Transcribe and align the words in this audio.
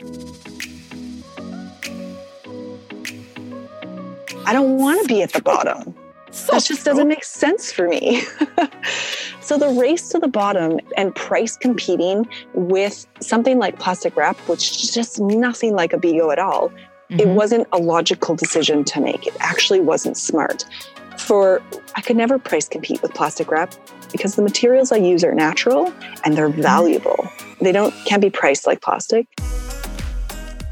I 0.00 0.04
don't 4.52 4.76
want 4.76 5.00
to 5.02 5.08
be 5.08 5.22
at 5.22 5.32
the 5.32 5.42
bottom. 5.42 5.94
So 6.32 6.52
that 6.52 6.64
just 6.64 6.84
doesn't 6.84 7.06
make 7.06 7.22
sense 7.22 7.70
for 7.70 7.88
me. 7.88 8.22
so 9.40 9.56
the 9.56 9.68
race 9.68 10.08
to 10.08 10.18
the 10.18 10.26
bottom 10.26 10.80
and 10.96 11.14
price 11.14 11.56
competing 11.56 12.26
with 12.54 13.06
something 13.20 13.58
like 13.58 13.78
plastic 13.78 14.16
wrap, 14.16 14.36
which 14.48 14.82
is 14.82 14.92
just 14.92 15.20
nothing 15.20 15.76
like 15.76 15.92
Abeego 15.92 16.32
at 16.32 16.40
all, 16.40 16.70
mm-hmm. 16.70 17.20
it 17.20 17.28
wasn't 17.28 17.68
a 17.72 17.78
logical 17.78 18.34
decision 18.34 18.82
to 18.84 19.00
make. 19.00 19.28
It 19.28 19.36
actually 19.38 19.80
wasn't 19.80 20.16
smart. 20.16 20.64
For 21.18 21.62
I 21.94 22.00
could 22.00 22.16
never 22.16 22.40
price 22.40 22.68
compete 22.68 23.00
with 23.00 23.14
plastic 23.14 23.48
wrap 23.48 23.74
because 24.10 24.34
the 24.34 24.42
materials 24.42 24.90
I 24.90 24.96
use 24.96 25.22
are 25.22 25.34
natural 25.34 25.94
and 26.24 26.36
they're 26.36 26.50
mm-hmm. 26.50 26.62
valuable. 26.62 27.28
They 27.60 27.70
don't 27.70 27.94
can't 28.06 28.20
be 28.20 28.30
priced 28.30 28.66
like 28.66 28.80
plastic. 28.80 29.28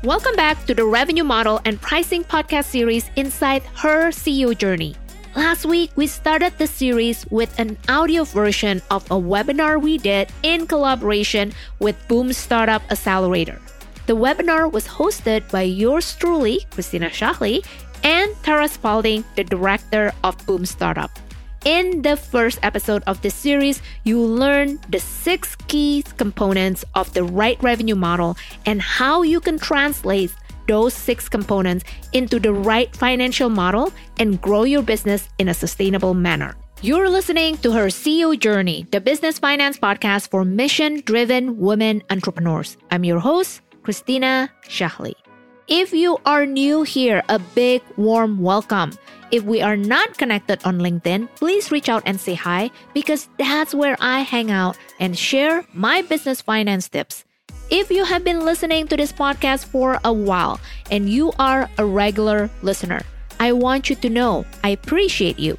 Welcome 0.04 0.34
back 0.34 0.66
to 0.66 0.74
the 0.74 0.84
Revenue 0.84 1.22
Model 1.22 1.60
and 1.64 1.80
Pricing 1.80 2.24
podcast 2.24 2.64
series 2.64 3.08
inside 3.14 3.62
her 3.76 4.10
CEO 4.10 4.58
journey. 4.58 4.96
Last 5.36 5.64
week, 5.64 5.92
we 5.94 6.08
started 6.08 6.58
the 6.58 6.66
series 6.66 7.24
with 7.30 7.56
an 7.60 7.78
audio 7.88 8.24
version 8.24 8.82
of 8.90 9.08
a 9.12 9.14
webinar 9.14 9.80
we 9.80 9.98
did 9.98 10.28
in 10.42 10.66
collaboration 10.66 11.52
with 11.78 11.94
Boom 12.08 12.32
Startup 12.32 12.82
Accelerator. 12.90 13.60
The 14.06 14.16
webinar 14.16 14.72
was 14.72 14.88
hosted 14.88 15.48
by 15.52 15.62
yours 15.62 16.16
truly, 16.16 16.66
Christina 16.72 17.08
Shahli, 17.08 17.64
and 18.02 18.34
Tara 18.42 18.66
Spalding, 18.66 19.22
the 19.36 19.44
director 19.44 20.12
of 20.24 20.36
Boom 20.46 20.66
Startup. 20.66 21.16
In 21.64 22.02
the 22.02 22.16
first 22.16 22.58
episode 22.64 23.04
of 23.06 23.22
this 23.22 23.34
series, 23.34 23.82
you 24.02 24.20
learn 24.20 24.80
the 24.88 24.98
six 24.98 25.54
key 25.68 26.02
components 26.16 26.84
of 26.96 27.12
the 27.14 27.22
right 27.22 27.62
revenue 27.62 27.94
model 27.94 28.36
and 28.66 28.82
how 28.82 29.22
you 29.22 29.38
can 29.38 29.60
translate 29.60 30.34
those 30.66 30.92
six 30.92 31.28
components 31.28 31.84
into 32.12 32.40
the 32.40 32.52
right 32.52 32.94
financial 32.96 33.48
model 33.48 33.92
and 34.18 34.40
grow 34.40 34.64
your 34.64 34.82
business 34.82 35.28
in 35.38 35.48
a 35.48 35.54
sustainable 35.54 36.14
manner. 36.14 36.56
You're 36.80 37.08
listening 37.08 37.56
to 37.58 37.70
her 37.70 37.86
CEO 37.86 38.36
Journey, 38.36 38.88
the 38.90 39.00
business 39.00 39.38
finance 39.38 39.78
podcast 39.78 40.30
for 40.30 40.44
mission 40.44 41.00
driven 41.06 41.58
women 41.58 42.02
entrepreneurs. 42.10 42.76
I'm 42.90 43.04
your 43.04 43.20
host, 43.20 43.60
Christina 43.84 44.50
Shahli. 44.66 45.14
If 45.74 45.94
you 45.94 46.18
are 46.26 46.44
new 46.44 46.82
here, 46.82 47.22
a 47.30 47.38
big 47.38 47.80
warm 47.96 48.42
welcome. 48.42 48.92
If 49.30 49.44
we 49.44 49.62
are 49.62 49.74
not 49.74 50.18
connected 50.18 50.60
on 50.66 50.80
LinkedIn, 50.80 51.34
please 51.36 51.72
reach 51.72 51.88
out 51.88 52.02
and 52.04 52.20
say 52.20 52.34
hi 52.34 52.70
because 52.92 53.30
that's 53.38 53.74
where 53.74 53.96
I 53.98 54.20
hang 54.20 54.50
out 54.50 54.76
and 55.00 55.16
share 55.16 55.64
my 55.72 56.02
business 56.02 56.42
finance 56.42 56.90
tips. 56.90 57.24
If 57.70 57.90
you 57.90 58.04
have 58.04 58.22
been 58.22 58.44
listening 58.44 58.86
to 58.88 58.98
this 58.98 59.14
podcast 59.14 59.64
for 59.64 59.98
a 60.04 60.12
while 60.12 60.60
and 60.90 61.08
you 61.08 61.32
are 61.38 61.70
a 61.78 61.86
regular 61.86 62.50
listener, 62.60 63.00
I 63.40 63.52
want 63.52 63.88
you 63.88 63.96
to 63.96 64.10
know 64.10 64.44
I 64.62 64.76
appreciate 64.76 65.38
you. 65.38 65.56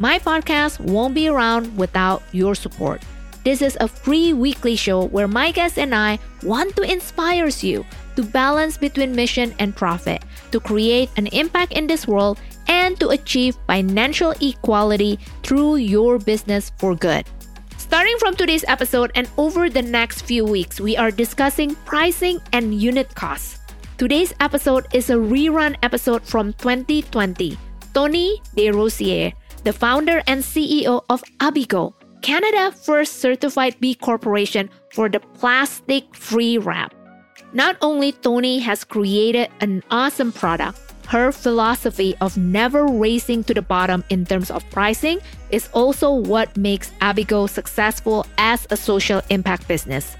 My 0.00 0.18
podcast 0.18 0.80
won't 0.80 1.14
be 1.14 1.28
around 1.28 1.78
without 1.78 2.24
your 2.32 2.56
support. 2.56 3.00
This 3.44 3.62
is 3.62 3.78
a 3.80 3.86
free 3.86 4.32
weekly 4.32 4.74
show 4.74 5.04
where 5.06 5.28
my 5.28 5.52
guests 5.52 5.78
and 5.78 5.94
I 5.94 6.18
want 6.42 6.74
to 6.74 6.82
inspire 6.82 7.46
you 7.46 7.86
to 8.16 8.22
balance 8.22 8.76
between 8.76 9.14
mission 9.14 9.54
and 9.58 9.74
profit, 9.74 10.22
to 10.50 10.60
create 10.60 11.10
an 11.16 11.26
impact 11.28 11.72
in 11.72 11.86
this 11.86 12.06
world, 12.06 12.40
and 12.68 12.98
to 13.00 13.08
achieve 13.08 13.56
financial 13.66 14.34
equality 14.40 15.18
through 15.42 15.76
your 15.76 16.18
business 16.18 16.72
for 16.78 16.94
good. 16.94 17.26
Starting 17.76 18.16
from 18.18 18.34
today's 18.34 18.64
episode 18.68 19.12
and 19.14 19.28
over 19.36 19.68
the 19.68 19.82
next 19.82 20.22
few 20.22 20.44
weeks, 20.44 20.80
we 20.80 20.96
are 20.96 21.10
discussing 21.10 21.74
pricing 21.84 22.40
and 22.52 22.80
unit 22.80 23.14
costs. 23.14 23.58
Today's 23.98 24.32
episode 24.40 24.86
is 24.94 25.10
a 25.10 25.14
rerun 25.14 25.76
episode 25.82 26.24
from 26.24 26.54
2020. 26.54 27.58
Toni 27.92 28.40
Desrosiers, 28.56 29.32
the 29.64 29.72
founder 29.72 30.22
and 30.26 30.42
CEO 30.42 31.04
of 31.10 31.22
Abeego, 31.40 31.94
Canada's 32.22 32.74
first 32.84 33.18
certified 33.18 33.76
B 33.80 33.94
Corporation 33.94 34.70
for 34.92 35.08
the 35.08 35.20
plastic 35.20 36.14
free 36.14 36.56
wrap. 36.56 36.94
Not 37.54 37.76
only 37.82 38.12
Toni 38.12 38.60
has 38.60 38.82
created 38.82 39.50
an 39.60 39.82
awesome 39.90 40.32
product, 40.32 40.80
her 41.08 41.30
philosophy 41.32 42.14
of 42.22 42.38
never 42.38 42.86
racing 42.86 43.44
to 43.44 43.52
the 43.52 43.60
bottom 43.60 44.02
in 44.08 44.24
terms 44.24 44.50
of 44.50 44.64
pricing 44.70 45.20
is 45.50 45.68
also 45.74 46.10
what 46.10 46.56
makes 46.56 46.90
Abeego 47.02 47.46
successful 47.46 48.24
as 48.38 48.66
a 48.70 48.76
social 48.76 49.20
impact 49.28 49.68
business. 49.68 50.16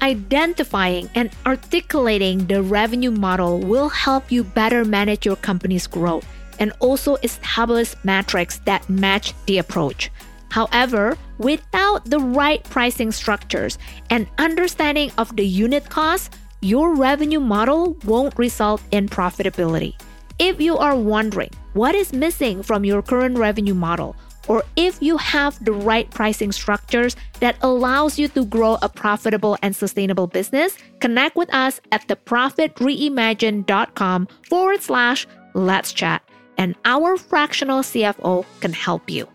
Identifying 0.00 1.10
and 1.16 1.30
articulating 1.44 2.46
the 2.46 2.62
revenue 2.62 3.10
model 3.10 3.58
will 3.58 3.88
help 3.88 4.30
you 4.30 4.44
better 4.44 4.84
manage 4.84 5.26
your 5.26 5.34
company's 5.34 5.88
growth 5.88 6.24
and 6.60 6.72
also 6.78 7.16
establish 7.16 7.96
metrics 8.04 8.58
that 8.66 8.88
match 8.88 9.34
the 9.46 9.58
approach. 9.58 10.12
However, 10.50 11.18
without 11.38 12.04
the 12.04 12.20
right 12.20 12.62
pricing 12.62 13.10
structures 13.10 13.78
and 14.10 14.28
understanding 14.38 15.10
of 15.18 15.34
the 15.34 15.44
unit 15.44 15.90
cost, 15.90 16.36
your 16.60 16.94
revenue 16.94 17.40
model 17.40 17.96
won't 18.04 18.38
result 18.38 18.82
in 18.90 19.08
profitability. 19.08 19.94
If 20.38 20.60
you 20.60 20.76
are 20.76 20.96
wondering 20.96 21.50
what 21.72 21.94
is 21.94 22.12
missing 22.12 22.62
from 22.62 22.84
your 22.84 23.00
current 23.02 23.38
revenue 23.38 23.74
model, 23.74 24.14
or 24.48 24.64
if 24.76 25.02
you 25.02 25.16
have 25.18 25.62
the 25.64 25.72
right 25.72 26.08
pricing 26.10 26.52
structures 26.52 27.16
that 27.40 27.56
allows 27.60 28.18
you 28.18 28.28
to 28.28 28.46
grow 28.46 28.78
a 28.82 28.88
profitable 28.88 29.58
and 29.62 29.76
sustainable 29.76 30.26
business, 30.26 30.78
connect 31.00 31.36
with 31.36 31.52
us 31.54 31.80
at 31.92 32.08
theprofitreimagine.com 32.08 34.28
forward 34.48 34.82
slash 34.82 35.26
let's 35.54 35.92
chat, 35.92 36.22
and 36.56 36.74
our 36.84 37.16
fractional 37.16 37.80
CFO 37.80 38.44
can 38.60 38.72
help 38.72 39.10
you. 39.10 39.28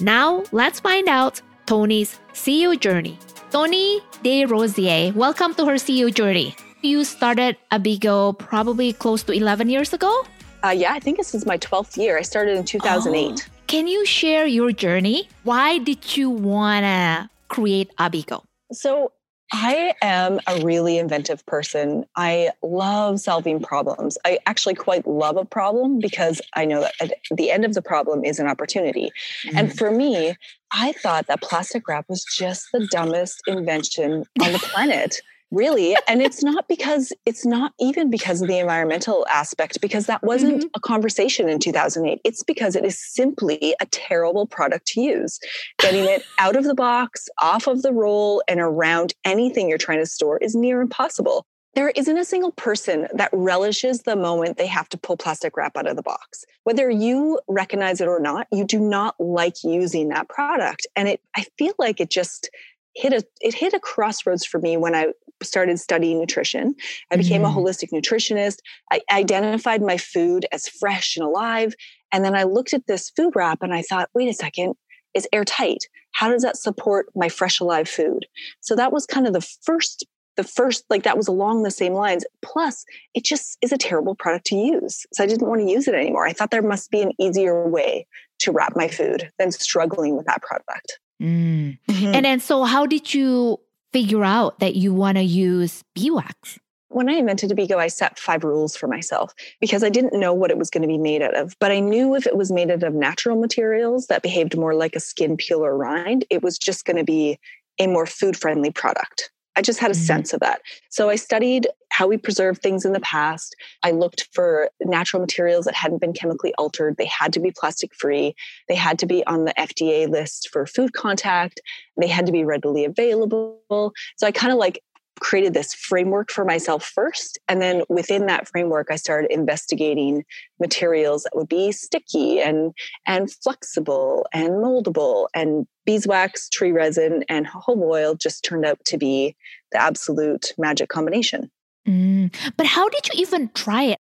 Now, 0.00 0.42
let's 0.52 0.80
find 0.80 1.08
out 1.08 1.40
Toni's 1.66 2.18
CEO 2.32 2.78
journey. 2.78 3.18
Toni 3.52 4.00
Desrosiers, 4.24 5.14
welcome 5.14 5.52
to 5.56 5.66
her 5.66 5.74
CEO 5.74 6.08
journey. 6.08 6.56
You 6.80 7.04
started 7.04 7.58
Abeego 7.70 8.32
probably 8.38 8.94
close 8.94 9.22
to 9.24 9.32
11 9.34 9.68
years 9.68 9.92
ago? 9.92 10.24
Uh, 10.64 10.70
yeah, 10.70 10.94
I 10.94 11.00
think 11.00 11.18
this 11.18 11.34
is 11.34 11.44
my 11.44 11.58
12th 11.58 11.98
year. 11.98 12.16
I 12.16 12.22
started 12.22 12.56
in 12.56 12.64
2008. 12.64 13.12
Oh. 13.12 13.52
Can 13.66 13.86
you 13.88 14.06
share 14.06 14.46
your 14.46 14.72
journey? 14.72 15.28
Why 15.42 15.76
did 15.76 16.16
you 16.16 16.30
want 16.30 16.84
to 16.84 17.28
create 17.48 17.90
Abeego? 17.98 18.42
So, 18.72 19.12
I 19.52 19.94
am 20.00 20.40
a 20.46 20.64
really 20.64 20.96
inventive 20.96 21.44
person. 21.44 22.06
I 22.16 22.50
love 22.62 23.20
solving 23.20 23.60
problems. 23.60 24.16
I 24.24 24.38
actually 24.46 24.74
quite 24.74 25.06
love 25.06 25.36
a 25.36 25.44
problem 25.44 25.98
because 26.00 26.40
I 26.54 26.64
know 26.64 26.80
that 26.80 26.94
at 27.00 27.36
the 27.36 27.50
end 27.50 27.66
of 27.66 27.74
the 27.74 27.82
problem 27.82 28.24
is 28.24 28.38
an 28.38 28.46
opportunity. 28.46 29.12
Mm. 29.46 29.58
And 29.58 29.78
for 29.78 29.90
me, 29.90 30.34
I 30.72 30.92
thought 30.92 31.26
that 31.26 31.42
plastic 31.42 31.86
wrap 31.86 32.06
was 32.08 32.24
just 32.24 32.68
the 32.72 32.86
dumbest 32.90 33.42
invention 33.46 34.24
on 34.40 34.52
the 34.52 34.58
planet 34.58 35.20
really 35.52 35.94
and 36.08 36.22
it's 36.22 36.42
not 36.42 36.66
because 36.66 37.12
it's 37.26 37.44
not 37.44 37.72
even 37.78 38.10
because 38.10 38.40
of 38.40 38.48
the 38.48 38.58
environmental 38.58 39.26
aspect 39.30 39.80
because 39.80 40.06
that 40.06 40.22
wasn't 40.24 40.58
mm-hmm. 40.58 40.68
a 40.74 40.80
conversation 40.80 41.48
in 41.48 41.58
2008 41.58 42.20
it's 42.24 42.42
because 42.42 42.74
it 42.74 42.84
is 42.84 42.98
simply 42.98 43.76
a 43.80 43.86
terrible 43.86 44.46
product 44.46 44.86
to 44.86 45.00
use 45.00 45.38
getting 45.78 46.04
it 46.04 46.24
out 46.38 46.56
of 46.56 46.64
the 46.64 46.74
box 46.74 47.28
off 47.40 47.66
of 47.66 47.82
the 47.82 47.92
roll 47.92 48.42
and 48.48 48.60
around 48.60 49.14
anything 49.24 49.68
you're 49.68 49.78
trying 49.78 49.98
to 49.98 50.06
store 50.06 50.38
is 50.38 50.54
near 50.54 50.80
impossible 50.80 51.46
there 51.74 51.90
isn't 51.90 52.18
a 52.18 52.24
single 52.24 52.52
person 52.52 53.08
that 53.14 53.30
relishes 53.32 54.02
the 54.02 54.16
moment 54.16 54.58
they 54.58 54.66
have 54.66 54.88
to 54.90 54.98
pull 54.98 55.16
plastic 55.16 55.56
wrap 55.56 55.74
out 55.74 55.86
of 55.86 55.96
the 55.96 56.02
box. 56.02 56.44
Whether 56.64 56.90
you 56.90 57.40
recognize 57.48 58.02
it 58.02 58.08
or 58.08 58.20
not, 58.20 58.46
you 58.52 58.66
do 58.66 58.78
not 58.78 59.14
like 59.18 59.64
using 59.64 60.08
that 60.08 60.28
product. 60.28 60.86
And 60.96 61.08
it 61.08 61.22
I 61.34 61.46
feel 61.56 61.72
like 61.78 61.98
it 61.98 62.10
just 62.10 62.50
hit 62.94 63.12
a 63.12 63.24
it 63.40 63.54
hit 63.54 63.72
a 63.72 63.80
crossroads 63.80 64.44
for 64.44 64.60
me 64.60 64.76
when 64.76 64.94
I 64.94 65.08
started 65.44 65.78
studying 65.78 66.18
nutrition. 66.18 66.74
I 67.10 67.16
became 67.16 67.42
mm. 67.42 67.50
a 67.50 67.54
holistic 67.54 67.90
nutritionist. 67.92 68.58
I 68.90 69.00
identified 69.12 69.82
my 69.82 69.96
food 69.96 70.46
as 70.52 70.68
fresh 70.68 71.16
and 71.16 71.24
alive. 71.24 71.74
And 72.12 72.24
then 72.24 72.34
I 72.34 72.44
looked 72.44 72.74
at 72.74 72.86
this 72.86 73.10
food 73.10 73.32
wrap 73.34 73.62
and 73.62 73.74
I 73.74 73.82
thought, 73.82 74.10
wait 74.14 74.28
a 74.28 74.34
second, 74.34 74.74
it's 75.14 75.26
airtight. 75.32 75.84
How 76.12 76.30
does 76.30 76.42
that 76.42 76.56
support 76.56 77.06
my 77.14 77.28
fresh 77.28 77.60
alive 77.60 77.88
food? 77.88 78.26
So 78.60 78.76
that 78.76 78.92
was 78.92 79.06
kind 79.06 79.26
of 79.26 79.32
the 79.32 79.46
first 79.62 80.04
the 80.36 80.44
first 80.44 80.84
like 80.88 81.02
that 81.02 81.16
was 81.16 81.28
along 81.28 81.62
the 81.62 81.70
same 81.70 81.92
lines 81.92 82.24
plus 82.40 82.84
it 83.14 83.24
just 83.24 83.58
is 83.60 83.72
a 83.72 83.76
terrible 83.76 84.14
product 84.14 84.46
to 84.46 84.56
use 84.56 85.04
so 85.12 85.22
i 85.22 85.26
didn't 85.26 85.46
want 85.46 85.60
to 85.60 85.70
use 85.70 85.86
it 85.86 85.94
anymore 85.94 86.26
i 86.26 86.32
thought 86.32 86.50
there 86.50 86.62
must 86.62 86.90
be 86.90 87.02
an 87.02 87.12
easier 87.18 87.68
way 87.68 88.06
to 88.38 88.50
wrap 88.50 88.74
my 88.74 88.88
food 88.88 89.30
than 89.38 89.52
struggling 89.52 90.16
with 90.16 90.26
that 90.26 90.40
product 90.42 90.98
mm. 91.20 91.78
mm-hmm. 91.88 92.14
and 92.14 92.24
then 92.24 92.40
so 92.40 92.64
how 92.64 92.86
did 92.86 93.12
you 93.12 93.58
figure 93.92 94.24
out 94.24 94.58
that 94.60 94.74
you 94.74 94.92
want 94.92 95.18
to 95.18 95.22
use 95.22 95.82
beeswax? 95.94 96.58
When 96.88 97.08
I 97.08 97.14
invented 97.14 97.50
Abeego, 97.50 97.78
I 97.78 97.88
set 97.88 98.18
five 98.18 98.44
rules 98.44 98.76
for 98.76 98.86
myself 98.86 99.34
because 99.60 99.82
I 99.82 99.88
didn't 99.88 100.18
know 100.18 100.34
what 100.34 100.50
it 100.50 100.58
was 100.58 100.68
going 100.68 100.82
to 100.82 100.88
be 100.88 100.98
made 100.98 101.22
out 101.22 101.34
of. 101.34 101.56
But 101.58 101.72
I 101.72 101.80
knew 101.80 102.14
if 102.14 102.26
it 102.26 102.36
was 102.36 102.52
made 102.52 102.70
out 102.70 102.82
of 102.82 102.92
natural 102.92 103.40
materials 103.40 104.08
that 104.08 104.22
behaved 104.22 104.58
more 104.58 104.74
like 104.74 104.94
a 104.94 105.00
skin 105.00 105.38
peel 105.38 105.64
or 105.64 105.76
rind, 105.76 106.26
it 106.28 106.42
was 106.42 106.58
just 106.58 106.84
going 106.84 106.98
to 106.98 107.04
be 107.04 107.38
a 107.78 107.86
more 107.86 108.04
food 108.04 108.36
friendly 108.36 108.70
product. 108.70 109.30
I 109.56 109.62
just 109.62 109.78
had 109.78 109.90
a 109.90 109.94
mm-hmm. 109.94 110.02
sense 110.02 110.32
of 110.32 110.40
that. 110.40 110.62
So 110.90 111.10
I 111.10 111.16
studied 111.16 111.68
how 111.90 112.08
we 112.08 112.16
preserve 112.16 112.58
things 112.58 112.84
in 112.84 112.92
the 112.92 113.00
past. 113.00 113.54
I 113.82 113.90
looked 113.90 114.28
for 114.32 114.70
natural 114.80 115.20
materials 115.20 115.66
that 115.66 115.74
hadn't 115.74 116.00
been 116.00 116.12
chemically 116.12 116.54
altered. 116.54 116.96
They 116.96 117.06
had 117.06 117.32
to 117.34 117.40
be 117.40 117.50
plastic 117.50 117.94
free. 117.94 118.34
They 118.68 118.74
had 118.74 118.98
to 119.00 119.06
be 119.06 119.24
on 119.26 119.44
the 119.44 119.54
FDA 119.58 120.08
list 120.08 120.48
for 120.50 120.66
food 120.66 120.94
contact. 120.94 121.60
They 122.00 122.06
had 122.06 122.26
to 122.26 122.32
be 122.32 122.44
readily 122.44 122.84
available. 122.84 123.92
So 124.16 124.26
I 124.26 124.32
kind 124.32 124.52
of 124.52 124.58
like 124.58 124.82
created 125.22 125.54
this 125.54 125.72
framework 125.72 126.30
for 126.30 126.44
myself 126.44 126.84
first. 126.84 127.38
And 127.48 127.62
then 127.62 127.84
within 127.88 128.26
that 128.26 128.48
framework, 128.48 128.88
I 128.90 128.96
started 128.96 129.30
investigating 129.30 130.24
materials 130.58 131.22
that 131.22 131.36
would 131.36 131.48
be 131.48 131.70
sticky 131.70 132.40
and, 132.40 132.72
and 133.06 133.32
flexible 133.32 134.26
and 134.34 134.50
moldable. 134.54 135.28
And 135.32 135.66
beeswax, 135.86 136.48
tree 136.48 136.72
resin, 136.72 137.24
and 137.28 137.46
jojoba 137.46 137.84
oil 137.84 138.14
just 138.16 138.44
turned 138.44 138.66
out 138.66 138.84
to 138.86 138.98
be 138.98 139.36
the 139.70 139.80
absolute 139.80 140.52
magic 140.58 140.88
combination. 140.88 141.50
Mm, 141.86 142.34
but 142.56 142.66
how 142.66 142.88
did 142.88 143.08
you 143.08 143.22
even 143.22 143.48
try 143.54 143.84
it? 143.84 143.98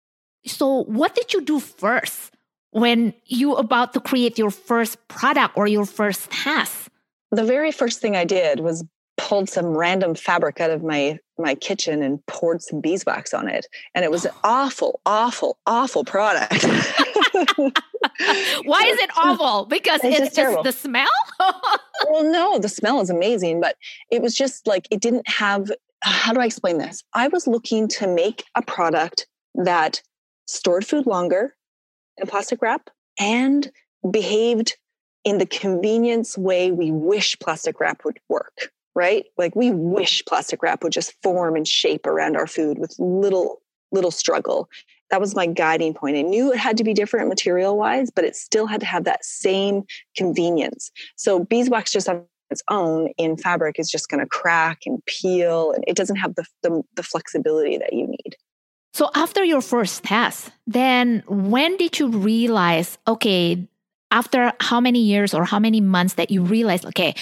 So, 0.45 0.83
what 0.83 1.15
did 1.15 1.33
you 1.33 1.41
do 1.41 1.59
first 1.59 2.33
when 2.71 3.13
you 3.25 3.55
about 3.55 3.93
to 3.93 3.99
create 3.99 4.37
your 4.37 4.51
first 4.51 5.07
product 5.07 5.57
or 5.57 5.67
your 5.67 5.85
first 5.85 6.29
test? 6.31 6.89
The 7.31 7.43
very 7.43 7.71
first 7.71 7.99
thing 7.99 8.15
I 8.15 8.23
did 8.23 8.61
was 8.61 8.85
pulled 9.17 9.49
some 9.49 9.65
random 9.65 10.15
fabric 10.15 10.61
out 10.61 10.69
of 10.69 10.83
my 10.83 11.19
my 11.39 11.53
kitchen 11.53 12.01
and 12.01 12.25
poured 12.25 12.61
some 12.61 12.81
beeswax 12.81 13.33
on 13.33 13.47
it. 13.47 13.67
And 13.93 14.05
it 14.05 14.11
was 14.11 14.25
an 14.25 14.31
awful 14.43 15.01
awful 15.05 15.57
awful 15.65 16.05
product. 16.05 16.63
Why 16.63 18.81
is 18.85 18.99
it 18.99 19.09
awful? 19.17 19.65
Because 19.65 20.01
it's, 20.03 20.19
it's 20.19 20.35
just 20.35 20.63
the 20.63 20.71
smell? 20.71 21.07
Well 22.09 22.23
no 22.31 22.59
the 22.59 22.69
smell 22.69 23.01
is 23.01 23.09
amazing 23.09 23.59
but 23.59 23.75
it 24.11 24.21
was 24.21 24.35
just 24.35 24.67
like 24.67 24.87
it 24.91 25.01
didn't 25.01 25.27
have 25.27 25.71
how 26.03 26.33
do 26.33 26.39
i 26.39 26.45
explain 26.45 26.77
this? 26.77 27.03
I 27.13 27.27
was 27.27 27.47
looking 27.47 27.87
to 27.89 28.07
make 28.07 28.43
a 28.55 28.61
product 28.61 29.27
that 29.55 30.01
stored 30.45 30.85
food 30.85 31.05
longer 31.05 31.55
in 32.17 32.27
plastic 32.27 32.61
wrap 32.61 32.89
and 33.19 33.69
behaved 34.09 34.77
in 35.23 35.39
the 35.39 35.45
convenience 35.45 36.37
way 36.37 36.71
we 36.71 36.91
wish 36.91 37.37
plastic 37.39 37.79
wrap 37.79 38.05
would 38.05 38.19
work 38.29 38.71
right? 38.97 39.25
Like 39.37 39.55
we 39.55 39.69
wish 39.69 40.25
plastic 40.25 40.63
wrap 40.63 40.83
would 40.83 40.91
just 40.91 41.13
form 41.21 41.55
and 41.55 41.67
shape 41.67 42.07
around 42.07 42.35
our 42.35 42.47
food 42.47 42.79
with 42.79 42.95
little, 42.97 43.61
little 43.91 44.09
struggle. 44.09 44.67
That 45.11 45.21
was 45.21 45.35
my 45.35 45.45
guiding 45.45 45.93
point. 45.93 46.17
I 46.17 46.23
knew 46.23 46.51
it 46.51 46.57
had 46.57 46.77
to 46.77 46.83
be 46.83 46.95
different 46.95 47.29
material 47.29 47.77
wise, 47.77 48.09
but 48.09 48.25
it 48.25 48.35
still 48.35 48.65
had 48.65 48.79
to 48.79 48.87
have 48.87 49.03
that 49.03 49.23
same 49.23 49.83
convenience. 50.17 50.91
So 51.15 51.45
beeswax 51.45 51.91
just 51.91 52.09
on 52.09 52.25
its 52.49 52.63
own 52.69 53.09
in 53.17 53.37
fabric 53.37 53.77
is 53.77 53.89
just 53.89 54.09
going 54.09 54.19
to 54.19 54.25
crack 54.25 54.79
and 54.87 55.05
peel, 55.05 55.73
and 55.73 55.83
it 55.87 55.95
doesn't 55.95 56.15
have 56.15 56.33
the, 56.35 56.45
the, 56.63 56.81
the 56.95 57.03
flexibility 57.03 57.77
that 57.77 57.93
you 57.93 58.07
need. 58.07 58.35
So 58.93 59.11
after 59.13 59.43
your 59.43 59.61
first 59.61 60.03
test, 60.03 60.49
then 60.65 61.23
when 61.27 61.77
did 61.77 61.99
you 61.99 62.07
realize, 62.07 62.97
okay, 63.07 63.67
after 64.09 64.53
how 64.59 64.79
many 64.79 64.99
years 64.99 65.33
or 65.33 65.45
how 65.45 65.59
many 65.59 65.81
months 65.81 66.15
that 66.15 66.31
you 66.31 66.41
realized, 66.41 66.85
okay, 66.85 67.13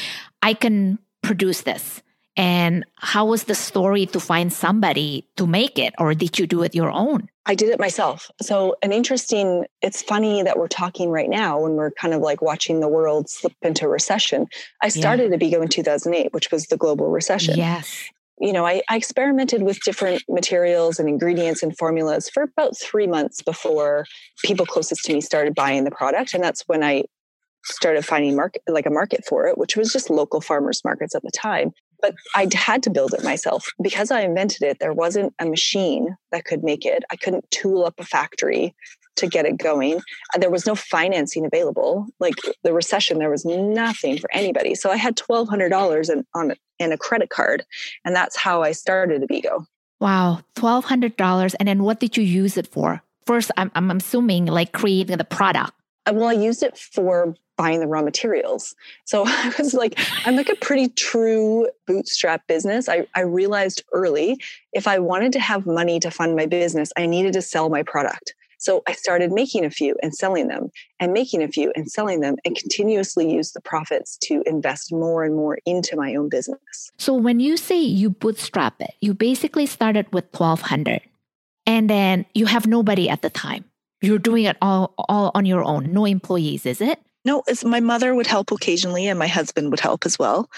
I 0.41 0.53
can 0.53 0.99
produce 1.25 1.61
this? 1.61 2.01
And 2.37 2.85
how 2.95 3.25
was 3.25 3.45
the 3.45 3.55
story 3.55 4.05
to 4.07 4.19
find 4.19 4.51
somebody 4.51 5.25
to 5.37 5.47
make 5.47 5.79
it, 5.79 5.93
or 5.97 6.13
did 6.13 6.37
you 6.37 6.45
do 6.47 6.63
it 6.63 6.75
your 6.75 6.91
own? 6.91 7.29
I 7.45 7.55
did 7.55 7.69
it 7.69 7.79
myself. 7.79 8.29
So, 8.41 8.75
an 8.81 8.91
interesting, 8.91 9.65
it's 9.81 10.01
funny 10.01 10.43
that 10.43 10.57
we're 10.57 10.67
talking 10.67 11.09
right 11.09 11.29
now 11.29 11.61
when 11.61 11.73
we're 11.73 11.91
kind 11.91 12.13
of 12.13 12.21
like 12.21 12.41
watching 12.41 12.81
the 12.81 12.89
world 12.89 13.29
slip 13.29 13.53
into 13.61 13.87
recession. 13.87 14.47
I 14.81 14.89
started 14.89 15.29
yeah. 15.29 15.35
Abeego 15.35 15.61
in 15.61 15.69
2008, 15.69 16.33
which 16.33 16.51
was 16.51 16.67
the 16.67 16.75
global 16.75 17.09
recession. 17.09 17.57
Yes. 17.57 18.09
You 18.39 18.51
know, 18.51 18.65
I, 18.65 18.81
I 18.89 18.97
experimented 18.97 19.61
with 19.63 19.79
different 19.81 20.23
materials 20.27 20.99
and 20.99 21.07
ingredients 21.07 21.63
and 21.63 21.77
formulas 21.77 22.29
for 22.29 22.43
about 22.43 22.77
three 22.77 23.07
months 23.07 23.41
before 23.41 24.05
people 24.43 24.65
closest 24.65 25.05
to 25.05 25.13
me 25.13 25.21
started 25.21 25.55
buying 25.55 25.85
the 25.85 25.91
product. 25.91 26.33
And 26.33 26.43
that's 26.43 26.63
when 26.67 26.83
I 26.83 27.05
started 27.65 28.05
finding 28.05 28.35
market 28.35 28.61
like 28.67 28.85
a 28.85 28.91
market 28.91 29.25
for 29.25 29.47
it, 29.47 29.57
which 29.57 29.75
was 29.75 29.91
just 29.91 30.09
local 30.09 30.41
farmers 30.41 30.83
markets 30.83 31.15
at 31.15 31.23
the 31.23 31.31
time. 31.31 31.71
But 32.01 32.15
I 32.35 32.47
had 32.53 32.83
to 32.83 32.89
build 32.89 33.13
it 33.13 33.23
myself 33.23 33.67
because 33.81 34.11
I 34.11 34.21
invented 34.21 34.63
it. 34.63 34.79
There 34.79 34.93
wasn't 34.93 35.33
a 35.39 35.45
machine 35.45 36.15
that 36.31 36.45
could 36.45 36.63
make 36.63 36.85
it. 36.85 37.03
I 37.11 37.15
couldn't 37.15 37.49
tool 37.51 37.85
up 37.85 37.95
a 37.99 38.03
factory 38.03 38.75
to 39.15 39.27
get 39.27 39.45
it 39.45 39.57
going. 39.57 40.01
There 40.37 40.49
was 40.49 40.65
no 40.65 40.75
financing 40.75 41.45
available. 41.45 42.07
Like 42.19 42.35
the 42.63 42.73
recession, 42.73 43.19
there 43.19 43.29
was 43.29 43.45
nothing 43.45 44.17
for 44.17 44.29
anybody. 44.33 44.75
So 44.75 44.91
I 44.91 44.97
had 44.97 45.17
twelve 45.17 45.47
hundred 45.47 45.69
dollars 45.69 46.09
in 46.09 46.25
on 46.35 46.53
in 46.79 46.91
a 46.91 46.97
credit 46.97 47.29
card, 47.29 47.63
and 48.03 48.15
that's 48.15 48.37
how 48.37 48.61
I 48.61 48.73
started 48.73 49.23
Abeego. 49.23 49.65
Wow, 49.99 50.41
twelve 50.55 50.85
hundred 50.85 51.15
dollars, 51.15 51.53
and 51.55 51.67
then 51.67 51.83
what 51.83 51.99
did 51.99 52.17
you 52.17 52.23
use 52.23 52.57
it 52.57 52.67
for? 52.67 53.01
First, 53.25 53.51
I'm, 53.57 53.71
I'm 53.73 53.89
assuming 53.89 54.45
like 54.45 54.71
creating 54.73 55.17
the 55.17 55.23
product. 55.23 55.71
Uh, 56.05 56.13
well, 56.13 56.27
I 56.27 56.33
used 56.33 56.61
it 56.61 56.77
for 56.77 57.33
buying 57.57 57.79
the 57.79 57.87
raw 57.87 58.01
materials. 58.01 58.75
So 59.05 59.23
I 59.27 59.53
was 59.57 59.73
like, 59.73 59.99
I'm 60.25 60.35
like 60.35 60.49
a 60.49 60.55
pretty 60.55 60.89
true 60.89 61.67
bootstrap 61.87 62.47
business. 62.47 62.89
I, 62.89 63.07
I 63.15 63.21
realized 63.21 63.83
early 63.93 64.39
if 64.73 64.87
I 64.87 64.99
wanted 64.99 65.33
to 65.33 65.39
have 65.39 65.65
money 65.65 65.99
to 65.99 66.11
fund 66.11 66.35
my 66.35 66.45
business, 66.45 66.91
I 66.97 67.05
needed 67.05 67.33
to 67.33 67.41
sell 67.41 67.69
my 67.69 67.83
product. 67.83 68.33
So 68.57 68.81
I 68.87 68.93
started 68.93 69.31
making 69.31 69.65
a 69.65 69.69
few 69.69 69.95
and 70.01 70.15
selling 70.15 70.47
them 70.47 70.71
and 70.99 71.13
making 71.13 71.43
a 71.43 71.47
few 71.47 71.71
and 71.75 71.91
selling 71.91 72.21
them 72.21 72.35
and 72.45 72.55
continuously 72.55 73.31
use 73.31 73.51
the 73.51 73.61
profits 73.61 74.17
to 74.23 74.41
invest 74.45 74.91
more 74.91 75.23
and 75.23 75.35
more 75.35 75.59
into 75.65 75.95
my 75.95 76.15
own 76.15 76.29
business. 76.29 76.91
So 76.97 77.13
when 77.13 77.39
you 77.39 77.57
say 77.57 77.79
you 77.79 78.09
bootstrap 78.09 78.81
it, 78.81 78.95
you 79.01 79.13
basically 79.13 79.65
started 79.65 80.11
with 80.13 80.25
1200 80.31 81.01
and 81.67 81.89
then 81.89 82.25
you 82.33 82.45
have 82.45 82.65
nobody 82.65 83.09
at 83.09 83.21
the 83.21 83.29
time. 83.29 83.65
You're 84.01 84.19
doing 84.19 84.43
it 84.45 84.57
all 84.61 84.93
all 84.97 85.31
on 85.33 85.45
your 85.45 85.63
own, 85.63 85.91
no 85.91 86.05
employees, 86.05 86.65
is 86.65 86.81
it? 86.81 86.99
No, 87.25 87.43
it's 87.47 87.65
my 87.65 87.79
mother 87.79 88.13
would 88.13 88.27
help 88.27 88.51
occasionally 88.51 89.07
and 89.07 89.19
my 89.19 89.27
husband 89.27 89.71
would 89.71 89.79
help 89.79 90.05
as 90.05 90.17
well. 90.17 90.49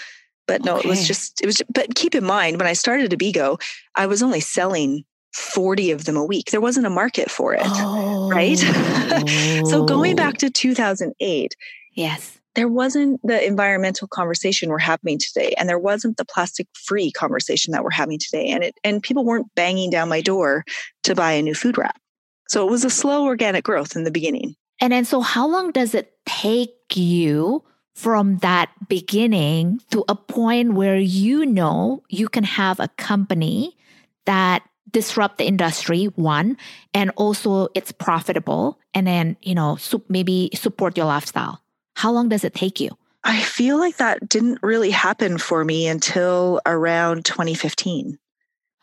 But 0.46 0.64
no, 0.64 0.76
okay. 0.76 0.88
it 0.88 0.90
was 0.90 1.06
just 1.06 1.40
it 1.40 1.46
was 1.46 1.62
but 1.72 1.94
keep 1.94 2.14
in 2.14 2.24
mind 2.24 2.58
when 2.58 2.66
I 2.66 2.74
started 2.74 3.12
Abeego, 3.12 3.58
I 3.94 4.06
was 4.06 4.22
only 4.22 4.40
selling 4.40 5.04
40 5.34 5.90
of 5.90 6.04
them 6.04 6.16
a 6.16 6.24
week. 6.24 6.50
There 6.50 6.60
wasn't 6.60 6.86
a 6.86 6.90
market 6.90 7.30
for 7.30 7.54
it. 7.54 7.62
Oh. 7.64 8.30
Right? 8.30 8.58
so 9.66 9.84
going 9.84 10.12
oh. 10.14 10.16
back 10.16 10.38
to 10.38 10.50
2008, 10.50 11.56
yes. 11.94 12.34
There 12.54 12.68
wasn't 12.68 13.20
the 13.22 13.46
environmental 13.46 14.08
conversation 14.08 14.68
we're 14.68 14.78
having 14.78 15.18
today 15.18 15.54
and 15.58 15.68
there 15.68 15.78
wasn't 15.78 16.16
the 16.16 16.24
plastic 16.24 16.66
free 16.74 17.12
conversation 17.12 17.72
that 17.72 17.84
we're 17.84 17.90
having 17.90 18.18
today 18.18 18.48
and 18.48 18.64
it 18.64 18.74
and 18.82 19.02
people 19.02 19.24
weren't 19.24 19.54
banging 19.54 19.90
down 19.90 20.08
my 20.08 20.20
door 20.20 20.64
to 21.04 21.14
buy 21.14 21.32
a 21.32 21.42
new 21.42 21.54
food 21.54 21.78
wrap. 21.78 22.00
So 22.48 22.66
it 22.66 22.70
was 22.70 22.84
a 22.84 22.90
slow 22.90 23.26
organic 23.26 23.64
growth 23.64 23.94
in 23.94 24.04
the 24.04 24.10
beginning. 24.10 24.56
And 24.80 24.92
then, 24.92 25.04
so 25.04 25.20
how 25.20 25.46
long 25.46 25.72
does 25.72 25.94
it 25.94 26.12
take 26.24 26.96
you 26.96 27.64
from 27.94 28.38
that 28.38 28.70
beginning 28.88 29.80
to 29.90 30.04
a 30.08 30.14
point 30.14 30.74
where 30.74 30.96
you 30.96 31.44
know 31.44 32.00
you 32.08 32.28
can 32.28 32.44
have 32.44 32.78
a 32.78 32.86
company 32.96 33.76
that 34.24 34.62
disrupt 34.92 35.38
the 35.38 35.44
industry 35.44 36.04
one 36.14 36.56
and 36.94 37.10
also 37.16 37.68
it's 37.74 37.90
profitable 37.90 38.78
and 38.94 39.06
then 39.06 39.36
you 39.42 39.54
know 39.54 39.76
maybe 40.08 40.48
support 40.54 40.96
your 40.96 41.06
lifestyle 41.06 41.60
how 41.96 42.12
long 42.12 42.28
does 42.28 42.44
it 42.44 42.54
take 42.54 42.78
you 42.78 42.90
i 43.24 43.40
feel 43.40 43.78
like 43.78 43.96
that 43.96 44.28
didn't 44.28 44.60
really 44.62 44.90
happen 44.90 45.36
for 45.36 45.64
me 45.64 45.88
until 45.88 46.60
around 46.66 47.24
2015 47.24 48.16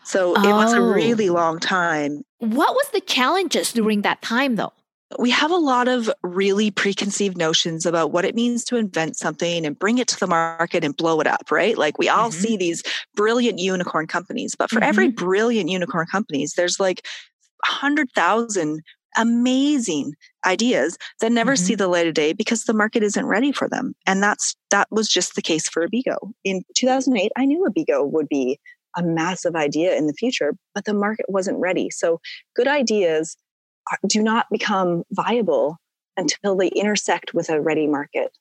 so 0.04 0.34
oh. 0.36 0.50
it 0.50 0.54
was 0.54 0.74
a 0.74 0.78
oh. 0.78 0.92
really 0.94 1.30
long 1.30 1.58
time 1.58 2.24
what 2.40 2.74
was 2.74 2.90
the 2.90 3.02
challenges 3.02 3.72
during 3.72 4.02
that 4.02 4.22
time 4.22 4.58
though 4.58 4.74
we 5.20 5.30
have 5.30 5.52
a 5.52 5.58
lot 5.58 5.88
of 5.88 6.10
really 6.24 6.72
preconceived 6.72 7.38
notions 7.38 7.86
about 7.86 8.12
what 8.12 8.26
it 8.26 8.36
means 8.36 8.64
to 8.66 8.76
invent 8.76 9.18
something 9.18 9.66
and 9.66 9.78
bring 9.78 10.00
it 10.00 10.08
to 10.08 10.20
the 10.20 10.28
market 10.28 10.84
and 10.84 10.98
blow 10.98 11.20
it 11.22 11.28
up, 11.28 11.52
right? 11.52 11.78
Like 11.78 11.98
we 11.98 12.10
all 12.10 12.30
mm-hmm. 12.30 12.40
see 12.40 12.58
these 12.58 12.84
brilliant 13.16 13.60
unicorn 13.60 14.08
companies, 14.08 14.56
but 14.56 14.70
for 14.70 14.78
mm-hmm. 14.78 14.90
every 14.90 15.10
brilliant 15.10 15.70
unicorn 15.70 16.08
companies, 16.08 16.54
there's 16.54 16.80
like 16.80 17.06
100,000 17.70 18.82
amazing 19.18 20.14
ideas 20.46 20.98
that 21.22 21.32
never 21.32 21.54
mm-hmm. 21.54 21.66
see 21.66 21.76
the 21.76 21.88
light 21.88 22.08
of 22.08 22.14
day 22.14 22.34
because 22.34 22.64
the 22.64 22.74
market 22.74 23.04
isn't 23.04 23.28
ready 23.28 23.52
for 23.52 23.70
them. 23.70 23.96
And 24.06 24.22
that's 24.22 24.56
that 24.72 24.88
was 24.92 25.08
just 25.08 25.36
the 25.36 25.42
case 25.42 25.70
for 25.70 25.84
Abeego. 25.84 26.34
In 26.44 26.64
2008, 26.76 27.32
I 27.38 27.46
knew 27.46 27.66
Abeego 27.66 28.04
would 28.04 28.28
be 28.28 28.60
a 28.98 29.04
massive 29.04 29.56
idea 29.56 29.96
in 29.96 30.08
the 30.08 30.14
future, 30.14 30.54
but 30.74 30.86
the 30.86 30.94
market 30.94 31.26
wasn't 31.28 31.60
ready. 31.60 31.90
So 31.90 32.20
good 32.56 32.68
ideas 32.68 33.38
do 34.08 34.22
not 34.22 34.48
become 34.52 35.04
viable 35.12 35.78
until 36.18 36.56
they 36.56 36.68
intersect 36.70 37.34
with 37.34 37.50
a 37.50 37.62
ready 37.62 37.88
market. 37.88 38.32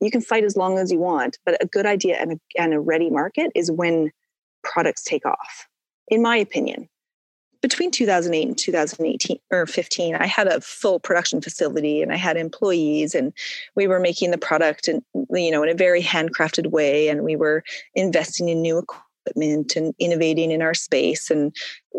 You 0.00 0.10
can 0.10 0.20
fight 0.20 0.44
as 0.44 0.56
long 0.56 0.78
as 0.78 0.90
you 0.90 0.98
want, 0.98 1.38
but 1.44 1.62
a 1.62 1.66
good 1.66 1.86
idea 1.86 2.16
and 2.16 2.32
a, 2.32 2.40
and 2.58 2.72
a 2.72 2.80
ready 2.80 3.10
market 3.10 3.52
is 3.54 3.70
when 3.70 4.10
products 4.64 5.02
take 5.02 5.26
off, 5.26 5.68
in 6.08 6.22
my 6.22 6.36
opinion. 6.36 6.88
Between 7.62 7.90
2008 7.90 8.48
and 8.48 8.56
2018 8.56 9.38
or 9.50 9.66
15, 9.66 10.14
I 10.14 10.26
had 10.26 10.46
a 10.46 10.62
full 10.62 10.98
production 10.98 11.42
facility 11.42 12.00
and 12.00 12.10
I 12.10 12.16
had 12.16 12.38
employees 12.38 13.14
and 13.14 13.34
we 13.74 13.86
were 13.86 14.00
making 14.00 14.30
the 14.30 14.38
product 14.38 14.88
and 14.88 15.02
you 15.30 15.50
know 15.50 15.62
in 15.62 15.68
a 15.68 15.74
very 15.74 16.02
handcrafted 16.02 16.68
way 16.68 17.08
and 17.08 17.22
we 17.22 17.36
were 17.36 17.62
investing 17.94 18.48
in 18.48 18.62
new 18.62 18.78
equipment 18.78 19.09
and 19.36 19.94
innovating 19.98 20.50
in 20.50 20.62
our 20.62 20.74
space 20.74 21.30
and 21.30 21.54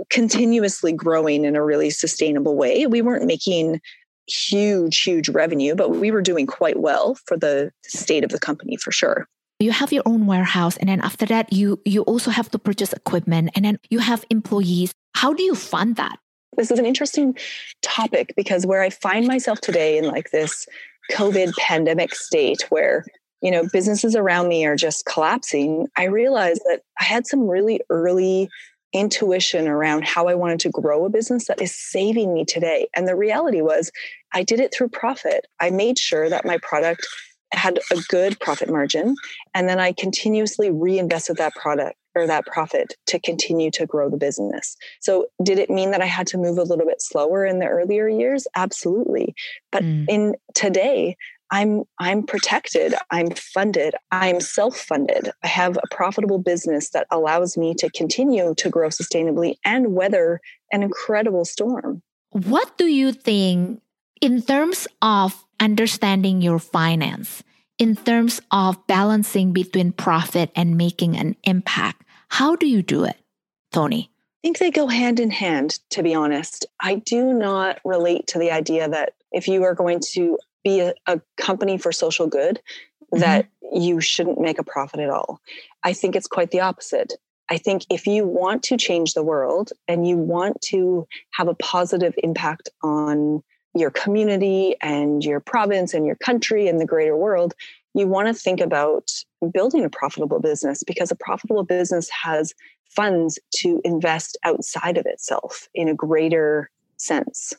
continuously 0.09 0.91
growing 0.93 1.45
in 1.45 1.55
a 1.55 1.63
really 1.63 1.89
sustainable 1.89 2.55
way. 2.55 2.85
We 2.85 3.01
weren't 3.01 3.25
making 3.25 3.81
huge, 4.27 5.01
huge 5.01 5.29
revenue, 5.29 5.75
but 5.75 5.91
we 5.91 6.11
were 6.11 6.21
doing 6.21 6.47
quite 6.47 6.79
well 6.79 7.15
for 7.25 7.37
the 7.37 7.71
state 7.83 8.23
of 8.23 8.29
the 8.29 8.39
company 8.39 8.77
for 8.77 8.91
sure. 8.91 9.27
You 9.59 9.71
have 9.71 9.93
your 9.93 10.03
own 10.05 10.25
warehouse 10.25 10.77
and 10.77 10.89
then 10.89 11.01
after 11.01 11.25
that 11.27 11.53
you 11.53 11.79
you 11.85 12.01
also 12.03 12.31
have 12.31 12.49
to 12.49 12.57
purchase 12.57 12.93
equipment 12.93 13.51
and 13.55 13.63
then 13.63 13.77
you 13.89 13.99
have 13.99 14.25
employees. 14.31 14.91
How 15.13 15.33
do 15.33 15.43
you 15.43 15.53
fund 15.53 15.97
that? 15.97 16.17
This 16.57 16.71
is 16.71 16.79
an 16.79 16.85
interesting 16.85 17.37
topic 17.81 18.33
because 18.35 18.65
where 18.65 18.81
i 18.81 18.89
find 18.89 19.27
myself 19.27 19.61
today 19.61 19.97
in 19.97 20.05
like 20.05 20.31
this 20.31 20.67
covid 21.11 21.53
pandemic 21.57 22.13
state 22.13 22.65
where 22.69 23.05
you 23.41 23.51
know 23.51 23.67
businesses 23.71 24.15
around 24.15 24.47
me 24.47 24.65
are 24.65 24.75
just 24.75 25.05
collapsing 25.05 25.87
i 25.97 26.05
realized 26.05 26.61
that 26.65 26.81
i 26.99 27.03
had 27.03 27.25
some 27.27 27.47
really 27.47 27.81
early 27.89 28.49
intuition 28.93 29.67
around 29.67 30.03
how 30.03 30.27
i 30.27 30.35
wanted 30.35 30.59
to 30.59 30.69
grow 30.69 31.05
a 31.05 31.09
business 31.09 31.47
that 31.47 31.61
is 31.61 31.73
saving 31.73 32.33
me 32.33 32.43
today. 32.43 32.87
And 32.95 33.07
the 33.07 33.15
reality 33.15 33.61
was 33.61 33.91
i 34.33 34.43
did 34.43 34.59
it 34.59 34.73
through 34.73 34.89
profit. 34.89 35.47
I 35.59 35.69
made 35.69 35.97
sure 35.97 36.29
that 36.29 36.45
my 36.45 36.57
product 36.61 37.05
had 37.53 37.79
a 37.91 37.97
good 38.07 38.39
profit 38.39 38.69
margin 38.69 39.15
and 39.53 39.67
then 39.67 39.79
i 39.79 39.91
continuously 39.93 40.71
reinvested 40.71 41.37
that 41.37 41.53
product 41.55 41.97
or 42.15 42.27
that 42.27 42.45
profit 42.45 42.93
to 43.07 43.19
continue 43.19 43.71
to 43.71 43.85
grow 43.85 44.09
the 44.09 44.17
business. 44.17 44.75
So 44.99 45.27
did 45.41 45.57
it 45.57 45.69
mean 45.69 45.91
that 45.91 46.01
i 46.01 46.05
had 46.05 46.27
to 46.27 46.37
move 46.37 46.57
a 46.57 46.63
little 46.63 46.85
bit 46.85 47.01
slower 47.01 47.45
in 47.45 47.59
the 47.59 47.67
earlier 47.67 48.09
years? 48.09 48.45
Absolutely. 48.55 49.33
But 49.71 49.83
mm. 49.83 50.05
in 50.09 50.35
today 50.53 51.15
i'm 51.51 51.83
i'm 51.99 52.23
protected 52.23 52.93
i'm 53.11 53.29
funded 53.31 53.93
i'm 54.11 54.39
self-funded 54.39 55.31
i 55.43 55.47
have 55.47 55.77
a 55.77 55.95
profitable 55.95 56.39
business 56.39 56.89
that 56.89 57.07
allows 57.11 57.57
me 57.57 57.73
to 57.73 57.89
continue 57.91 58.53
to 58.55 58.69
grow 58.69 58.89
sustainably 58.89 59.55
and 59.65 59.93
weather 59.93 60.39
an 60.71 60.83
incredible 60.83 61.45
storm 61.45 62.01
what 62.31 62.77
do 62.77 62.85
you 62.85 63.11
think 63.11 63.81
in 64.21 64.41
terms 64.41 64.87
of 65.01 65.43
understanding 65.59 66.41
your 66.41 66.59
finance, 66.59 67.43
in 67.77 67.95
terms 67.95 68.41
of 68.51 68.85
balancing 68.87 69.51
between 69.51 69.91
profit 69.91 70.51
and 70.55 70.77
making 70.77 71.17
an 71.17 71.35
impact, 71.43 72.03
how 72.29 72.55
do 72.55 72.67
you 72.67 72.81
do 72.81 73.03
it, 73.03 73.17
Toni? 73.71 74.09
I 74.11 74.47
think 74.47 74.59
they 74.59 74.71
go 74.71 74.87
hand 74.87 75.19
in 75.19 75.29
hand, 75.29 75.79
to 75.89 76.01
be 76.01 76.15
honest. 76.15 76.65
I 76.79 76.95
do 76.95 77.33
not 77.33 77.79
relate 77.83 78.27
to 78.27 78.39
the 78.39 78.51
idea 78.51 78.87
that 78.87 79.13
if 79.31 79.47
you 79.47 79.63
are 79.63 79.75
going 79.75 79.99
to 80.13 80.37
be 80.63 80.79
a, 80.79 80.93
a 81.07 81.21
company 81.37 81.77
for 81.77 81.91
social 81.91 82.27
good, 82.27 82.59
mm-hmm. 83.13 83.19
that 83.19 83.47
you 83.71 84.01
shouldn't 84.01 84.39
make 84.39 84.59
a 84.59 84.63
profit 84.63 84.99
at 84.99 85.09
all. 85.09 85.39
I 85.83 85.93
think 85.93 86.15
it's 86.15 86.27
quite 86.27 86.51
the 86.51 86.61
opposite. 86.61 87.13
I 87.49 87.57
think 87.57 87.85
if 87.89 88.07
you 88.07 88.25
want 88.25 88.63
to 88.63 88.77
change 88.77 89.13
the 89.13 89.23
world 89.23 89.71
and 89.87 90.07
you 90.07 90.17
want 90.17 90.61
to 90.69 91.07
have 91.33 91.47
a 91.47 91.55
positive 91.55 92.13
impact 92.23 92.69
on 92.81 93.43
your 93.75 93.91
community 93.91 94.75
and 94.81 95.23
your 95.23 95.39
province 95.39 95.93
and 95.93 96.05
your 96.05 96.15
country 96.15 96.67
and 96.67 96.79
the 96.79 96.85
greater 96.85 97.15
world, 97.15 97.53
you 97.93 98.07
want 98.07 98.27
to 98.27 98.33
think 98.33 98.61
about 98.61 99.11
building 99.53 99.83
a 99.83 99.89
profitable 99.89 100.39
business 100.39 100.83
because 100.83 101.11
a 101.11 101.15
profitable 101.15 101.63
business 101.63 102.09
has 102.09 102.53
funds 102.89 103.39
to 103.55 103.81
invest 103.83 104.37
outside 104.43 104.97
of 104.97 105.05
itself 105.05 105.67
in 105.73 105.87
a 105.87 105.93
greater 105.93 106.69
sense. 106.97 107.53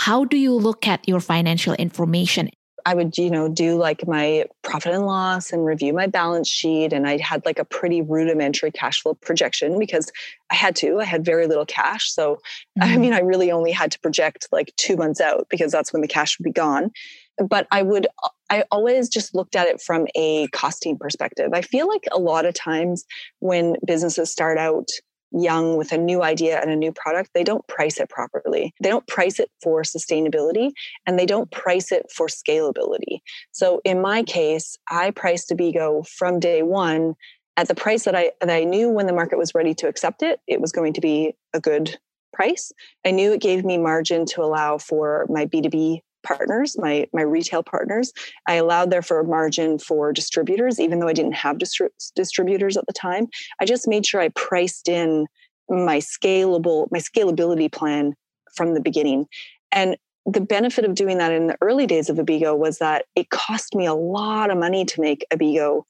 How 0.00 0.24
do 0.24 0.38
you 0.38 0.54
look 0.54 0.88
at 0.88 1.06
your 1.06 1.20
financial 1.20 1.74
information? 1.74 2.48
I 2.86 2.94
would, 2.94 3.18
you 3.18 3.28
know, 3.28 3.50
do 3.50 3.76
like 3.76 4.08
my 4.08 4.46
profit 4.62 4.94
and 4.94 5.04
loss 5.04 5.52
and 5.52 5.62
review 5.62 5.92
my 5.92 6.06
balance 6.06 6.48
sheet. 6.48 6.94
And 6.94 7.06
I 7.06 7.18
had 7.18 7.44
like 7.44 7.58
a 7.58 7.66
pretty 7.66 8.00
rudimentary 8.00 8.70
cash 8.70 9.02
flow 9.02 9.12
projection 9.12 9.78
because 9.78 10.10
I 10.50 10.54
had 10.54 10.74
to. 10.76 11.00
I 11.00 11.04
had 11.04 11.22
very 11.22 11.46
little 11.46 11.66
cash. 11.66 12.10
So, 12.10 12.36
mm-hmm. 12.78 12.82
I 12.82 12.96
mean, 12.96 13.12
I 13.12 13.18
really 13.18 13.52
only 13.52 13.72
had 13.72 13.92
to 13.92 14.00
project 14.00 14.48
like 14.50 14.72
two 14.78 14.96
months 14.96 15.20
out 15.20 15.48
because 15.50 15.70
that's 15.70 15.92
when 15.92 16.00
the 16.00 16.08
cash 16.08 16.38
would 16.38 16.44
be 16.44 16.50
gone. 16.50 16.92
But 17.36 17.66
I 17.70 17.82
would, 17.82 18.06
I 18.48 18.64
always 18.70 19.10
just 19.10 19.34
looked 19.34 19.54
at 19.54 19.66
it 19.66 19.82
from 19.82 20.06
a 20.16 20.48
costing 20.48 20.96
perspective. 20.96 21.50
I 21.52 21.60
feel 21.60 21.86
like 21.86 22.04
a 22.10 22.18
lot 22.18 22.46
of 22.46 22.54
times 22.54 23.04
when 23.40 23.76
businesses 23.86 24.32
start 24.32 24.56
out, 24.56 24.88
young 25.32 25.76
with 25.76 25.92
a 25.92 25.98
new 25.98 26.22
idea 26.22 26.60
and 26.60 26.70
a 26.70 26.76
new 26.76 26.92
product, 26.92 27.30
they 27.34 27.44
don't 27.44 27.66
price 27.66 27.98
it 27.98 28.08
properly. 28.08 28.74
They 28.82 28.88
don't 28.88 29.06
price 29.06 29.38
it 29.38 29.50
for 29.62 29.82
sustainability 29.82 30.72
and 31.06 31.18
they 31.18 31.26
don't 31.26 31.50
price 31.50 31.92
it 31.92 32.06
for 32.14 32.26
scalability. 32.26 33.20
So 33.52 33.80
in 33.84 34.00
my 34.00 34.22
case, 34.22 34.76
I 34.90 35.10
priced 35.10 35.50
Abeego 35.50 36.02
from 36.18 36.40
day 36.40 36.62
one 36.62 37.14
at 37.56 37.68
the 37.68 37.74
price 37.74 38.04
that 38.04 38.14
I 38.14 38.32
that 38.40 38.50
I 38.50 38.64
knew 38.64 38.88
when 38.88 39.06
the 39.06 39.12
market 39.12 39.38
was 39.38 39.54
ready 39.54 39.74
to 39.74 39.88
accept 39.88 40.22
it, 40.22 40.40
it 40.46 40.60
was 40.60 40.72
going 40.72 40.94
to 40.94 41.00
be 41.00 41.34
a 41.52 41.60
good 41.60 41.98
price. 42.32 42.72
I 43.04 43.10
knew 43.10 43.32
it 43.32 43.40
gave 43.40 43.64
me 43.64 43.76
margin 43.76 44.24
to 44.26 44.42
allow 44.42 44.78
for 44.78 45.26
my 45.28 45.46
B2B 45.46 46.00
partners, 46.22 46.76
my 46.78 47.06
my 47.12 47.22
retail 47.22 47.62
partners. 47.62 48.12
I 48.46 48.54
allowed 48.54 48.90
there 48.90 49.02
for 49.02 49.20
a 49.20 49.24
margin 49.24 49.78
for 49.78 50.12
distributors, 50.12 50.80
even 50.80 51.00
though 51.00 51.08
I 51.08 51.12
didn't 51.12 51.34
have 51.34 51.58
distri- 51.58 51.88
distributors 52.14 52.76
at 52.76 52.86
the 52.86 52.92
time. 52.92 53.28
I 53.60 53.64
just 53.64 53.88
made 53.88 54.06
sure 54.06 54.20
I 54.20 54.28
priced 54.30 54.88
in 54.88 55.26
my 55.68 55.98
scalable 55.98 56.88
my 56.90 56.98
scalability 56.98 57.70
plan 57.70 58.14
from 58.54 58.74
the 58.74 58.80
beginning. 58.80 59.26
And 59.72 59.96
the 60.26 60.40
benefit 60.40 60.84
of 60.84 60.94
doing 60.94 61.18
that 61.18 61.32
in 61.32 61.46
the 61.46 61.56
early 61.60 61.86
days 61.86 62.10
of 62.10 62.18
Abeego 62.18 62.54
was 62.54 62.78
that 62.78 63.06
it 63.16 63.30
cost 63.30 63.74
me 63.74 63.86
a 63.86 63.94
lot 63.94 64.50
of 64.50 64.58
money 64.58 64.84
to 64.84 65.00
make 65.00 65.24
Abeego 65.32 65.86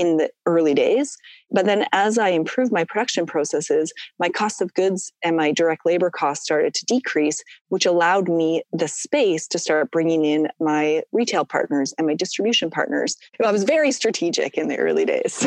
in 0.00 0.16
the 0.16 0.30
early 0.46 0.72
days. 0.72 1.18
But 1.50 1.66
then 1.66 1.84
as 1.92 2.16
I 2.16 2.30
improved 2.30 2.72
my 2.72 2.84
production 2.84 3.26
processes, 3.26 3.92
my 4.18 4.30
cost 4.30 4.62
of 4.62 4.72
goods 4.72 5.12
and 5.22 5.36
my 5.36 5.52
direct 5.52 5.84
labor 5.84 6.10
costs 6.10 6.44
started 6.44 6.72
to 6.72 6.86
decrease, 6.86 7.44
which 7.68 7.84
allowed 7.84 8.30
me 8.30 8.62
the 8.72 8.88
space 8.88 9.46
to 9.48 9.58
start 9.58 9.90
bringing 9.90 10.24
in 10.24 10.48
my 10.58 11.02
retail 11.12 11.44
partners 11.44 11.92
and 11.98 12.06
my 12.06 12.14
distribution 12.14 12.70
partners. 12.70 13.14
I 13.44 13.52
was 13.52 13.64
very 13.64 13.92
strategic 13.92 14.56
in 14.56 14.68
the 14.68 14.78
early 14.78 15.04
days. 15.04 15.46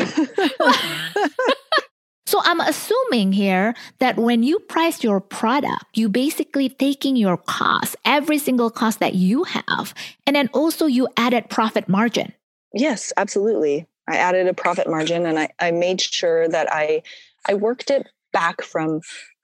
So 2.26 2.40
I'm 2.42 2.60
assuming 2.60 3.32
here 3.32 3.74
that 4.00 4.16
when 4.16 4.42
you 4.42 4.58
price 4.58 5.04
your 5.04 5.20
product, 5.20 5.84
you 5.94 6.08
basically 6.08 6.68
taking 6.68 7.16
your 7.16 7.36
cost, 7.36 7.94
every 8.04 8.38
single 8.38 8.70
cost 8.70 8.98
that 8.98 9.14
you 9.14 9.44
have, 9.44 9.94
and 10.26 10.34
then 10.34 10.48
also 10.52 10.86
you 10.86 11.06
added 11.16 11.50
profit 11.50 11.88
margin. 11.88 12.32
Yes, 12.72 13.12
absolutely. 13.16 13.86
I 14.08 14.16
added 14.16 14.46
a 14.46 14.54
profit 14.54 14.88
margin 14.88 15.26
and 15.26 15.38
I, 15.38 15.48
I 15.58 15.70
made 15.70 16.00
sure 16.00 16.48
that 16.48 16.68
I 16.72 17.02
I 17.48 17.54
worked 17.54 17.90
it 17.90 18.08
back 18.32 18.62
from 18.62 19.00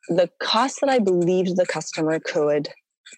the 0.08 0.30
cost 0.40 0.80
that 0.80 0.90
I 0.90 0.98
believed 0.98 1.56
the 1.56 1.66
customer 1.66 2.20
could 2.20 2.68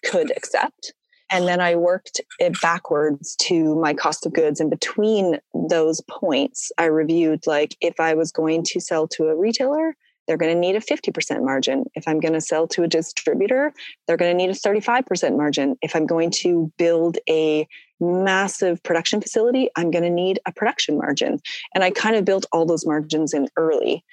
could 0.03 0.35
accept. 0.35 0.93
And 1.31 1.47
then 1.47 1.59
I 1.59 1.75
worked 1.75 2.21
it 2.39 2.61
backwards 2.61 3.35
to 3.37 3.75
my 3.75 3.93
cost 3.93 4.25
of 4.25 4.33
goods. 4.33 4.59
And 4.59 4.69
between 4.69 5.39
those 5.67 5.99
points, 6.01 6.71
I 6.77 6.85
reviewed 6.85 7.47
like 7.47 7.75
if 7.81 7.99
I 7.99 8.13
was 8.13 8.31
going 8.31 8.63
to 8.65 8.79
sell 8.79 9.07
to 9.09 9.29
a 9.29 9.35
retailer, 9.35 9.95
they're 10.27 10.37
going 10.37 10.53
to 10.53 10.59
need 10.59 10.75
a 10.75 10.79
50% 10.79 11.43
margin. 11.43 11.85
If 11.95 12.07
I'm 12.07 12.19
going 12.19 12.33
to 12.33 12.41
sell 12.41 12.67
to 12.69 12.83
a 12.83 12.87
distributor, 12.87 13.73
they're 14.07 14.17
going 14.17 14.31
to 14.31 14.37
need 14.37 14.49
a 14.49 14.53
35% 14.53 15.37
margin. 15.37 15.75
If 15.81 15.95
I'm 15.95 16.05
going 16.05 16.31
to 16.41 16.71
build 16.77 17.17
a 17.29 17.67
massive 17.99 18.81
production 18.83 19.21
facility, 19.21 19.69
I'm 19.75 19.91
going 19.91 20.03
to 20.03 20.09
need 20.09 20.39
a 20.45 20.51
production 20.51 20.97
margin. 20.97 21.39
And 21.73 21.83
I 21.83 21.91
kind 21.91 22.15
of 22.15 22.25
built 22.25 22.45
all 22.51 22.65
those 22.65 22.85
margins 22.85 23.33
in 23.33 23.47
early. 23.57 24.03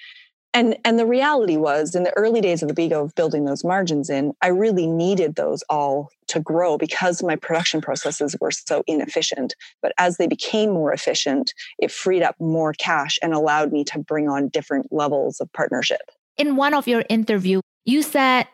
And, 0.53 0.77
and 0.83 0.99
the 0.99 1.05
reality 1.05 1.55
was 1.55 1.95
in 1.95 2.03
the 2.03 2.15
early 2.17 2.41
days 2.41 2.61
of 2.61 2.67
the 2.67 2.73
Abeego 2.73 3.05
of 3.05 3.15
building 3.15 3.45
those 3.45 3.63
margins 3.63 4.09
in, 4.09 4.33
I 4.41 4.47
really 4.47 4.85
needed 4.85 5.35
those 5.35 5.63
all 5.69 6.09
to 6.27 6.41
grow 6.41 6.77
because 6.77 7.23
my 7.23 7.37
production 7.37 7.79
processes 7.79 8.35
were 8.41 8.51
so 8.51 8.83
inefficient. 8.85 9.55
But 9.81 9.93
as 9.97 10.17
they 10.17 10.27
became 10.27 10.71
more 10.71 10.91
efficient, 10.91 11.53
it 11.79 11.89
freed 11.89 12.21
up 12.21 12.35
more 12.39 12.73
cash 12.73 13.17
and 13.21 13.33
allowed 13.33 13.71
me 13.71 13.85
to 13.85 13.99
bring 13.99 14.27
on 14.27 14.49
different 14.49 14.91
levels 14.91 15.39
of 15.39 15.51
partnership. 15.53 16.01
In 16.37 16.57
one 16.57 16.73
of 16.73 16.87
your 16.87 17.03
interview, 17.07 17.61
you 17.85 18.01
said 18.01 18.47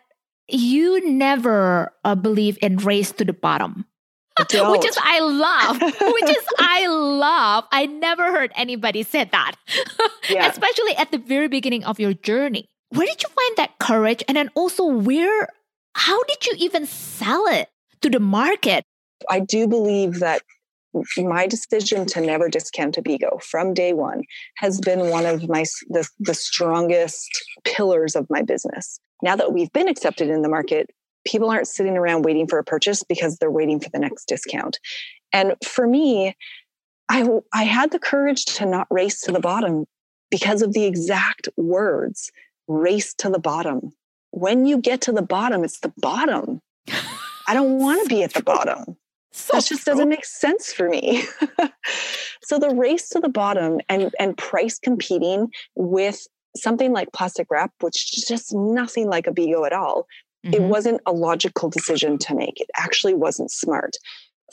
you 0.48 1.10
never 1.10 1.94
uh, 2.04 2.16
believe 2.16 2.58
in 2.62 2.78
race 2.78 3.12
to 3.14 3.26
the 3.26 3.34
bottom. 3.34 3.86
which 4.72 4.86
is 4.86 4.98
I 5.02 5.20
love, 5.20 5.82
which 5.82 6.30
is 6.30 6.46
I 6.60 6.88
love. 6.88 7.66
I 7.72 7.86
never 7.86 8.32
heard 8.32 8.52
anybody 8.56 9.04
say 9.04 9.26
that, 9.26 9.56
yeah. 10.30 10.48
especially 10.48 10.96
at 10.96 11.12
the 11.12 11.18
very 11.18 11.48
beginning 11.48 11.84
of 11.84 12.00
your 12.00 12.14
journey. 12.14 12.68
Where 12.90 13.06
did 13.06 13.22
you 13.22 13.30
find 13.30 13.58
that 13.58 13.80
courage? 13.80 14.24
And 14.28 14.38
then 14.38 14.50
also, 14.56 14.86
where, 14.86 15.50
how 15.94 16.24
did 16.24 16.46
you 16.46 16.54
even 16.58 16.86
sell 16.86 17.46
it 17.48 17.70
to 18.02 18.10
the 18.10 18.20
market? 18.20 18.86
I 19.30 19.40
do 19.40 19.68
believe 19.68 20.20
that 20.20 20.42
my 21.18 21.48
decision 21.48 22.06
to 22.08 22.22
never 22.22 22.50
discount 22.50 22.98
Abeego 22.98 23.40
from 23.44 23.74
day 23.74 23.94
one 23.94 24.24
has 24.58 24.80
been 24.80 25.10
one 25.10 25.26
of 25.26 25.48
my 25.48 25.64
the, 25.90 26.08
the 26.20 26.34
strongest 26.34 27.28
pillars 27.64 28.16
of 28.16 28.26
my 28.30 28.42
business. 28.42 29.00
Now 29.22 29.36
that 29.36 29.54
we've 29.54 29.72
been 29.74 29.88
accepted 29.88 30.30
in 30.30 30.42
the 30.42 30.50
market, 30.50 30.90
people 31.28 31.52
aren't 31.52 31.68
sitting 31.68 31.98
around 31.98 32.24
waiting 32.24 32.48
for 32.48 32.58
a 32.58 32.64
purchase 32.64 33.04
because 33.04 33.38
they're 33.38 33.52
waiting 33.52 33.80
for 33.80 33.90
the 33.90 34.00
next 34.00 34.26
discount. 34.26 34.80
And 35.34 35.56
for 35.64 35.86
me, 35.86 36.36
I, 37.10 37.28
I 37.54 37.64
had 37.64 37.92
the 37.92 38.00
courage 38.00 38.46
to 38.46 38.66
not 38.66 38.88
race 38.90 39.22
to 39.22 39.32
the 39.32 39.40
bottom 39.40 39.86
because 40.32 40.62
of 40.62 40.74
the 40.74 40.86
exact 40.86 41.50
words 41.58 42.32
race 42.68 43.14
to 43.16 43.30
the 43.30 43.40
bottom. 43.40 43.94
When 44.32 44.66
you 44.66 44.78
get 44.78 45.02
to 45.02 45.12
the 45.12 45.22
bottom, 45.22 45.64
it's 45.64 45.80
the 45.80 45.94
bottom. 45.98 46.62
I 47.48 47.54
don't 47.54 47.78
want 47.80 48.04
to 48.04 48.14
be 48.14 48.24
at 48.24 48.34
the 48.34 48.44
bottom. 48.44 48.98
So 49.32 49.58
that 49.58 49.66
just 49.66 49.86
doesn't 49.86 50.10
make 50.10 50.26
sense 50.26 50.74
for 50.74 50.90
me. 50.90 51.24
so 52.42 52.58
the 52.58 52.74
race 52.74 53.10
to 53.10 53.20
the 53.20 53.30
bottom 53.30 53.80
and, 53.88 54.14
and 54.20 54.38
price 54.38 54.80
competing 54.80 55.52
with 55.76 56.26
something 56.56 56.92
like 56.92 57.14
plastic 57.14 57.48
wrap, 57.52 57.72
which 57.82 58.18
is 58.18 58.26
just 58.26 58.54
nothing 58.54 59.08
like 59.10 59.28
a 59.28 59.32
Abeego 59.32 59.66
at 59.66 59.74
all, 59.74 60.08
mm-hmm. 60.48 60.64
it 60.64 60.68
wasn't 60.68 61.02
a 61.06 61.12
logical 61.12 61.70
decision 61.70 62.18
to 62.20 62.36
make. 62.36 62.60
It 62.60 62.70
actually 62.78 63.14
wasn't 63.14 63.52
smart. 63.52 63.96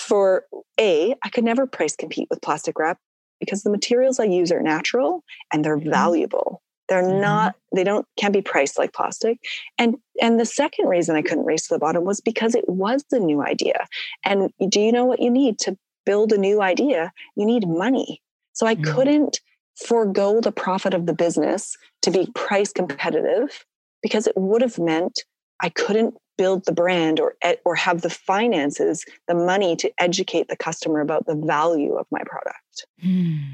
For 0.01 0.45
A, 0.79 1.15
I 1.23 1.29
could 1.29 1.45
never 1.45 1.67
price 1.67 1.95
compete 1.95 2.29
with 2.31 2.43
plastic 2.43 2.79
wrap 2.79 2.99
because 3.41 3.63
the 3.63 3.71
materials 3.71 4.19
I 4.19 4.25
use 4.25 4.51
are 4.51 4.63
natural 4.63 5.23
and 5.53 5.65
they're 5.65 5.79
mm-hmm. 5.79 5.91
valuable. 5.91 6.63
They're 6.89 7.03
mm-hmm. 7.03 7.21
not, 7.21 7.55
they 7.75 7.85
don't, 7.85 8.07
can't 8.19 8.33
be 8.33 8.43
priced 8.43 8.79
like 8.79 8.93
plastic. 8.93 9.39
And, 9.79 9.97
and 10.21 10.39
the 10.39 10.45
second 10.45 10.89
reason 10.89 11.17
I 11.17 11.23
couldn't 11.23 11.45
race 11.47 11.69
to 11.69 11.75
the 11.75 11.79
bottom 11.79 12.05
was 12.05 12.21
because 12.21 12.55
it 12.55 12.69
was 12.69 13.05
a 13.13 13.19
new 13.19 13.43
idea. 13.43 13.87
And 14.25 14.51
do 14.69 14.81
you 14.81 14.93
know 14.93 15.05
what 15.05 15.21
you 15.21 15.31
need 15.31 15.59
to 15.61 15.77
build 16.05 16.33
a 16.33 16.39
new 16.39 16.61
idea? 16.61 17.13
You 17.37 17.47
need 17.47 17.67
money. 17.69 18.21
So 18.53 18.67
I 18.67 18.75
mm-hmm. 18.75 18.95
couldn't 18.95 19.41
forego 19.87 20.41
the 20.41 20.53
profit 20.53 20.95
of 20.95 21.07
the 21.07 21.15
business 21.15 21.77
to 22.03 22.11
be 22.11 22.31
price 22.35 22.73
competitive 22.73 23.65
because 24.03 24.27
it 24.27 24.37
would 24.37 24.63
have 24.63 24.79
meant 24.79 25.25
I 25.65 25.71
couldn't 25.71 26.15
build 26.37 26.67
the 26.67 26.73
brand 26.73 27.19
or 27.19 27.37
or 27.65 27.75
have 27.75 28.03
the 28.03 28.11
finances, 28.11 29.07
the 29.29 29.35
money 29.35 29.77
to 29.77 29.91
educate 29.99 30.49
the 30.49 30.57
customer 30.57 31.01
about 31.01 31.25
the 31.25 31.35
value 31.35 31.95
of 31.95 32.07
my 32.11 32.21
product. 32.27 32.87
Mm, 33.03 33.45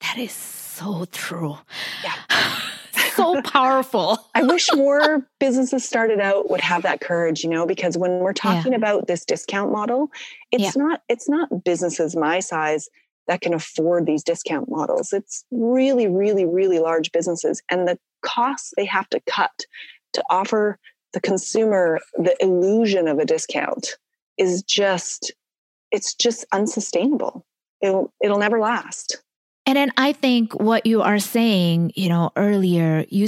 that 0.00 0.16
is 0.16 0.32
so 0.32 1.04
true. 1.12 1.58
Yeah. 2.02 2.14
so 3.14 3.42
powerful. 3.42 4.16
I 4.34 4.44
wish 4.44 4.70
more 4.74 5.28
businesses 5.38 5.84
started 5.84 6.20
out 6.20 6.48
would 6.48 6.62
have 6.62 6.84
that 6.84 7.02
courage, 7.02 7.44
you 7.44 7.50
know, 7.50 7.66
because 7.66 7.98
when 7.98 8.20
we're 8.20 8.32
talking 8.32 8.72
yeah. 8.72 8.78
about 8.78 9.06
this 9.06 9.26
discount 9.26 9.70
model, 9.70 10.08
it's 10.50 10.74
yeah. 10.74 10.82
not 10.82 11.02
it's 11.10 11.28
not 11.28 11.64
businesses 11.64 12.16
my 12.16 12.40
size 12.40 12.88
that 13.26 13.42
can 13.42 13.52
afford 13.52 14.06
these 14.06 14.22
discount 14.22 14.70
models. 14.70 15.12
It's 15.12 15.44
really 15.50 16.08
really 16.08 16.46
really 16.46 16.78
large 16.78 17.12
businesses 17.12 17.60
and 17.68 17.86
the 17.86 17.98
costs 18.22 18.72
they 18.74 18.86
have 18.86 19.10
to 19.10 19.20
cut 19.28 19.66
to 20.14 20.22
offer 20.30 20.78
the 21.18 21.28
consumer 21.28 21.98
the 22.14 22.36
illusion 22.38 23.08
of 23.08 23.18
a 23.18 23.24
discount 23.24 23.96
is 24.36 24.62
just 24.62 25.32
it's 25.90 26.14
just 26.14 26.46
unsustainable. 26.52 27.44
It'll 27.82 28.12
it'll 28.22 28.38
never 28.38 28.60
last. 28.60 29.18
And 29.66 29.76
then 29.76 29.90
I 29.96 30.12
think 30.12 30.54
what 30.54 30.86
you 30.86 31.02
are 31.02 31.18
saying, 31.18 31.92
you 31.96 32.08
know, 32.08 32.30
earlier, 32.36 33.04
you 33.10 33.26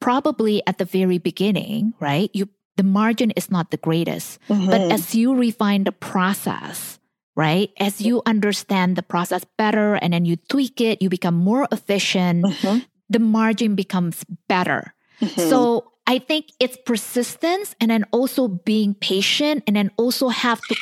probably 0.00 0.66
at 0.66 0.78
the 0.78 0.84
very 0.84 1.18
beginning, 1.18 1.94
right? 2.00 2.30
You 2.34 2.48
the 2.76 2.82
margin 2.82 3.30
is 3.32 3.50
not 3.50 3.70
the 3.70 3.76
greatest, 3.76 4.38
mm-hmm. 4.48 4.66
but 4.66 4.80
as 4.90 5.14
you 5.14 5.34
refine 5.34 5.84
the 5.84 5.92
process, 5.92 6.98
right? 7.36 7.70
As 7.78 8.00
you 8.00 8.22
understand 8.26 8.96
the 8.96 9.02
process 9.02 9.44
better 9.56 9.94
and 9.94 10.12
then 10.12 10.24
you 10.24 10.36
tweak 10.50 10.80
it, 10.80 11.02
you 11.02 11.08
become 11.08 11.34
more 11.34 11.68
efficient, 11.70 12.46
mm-hmm. 12.46 12.78
the 13.10 13.18
margin 13.18 13.74
becomes 13.74 14.24
better. 14.48 14.94
Mm-hmm. 15.20 15.50
So 15.50 15.92
I 16.08 16.18
think 16.18 16.46
it's 16.58 16.78
persistence 16.86 17.76
and 17.80 17.90
then 17.90 18.04
also 18.12 18.48
being 18.48 18.94
patient 18.94 19.62
and 19.66 19.76
then 19.76 19.90
also 19.98 20.28
have 20.28 20.58
to 20.62 20.76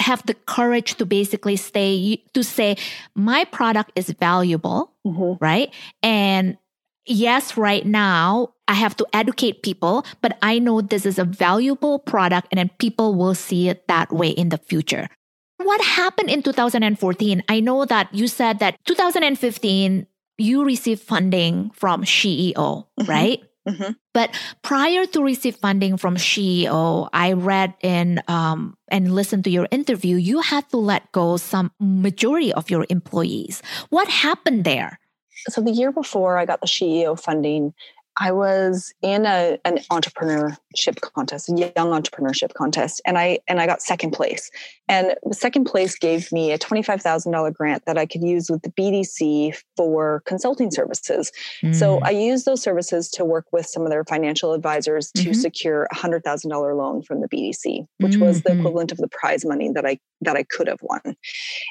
have 0.00 0.26
the 0.26 0.34
courage 0.34 0.96
to 0.96 1.06
basically 1.06 1.54
stay 1.54 2.20
to 2.34 2.42
say 2.42 2.76
my 3.14 3.44
product 3.44 3.92
is 3.94 4.10
valuable 4.10 4.92
mm-hmm. 5.06 5.38
right 5.38 5.72
and 6.02 6.58
yes 7.06 7.56
right 7.56 7.86
now 7.86 8.48
i 8.66 8.72
have 8.72 8.96
to 8.96 9.06
educate 9.12 9.62
people 9.62 10.04
but 10.22 10.36
i 10.42 10.58
know 10.58 10.80
this 10.80 11.06
is 11.06 11.20
a 11.20 11.24
valuable 11.24 12.00
product 12.00 12.48
and 12.50 12.58
then 12.58 12.70
people 12.80 13.14
will 13.14 13.34
see 13.34 13.68
it 13.68 13.86
that 13.86 14.10
way 14.10 14.30
in 14.30 14.48
the 14.48 14.58
future 14.58 15.06
what 15.58 15.80
happened 15.82 16.30
in 16.30 16.42
2014 16.42 17.42
i 17.48 17.60
know 17.60 17.84
that 17.84 18.12
you 18.12 18.26
said 18.26 18.58
that 18.58 18.74
2015 18.86 20.06
you 20.38 20.64
received 20.64 21.02
funding 21.02 21.70
from 21.74 22.02
SheEO, 22.02 22.54
mm-hmm. 22.54 23.04
right 23.04 23.42
Mm-hmm. 23.68 23.92
But 24.12 24.34
prior 24.62 25.06
to 25.06 25.22
receive 25.22 25.56
funding 25.56 25.96
from 25.96 26.16
SheEO, 26.16 27.08
I 27.12 27.34
read 27.34 27.74
in 27.80 28.20
um, 28.26 28.74
and 28.88 29.14
listened 29.14 29.44
to 29.44 29.50
your 29.50 29.68
interview. 29.70 30.16
You 30.16 30.40
had 30.40 30.68
to 30.70 30.78
let 30.78 31.12
go 31.12 31.36
some 31.36 31.70
majority 31.78 32.52
of 32.52 32.70
your 32.70 32.86
employees. 32.90 33.62
What 33.90 34.08
happened 34.08 34.64
there? 34.64 34.98
So 35.48 35.60
the 35.60 35.70
year 35.70 35.92
before 35.92 36.38
I 36.38 36.44
got 36.44 36.60
the 36.60 36.66
SheEO 36.66 37.18
funding, 37.18 37.74
I 38.18 38.30
was 38.32 38.92
in 39.00 39.24
a, 39.24 39.58
an 39.64 39.78
entrepreneurship 39.90 41.00
contest, 41.00 41.48
a 41.48 41.72
young 41.76 41.90
entrepreneurship 41.90 42.52
contest, 42.54 43.00
and 43.06 43.16
I 43.18 43.38
and 43.48 43.60
I 43.60 43.66
got 43.66 43.80
second 43.80 44.10
place. 44.10 44.50
And 44.88 45.14
the 45.24 45.34
second 45.34 45.64
place 45.64 45.96
gave 45.96 46.30
me 46.30 46.52
a 46.52 46.58
twenty 46.58 46.82
five 46.82 47.00
thousand 47.00 47.32
dollar 47.32 47.50
grant 47.50 47.84
that 47.86 47.96
I 47.96 48.04
could 48.04 48.22
use 48.22 48.50
with 48.50 48.62
the 48.62 48.70
BDC 48.70 49.56
for 49.76 50.22
consulting 50.26 50.70
services. 50.70 51.32
Mm. 51.62 51.74
So 51.74 52.00
I 52.02 52.10
used 52.10 52.44
those 52.44 52.62
services 52.62 53.08
to 53.10 53.24
work 53.24 53.46
with 53.50 53.66
some 53.66 53.82
of 53.82 53.90
their 53.90 54.04
financial 54.04 54.52
advisors 54.52 55.10
to 55.12 55.30
mm-hmm. 55.30 55.32
secure 55.32 55.88
a 55.90 55.94
hundred 55.94 56.22
thousand 56.22 56.50
dollar 56.50 56.74
loan 56.74 57.02
from 57.02 57.20
the 57.22 57.28
BDC, 57.28 57.86
which 57.98 58.12
mm-hmm. 58.12 58.24
was 58.24 58.42
the 58.42 58.50
mm-hmm. 58.50 58.60
equivalent 58.60 58.92
of 58.92 58.98
the 58.98 59.08
prize 59.08 59.44
money 59.44 59.70
that 59.72 59.86
I 59.86 59.98
that 60.20 60.36
I 60.36 60.42
could 60.42 60.66
have 60.66 60.80
won. 60.82 61.16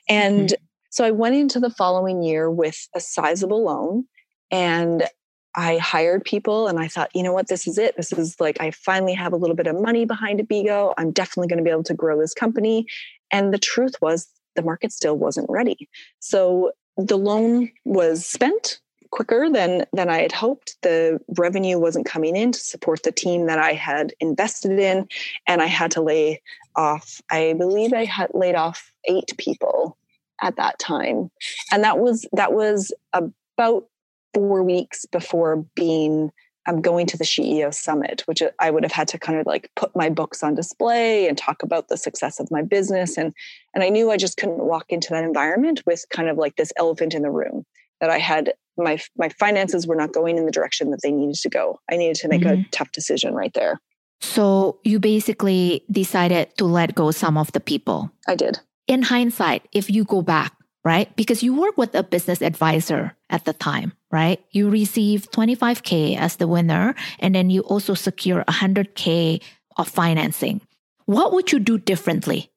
And 0.10 0.50
mm-hmm. 0.50 0.64
so 0.90 1.06
I 1.06 1.12
went 1.12 1.36
into 1.36 1.60
the 1.60 1.70
following 1.70 2.24
year 2.24 2.50
with 2.50 2.88
a 2.96 3.00
sizable 3.00 3.64
loan 3.64 4.06
and 4.50 5.08
I 5.56 5.78
hired 5.78 6.24
people 6.24 6.68
and 6.68 6.80
I 6.80 6.88
thought, 6.88 7.14
you 7.14 7.24
know 7.24 7.34
what, 7.34 7.48
this 7.48 7.68
is 7.68 7.78
it. 7.78 7.96
This 7.98 8.14
is 8.14 8.40
like, 8.40 8.62
I 8.62 8.72
finally 8.72 9.14
have 9.14 9.34
a 9.34 9.38
little 9.38 9.56
bit 9.56 9.68
of 9.68 9.80
money 9.80 10.06
behind 10.06 10.40
a 10.40 10.44
Abeego. 10.44 10.94
I'm 10.98 11.12
definitely 11.12 11.50
going 11.50 11.58
to 11.58 11.64
be 11.64 11.72
able 11.72 11.84
to 11.84 11.94
grow 11.94 12.20
this 12.20 12.34
company. 12.34 12.86
And 13.32 13.54
the 13.54 13.60
truth 13.60 13.96
was, 14.02 14.28
the 14.56 14.62
market 14.62 14.92
still 14.92 15.18
wasn't 15.18 15.50
ready. 15.50 15.90
So 16.20 16.72
the 16.98 17.18
loan 17.18 17.72
was 17.86 18.26
spent 18.26 18.80
quicker 19.12 19.50
than 19.50 19.86
than 19.94 20.10
I 20.10 20.22
had 20.22 20.32
hoped. 20.32 20.78
The 20.82 21.20
revenue 21.38 21.80
wasn't 21.80 22.06
coming 22.06 22.36
in 22.36 22.52
to 22.54 22.60
support 22.60 23.04
the 23.04 23.12
team 23.12 23.46
that 23.46 23.60
I 23.60 23.74
had 23.74 24.14
invested 24.20 24.80
in, 24.80 25.08
and 25.48 25.62
I 25.62 25.68
had 25.68 25.92
to 25.92 26.02
lay 26.02 26.42
off. 26.76 27.22
I 27.30 27.54
believe 27.58 27.94
I 27.94 28.06
had 28.06 28.32
laid 28.34 28.56
off 28.56 28.92
eight 29.06 29.34
people 29.38 29.98
at 30.42 30.56
that 30.56 30.80
time, 30.80 31.30
and 31.72 31.84
that 31.84 32.00
was 32.00 32.26
that 32.34 32.54
was 32.54 32.94
about 33.14 33.86
four 34.34 34.64
weeks 34.64 35.06
before 35.06 35.66
being 35.76 36.32
I'm 36.68 36.82
going 36.82 37.08
to 37.08 37.18
the 37.18 37.24
SheEO 37.24 37.74
summit, 37.74 38.22
which 38.28 38.44
I 38.60 38.70
would 38.70 38.84
have 38.84 38.92
had 38.92 39.08
to 39.10 39.20
kind 39.20 39.40
of 39.40 39.48
like 39.48 39.72
put 39.76 39.96
my 39.96 40.10
books 40.10 40.44
on 40.44 40.54
display 40.54 41.28
and 41.28 41.36
talk 41.38 41.64
about 41.64 41.88
the 41.88 41.98
success 41.98 42.40
of 42.40 42.52
my 42.52 42.62
business. 42.62 43.18
And 43.18 43.34
and 43.74 43.84
I 43.84 43.90
knew 43.90 44.12
I 44.12 44.18
just 44.18 44.38
couldn't 44.38 44.60
walk 44.60 44.86
into 44.90 45.10
that 45.10 45.24
environment 45.24 45.82
with 45.86 46.06
kind 46.12 46.30
of 46.30 46.38
like 46.38 46.56
this 46.58 46.72
elephant 46.78 47.14
in 47.14 47.24
the 47.24 47.32
room 47.32 47.66
that 48.00 48.10
I 48.10 48.20
had 48.20 48.54
my 48.78 49.00
my 49.18 49.30
finances 49.30 49.88
were 49.88 49.96
not 49.96 50.14
going 50.14 50.38
in 50.38 50.46
the 50.46 50.52
direction 50.52 50.92
that 50.92 51.02
they 51.02 51.12
needed 51.12 51.36
to 51.36 51.50
go. 51.50 51.80
I 51.90 51.98
needed 51.98 52.18
to 52.18 52.28
make 52.28 52.42
mm-hmm. 52.42 52.62
a 52.62 52.70
tough 52.72 52.92
decision 52.92 53.34
right 53.34 53.54
there. 53.54 53.80
So 54.22 54.80
you 54.84 55.00
basically 55.00 55.84
decided 55.90 56.56
to 56.58 56.66
let 56.66 56.94
go 56.94 57.10
some 57.10 57.38
of 57.38 57.52
the 57.54 57.60
people. 57.60 58.12
I 58.28 58.36
did. 58.36 58.60
In 58.88 59.02
hindsight, 59.02 59.68
if 59.72 59.90
you 59.90 60.04
go 60.04 60.22
back, 60.22 60.54
right? 60.86 61.16
Because 61.16 61.42
you 61.42 61.56
work 61.56 61.78
with 61.78 61.96
a 61.96 62.04
business 62.04 62.42
advisor 62.42 63.16
at 63.32 63.46
the 63.46 63.54
time, 63.54 63.94
right? 64.12 64.44
You 64.52 64.70
receive 64.70 65.30
25K 65.32 66.18
as 66.18 66.38
the 66.38 66.48
winner, 66.48 66.96
and 67.20 67.34
then 67.34 67.50
you 67.50 67.62
also 67.62 67.94
secure 67.94 68.44
100K 68.48 69.42
of 69.78 69.88
financing. 69.88 70.62
What 71.06 71.34
would 71.34 71.52
you 71.52 71.60
do 71.60 71.78
differently? 71.78 72.52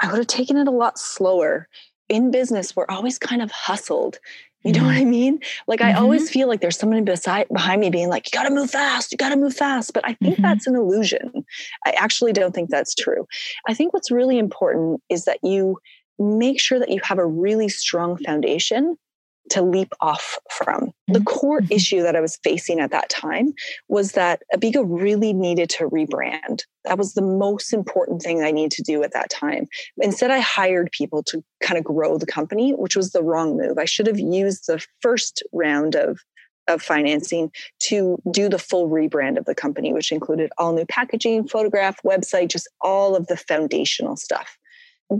I 0.00 0.08
would 0.08 0.18
have 0.18 0.26
taken 0.26 0.56
it 0.56 0.68
a 0.68 0.72
lot 0.72 0.98
slower. 0.98 1.68
In 2.08 2.30
business, 2.30 2.76
we're 2.76 2.86
always 2.88 3.18
kind 3.18 3.42
of 3.42 3.50
hustled. 3.50 4.18
You 4.66 4.72
know 4.72 4.84
what 4.84 4.96
I 4.96 5.04
mean? 5.04 5.38
Like 5.68 5.78
mm-hmm. 5.78 5.96
I 5.96 6.00
always 6.00 6.24
mm-hmm. 6.24 6.32
feel 6.32 6.48
like 6.48 6.60
there's 6.60 6.76
someone 6.76 7.04
beside 7.04 7.46
behind 7.48 7.80
me 7.80 7.88
being 7.88 8.08
like, 8.08 8.26
you 8.26 8.36
gotta 8.36 8.52
move 8.52 8.70
fast, 8.70 9.12
you 9.12 9.18
gotta 9.18 9.36
move 9.36 9.54
fast. 9.54 9.92
But 9.92 10.04
I 10.04 10.14
think 10.14 10.34
mm-hmm. 10.34 10.42
that's 10.42 10.66
an 10.66 10.74
illusion. 10.74 11.44
I 11.86 11.92
actually 11.92 12.32
don't 12.32 12.52
think 12.52 12.68
that's 12.68 12.94
true. 12.94 13.26
I 13.68 13.74
think 13.74 13.92
what's 13.92 14.10
really 14.10 14.38
important 14.38 15.02
is 15.08 15.24
that 15.26 15.38
you 15.44 15.78
make 16.18 16.60
sure 16.60 16.80
that 16.80 16.90
you 16.90 17.00
have 17.04 17.18
a 17.18 17.26
really 17.26 17.68
strong 17.68 18.16
foundation 18.16 18.96
to 19.50 19.62
leap 19.62 19.92
off 20.00 20.38
from. 20.50 20.90
The 21.08 21.22
core 21.22 21.60
mm-hmm. 21.60 21.72
issue 21.72 22.02
that 22.02 22.16
I 22.16 22.20
was 22.20 22.38
facing 22.42 22.80
at 22.80 22.90
that 22.90 23.08
time 23.08 23.54
was 23.88 24.12
that 24.12 24.42
Abeego 24.52 24.82
really 24.82 25.32
needed 25.32 25.70
to 25.70 25.88
rebrand. 25.88 26.62
That 26.84 26.98
was 26.98 27.14
the 27.14 27.22
most 27.22 27.72
important 27.72 28.22
thing 28.22 28.42
I 28.42 28.50
needed 28.50 28.72
to 28.72 28.82
do 28.82 29.02
at 29.02 29.12
that 29.12 29.30
time. 29.30 29.66
Instead, 29.98 30.30
I 30.30 30.40
hired 30.40 30.90
people 30.92 31.22
to 31.24 31.42
kind 31.62 31.78
of 31.78 31.84
grow 31.84 32.18
the 32.18 32.26
company, 32.26 32.72
which 32.72 32.96
was 32.96 33.12
the 33.12 33.22
wrong 33.22 33.56
move. 33.56 33.78
I 33.78 33.84
should 33.84 34.06
have 34.06 34.18
used 34.18 34.66
the 34.66 34.84
first 35.00 35.42
round 35.52 35.94
of 35.94 36.18
of 36.68 36.82
financing 36.82 37.48
to 37.78 38.20
do 38.32 38.48
the 38.48 38.58
full 38.58 38.90
rebrand 38.90 39.38
of 39.38 39.44
the 39.44 39.54
company, 39.54 39.92
which 39.92 40.10
included 40.10 40.50
all 40.58 40.72
new 40.72 40.84
packaging, 40.84 41.46
photograph, 41.46 42.02
website, 42.02 42.48
just 42.48 42.68
all 42.80 43.14
of 43.14 43.28
the 43.28 43.36
foundational 43.36 44.16
stuff. 44.16 44.58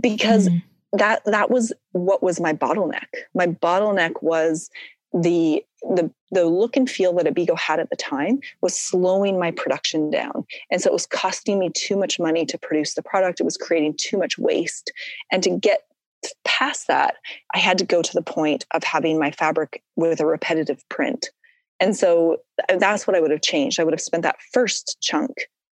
Because 0.01 0.49
mm 0.49 0.61
that 0.93 1.21
that 1.25 1.49
was 1.49 1.73
what 1.91 2.23
was 2.23 2.39
my 2.39 2.53
bottleneck 2.53 3.07
my 3.33 3.47
bottleneck 3.47 4.21
was 4.21 4.69
the 5.13 5.63
the 5.81 6.11
the 6.31 6.45
look 6.45 6.75
and 6.75 6.89
feel 6.89 7.13
that 7.13 7.27
Abeego 7.27 7.55
had 7.55 7.79
at 7.79 7.89
the 7.89 7.95
time 7.95 8.39
was 8.61 8.77
slowing 8.77 9.39
my 9.39 9.51
production 9.51 10.09
down. 10.09 10.45
And 10.69 10.81
so 10.81 10.89
it 10.89 10.93
was 10.93 11.05
costing 11.05 11.59
me 11.59 11.69
too 11.73 11.95
much 11.95 12.19
money 12.19 12.45
to 12.45 12.57
produce 12.57 12.95
the 12.95 13.03
product. 13.03 13.39
It 13.39 13.45
was 13.45 13.55
creating 13.55 13.95
too 13.97 14.17
much 14.17 14.37
waste. 14.37 14.91
And 15.31 15.41
to 15.43 15.49
get 15.51 15.83
past 16.43 16.87
that, 16.87 17.15
I 17.53 17.59
had 17.59 17.77
to 17.77 17.85
go 17.85 18.01
to 18.01 18.13
the 18.13 18.21
point 18.21 18.65
of 18.71 18.83
having 18.83 19.17
my 19.17 19.31
fabric 19.31 19.81
with 19.95 20.19
a 20.19 20.25
repetitive 20.25 20.83
print. 20.89 21.29
And 21.79 21.95
so 21.95 22.37
that's 22.77 23.07
what 23.07 23.15
I 23.15 23.21
would 23.21 23.31
have 23.31 23.41
changed. 23.41 23.79
I 23.79 23.83
would 23.83 23.93
have 23.93 24.01
spent 24.01 24.23
that 24.23 24.41
first 24.51 24.97
chunk 25.01 25.31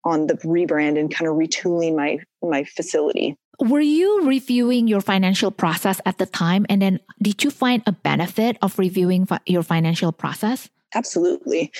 on 0.04 0.28
the 0.28 0.34
rebrand 0.34 0.98
and 0.98 1.14
kind 1.14 1.28
of 1.28 1.36
retooling 1.36 1.96
my 1.96 2.18
my 2.40 2.64
facility. 2.64 3.36
Were 3.60 3.80
you 3.80 4.22
reviewing 4.22 4.86
your 4.86 5.00
financial 5.00 5.50
process 5.50 6.00
at 6.06 6.18
the 6.18 6.26
time 6.26 6.64
and 6.68 6.80
then 6.80 7.00
did 7.20 7.42
you 7.42 7.50
find 7.50 7.82
a 7.86 7.92
benefit 7.92 8.56
of 8.62 8.78
reviewing 8.78 9.26
fi- 9.26 9.40
your 9.46 9.64
financial 9.64 10.12
process? 10.12 10.68
Absolutely. 10.94 11.72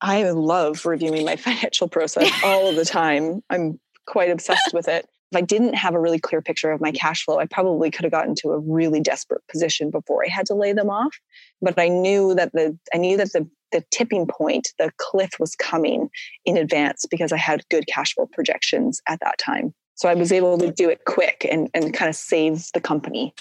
I 0.00 0.30
love 0.30 0.86
reviewing 0.86 1.26
my 1.26 1.36
financial 1.48 1.88
process 1.88 2.30
all 2.42 2.72
the 2.72 2.86
time. 2.86 3.42
I'm 3.50 3.78
quite 4.06 4.30
obsessed 4.30 4.72
with 4.72 4.88
it. 4.88 5.06
If 5.32 5.36
I 5.36 5.40
didn't 5.42 5.74
have 5.74 5.94
a 5.94 6.00
really 6.00 6.20
clear 6.20 6.40
picture 6.40 6.70
of 6.70 6.80
my 6.80 6.92
cash 6.92 7.24
flow, 7.24 7.38
I 7.38 7.46
probably 7.46 7.90
could 7.90 8.04
have 8.04 8.12
gotten 8.12 8.34
to 8.36 8.52
a 8.52 8.58
really 8.58 9.00
desperate 9.00 9.42
position 9.50 9.90
before 9.90 10.24
I 10.24 10.28
had 10.30 10.46
to 10.46 10.54
lay 10.54 10.72
them 10.72 10.88
off. 10.88 11.18
But 11.60 11.78
I 11.78 11.88
knew 11.88 12.34
that 12.34 12.52
the 12.52 12.78
I 12.94 12.98
knew 12.98 13.16
that 13.16 13.32
the 13.32 13.48
the 13.72 13.84
tipping 13.90 14.26
point, 14.26 14.68
the 14.78 14.92
cliff 14.98 15.32
was 15.40 15.56
coming 15.56 16.08
in 16.44 16.56
advance 16.56 17.04
because 17.10 17.32
I 17.32 17.36
had 17.36 17.68
good 17.68 17.86
cash 17.88 18.14
flow 18.14 18.26
projections 18.32 19.02
at 19.08 19.18
that 19.20 19.38
time. 19.38 19.74
So 19.96 20.08
I 20.08 20.14
was 20.14 20.30
able 20.30 20.58
to 20.58 20.70
do 20.70 20.88
it 20.88 21.04
quick 21.04 21.46
and, 21.50 21.68
and 21.74 21.92
kind 21.92 22.08
of 22.08 22.14
save 22.14 22.66
the 22.72 22.80
company 22.80 23.34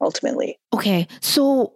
ultimately. 0.00 0.58
Okay. 0.74 1.06
So 1.20 1.74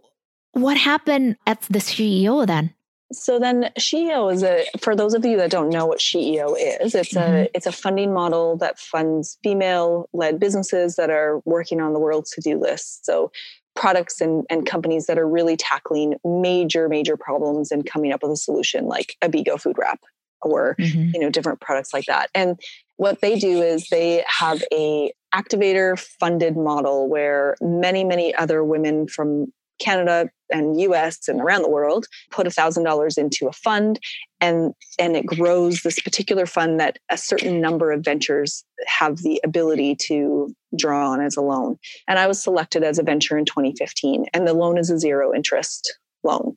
what 0.53 0.77
happened 0.77 1.37
at 1.47 1.63
the 1.63 1.79
SheEO 1.79 2.47
then? 2.47 2.75
So 3.13 3.39
then 3.39 3.71
SheEO 3.79 4.33
is 4.33 4.43
a 4.43 4.67
for 4.81 4.97
those 4.97 5.15
of 5.15 5.25
you 5.25 5.37
that 5.37 5.51
don't 5.51 5.69
know 5.69 5.87
what 5.87 6.01
SheEO 6.01 6.57
is, 6.59 6.95
it's 6.95 7.15
mm-hmm. 7.15 7.35
a 7.35 7.49
it's 7.55 7.67
a 7.67 7.73
funding 7.73 8.13
model 8.13 8.57
that 8.57 8.81
funds 8.81 9.39
female 9.45 10.09
led 10.13 10.41
businesses 10.41 10.97
that 10.97 11.09
are 11.09 11.41
working 11.45 11.81
on 11.81 11.93
the 11.93 12.01
world's 12.01 12.33
to-do 12.33 12.59
list. 12.59 13.07
So 13.07 13.31
products 13.77 14.21
and, 14.21 14.45
and 14.51 14.67
companies 14.67 15.07
that 15.07 15.19
are 15.19 15.29
really 15.29 15.57
tackling 15.57 16.15
major, 16.25 16.89
major 16.89 17.17
problems 17.17 17.71
and 17.71 17.87
coming 17.87 18.13
up 18.13 18.23
with 18.23 18.33
a 18.33 18.37
solution 18.37 18.87
like 18.87 19.17
Abeego 19.23 19.57
food 19.61 19.77
wrap 19.79 20.01
or 20.43 20.77
mm-hmm. 20.79 21.11
you 21.15 21.21
know 21.21 21.31
different 21.31 21.61
products 21.61 21.93
like 21.93 22.07
that. 22.07 22.31
And 22.35 22.59
what 22.97 23.21
they 23.21 23.39
do 23.39 23.63
is 23.63 23.89
they 23.89 24.25
have 24.27 24.63
a 24.73 25.13
activator 25.35 25.99
funded 26.21 26.57
model 26.57 27.09
where 27.09 27.57
many, 27.61 28.05
many 28.05 28.35
other 28.35 28.65
women 28.65 29.07
from 29.07 29.53
Canada 29.79 30.31
and 30.51 30.81
US 30.81 31.29
and 31.29 31.41
around 31.41 31.63
the 31.63 31.69
world 31.69 32.07
put 32.31 32.47
$1,000 32.47 33.19
into 33.19 33.47
a 33.47 33.53
fund 33.53 34.01
and 34.41 34.73
and 34.99 35.17
it 35.17 35.27
grows 35.27 35.83
this 35.83 36.01
particular 36.01 36.47
fund 36.47 36.81
that 36.81 36.99
a 37.11 37.19
certain 37.19 37.61
number 37.61 37.93
of 37.93 38.05
ventures 38.05 38.65
have 38.87 39.19
the 39.19 39.41
ability 39.45 39.97
to 40.07 40.55
draw 40.79 41.11
on 41.11 41.21
as 41.21 41.37
a 41.37 41.43
loan. 41.43 41.77
And 42.09 42.19
I 42.19 42.27
was 42.27 42.43
selected 42.43 42.85
as 42.85 42.99
a 42.99 43.03
venture 43.03 43.37
in 43.37 43.45
2015 43.45 44.27
and 44.33 44.47
the 44.47 44.55
loan 44.55 44.79
is 44.79 44.91
a 44.91 44.99
zero 44.99 45.35
interest 45.35 45.99
loan. 46.23 46.57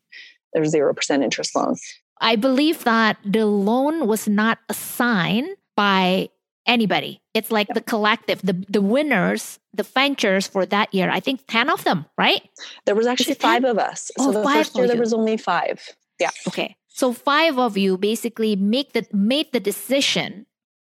There's 0.53 0.73
0% 0.73 1.23
interest 1.23 1.55
loan. 1.55 1.75
I 2.21 2.35
believe 2.35 2.83
that 2.83 3.17
the 3.23 3.45
loan 3.45 4.07
was 4.07 4.27
not 4.27 4.59
assigned 4.69 5.55
by 5.75 6.29
anybody. 6.65 7.21
It's 7.33 7.51
like 7.51 7.67
the 7.73 7.81
collective, 7.81 8.41
the 8.41 8.53
the 8.69 8.81
winners, 8.81 9.59
the 9.73 9.83
ventures 9.83 10.47
for 10.47 10.65
that 10.65 10.93
year. 10.93 11.09
I 11.09 11.19
think 11.19 11.41
ten 11.47 11.69
of 11.69 11.83
them, 11.83 12.05
right? 12.17 12.41
There 12.85 12.95
was 12.95 13.07
actually 13.07 13.35
five 13.35 13.63
of 13.63 13.77
us. 13.77 14.11
Oh, 14.19 14.31
so 14.31 14.41
the 14.41 14.47
first 14.47 14.75
year 14.75 14.87
there 14.87 14.99
was 14.99 15.13
only 15.13 15.37
five. 15.37 15.81
Yeah. 16.19 16.31
Okay. 16.47 16.75
So 16.87 17.13
five 17.13 17.57
of 17.57 17.77
you 17.77 17.97
basically 17.97 18.55
make 18.55 18.93
the 18.93 19.07
made 19.11 19.51
the 19.51 19.59
decision 19.59 20.45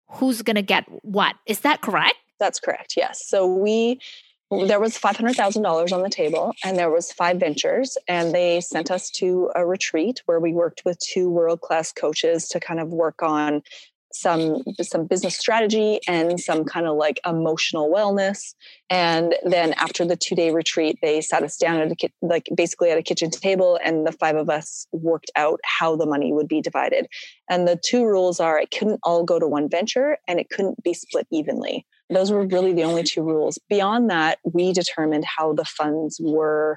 who's 0.09 0.43
gonna 0.43 0.63
get 0.63 0.85
what. 1.03 1.37
Is 1.47 1.61
that 1.61 1.81
correct? 1.81 2.17
That's 2.41 2.61
correct. 2.61 2.95
Yes. 2.97 3.27
So 3.27 3.47
we 3.47 4.01
there 4.51 4.81
was 4.81 4.97
$500,000 4.99 5.93
on 5.93 6.03
the 6.03 6.09
table 6.09 6.55
and 6.65 6.79
there 6.79 6.91
was 6.91 7.13
five 7.13 7.39
ventures 7.39 7.99
and 8.09 8.35
they 8.35 8.61
sent 8.61 8.91
us 8.91 9.11
to 9.11 9.51
a 9.55 9.67
retreat 9.67 10.23
where 10.25 10.41
we 10.41 10.53
worked 10.53 10.83
with 10.87 10.99
two 11.01 11.29
world-class 11.29 11.93
coaches 11.93 12.49
to 12.49 12.61
kind 12.61 12.81
of 12.81 12.89
work 12.89 13.23
on 13.23 13.63
some 14.11 14.63
some 14.81 15.07
business 15.07 15.37
strategy 15.37 16.01
and 16.09 16.41
some 16.41 16.65
kind 16.65 16.87
of 16.87 16.97
like 16.97 17.21
emotional 17.27 17.91
wellness. 17.91 18.55
And 18.89 19.35
then 19.45 19.75
after 19.75 20.03
the 20.07 20.17
two 20.17 20.35
day 20.35 20.51
retreat 20.51 20.99
they 21.03 21.21
sat 21.21 21.43
us 21.43 21.59
down 21.59 21.79
at 21.81 21.93
a 21.93 22.09
like 22.23 22.49
basically 22.55 22.91
at 22.91 22.97
a 22.97 23.03
kitchen 23.03 23.31
table 23.31 23.79
and 23.85 24.07
the 24.07 24.13
five 24.13 24.37
of 24.37 24.49
us 24.49 24.87
worked 24.93 25.31
out 25.37 25.61
how 25.63 25.95
the 25.95 26.07
money 26.07 26.33
would 26.33 26.49
be 26.49 26.63
divided. 26.63 27.07
And 27.51 27.69
the 27.69 27.77
two 27.77 28.07
rules 28.07 28.41
are 28.41 28.59
it 28.59 28.71
couldn't 28.71 29.01
all 29.03 29.25
go 29.25 29.39
to 29.39 29.47
one 29.47 29.69
venture 29.69 30.17
and 30.27 30.41
it 30.41 30.49
couldn't 30.49 30.83
be 30.83 30.95
split 30.95 31.27
evenly 31.31 31.85
those 32.11 32.31
were 32.31 32.47
really 32.47 32.73
the 32.73 32.85
only 32.85 33.03
two 33.03 33.23
rules 33.23 33.59
beyond 33.69 34.11
that 34.11 34.39
we 34.45 34.73
determined 34.73 35.25
how 35.25 35.53
the 35.53 35.65
funds 35.65 36.21
were 36.23 36.77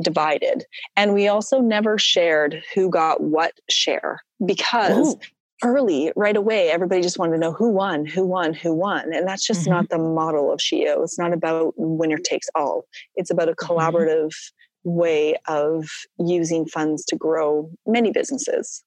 divided 0.00 0.64
and 0.96 1.12
we 1.12 1.28
also 1.28 1.60
never 1.60 1.98
shared 1.98 2.62
who 2.74 2.88
got 2.88 3.22
what 3.22 3.52
share 3.68 4.20
because 4.44 5.14
Ooh 5.14 5.20
early, 5.62 6.12
right 6.16 6.36
away, 6.36 6.70
everybody 6.70 7.02
just 7.02 7.18
wanted 7.18 7.32
to 7.32 7.38
know 7.38 7.52
who 7.52 7.70
won, 7.70 8.04
who 8.04 8.26
won, 8.26 8.52
who 8.52 8.74
won. 8.74 9.12
And 9.12 9.26
that's 9.26 9.46
just 9.46 9.62
mm-hmm. 9.62 9.70
not 9.70 9.88
the 9.88 9.98
model 9.98 10.52
of 10.52 10.60
SheEO. 10.60 11.02
It's 11.02 11.18
not 11.18 11.32
about 11.32 11.74
winner 11.76 12.18
takes 12.18 12.48
all. 12.54 12.84
It's 13.14 13.30
about 13.30 13.48
a 13.48 13.52
mm-hmm. 13.52 13.72
collaborative 13.72 14.26
mm-hmm. 14.26 14.90
way 14.90 15.36
of 15.46 15.88
using 16.18 16.66
funds 16.66 17.04
to 17.06 17.16
grow 17.16 17.70
many 17.86 18.10
businesses. 18.10 18.82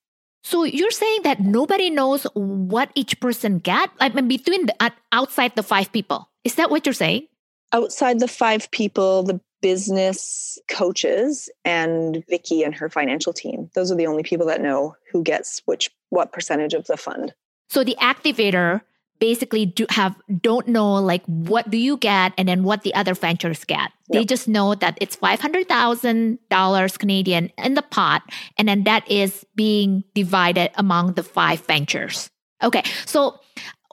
So 0.46 0.64
you're 0.64 0.92
saying 0.92 1.24
that 1.24 1.40
nobody 1.40 1.90
knows 1.90 2.28
what 2.36 2.92
each 2.94 3.20
person 3.20 3.58
get? 3.58 3.90
I 4.00 4.10
mean, 4.10 4.28
between 4.28 4.68
the, 4.68 4.94
outside 5.12 5.56
the 5.56 5.64
five 5.64 5.92
people. 5.92 6.30
Is 6.44 6.54
that 6.56 6.70
what 6.70 6.86
you're 6.86 6.94
saying? 6.94 7.26
Outside 7.74 8.20
the 8.20 8.28
five 8.28 8.70
people, 8.70 9.24
the 9.24 9.42
business 9.64 10.60
coaches 10.70 11.50
and 11.66 12.24
Vicki 12.30 12.62
and 12.62 12.76
her 12.76 12.90
financial 12.90 13.34
team. 13.34 13.72
Those 13.74 13.92
are 13.92 13.96
the 13.96 14.06
only 14.06 14.22
people 14.22 14.46
that 14.46 14.62
know 14.62 14.96
who 15.12 15.24
gets 15.24 15.64
which 15.66 15.90
what 16.12 16.32
percentage 16.32 16.76
of 16.76 16.86
the 16.86 16.96
fund. 16.96 17.34
So 17.70 17.84
the 17.84 17.98
activator 18.00 18.82
basically 19.20 19.66
do 19.66 19.86
have 19.90 20.16
don't 20.42 20.68
know 20.68 20.96
like 20.96 21.26
what 21.26 21.70
do 21.70 21.78
you 21.78 21.98
get 21.98 22.34
and 22.38 22.48
then 22.48 22.64
what 22.64 22.84
the 22.84 22.94
other 22.94 23.14
ventures 23.14 23.64
get. 23.64 23.92
They 24.12 24.24
just 24.24 24.48
know 24.48 24.76
that 24.76 24.98
it's 25.02 25.16
five 25.16 25.40
hundred 25.40 25.68
thousand 25.68 26.40
dollars 26.50 26.98
Canadian 26.98 27.52
in 27.58 27.74
the 27.74 27.82
pot, 27.82 28.24
and 28.58 28.68
then 28.68 28.84
that 28.84 29.10
is 29.10 29.46
being 29.56 30.04
divided 30.14 30.72
among 30.76 31.14
the 31.14 31.24
five 31.24 31.62
ventures. 31.62 32.30
Okay, 32.62 32.84
so 33.06 33.40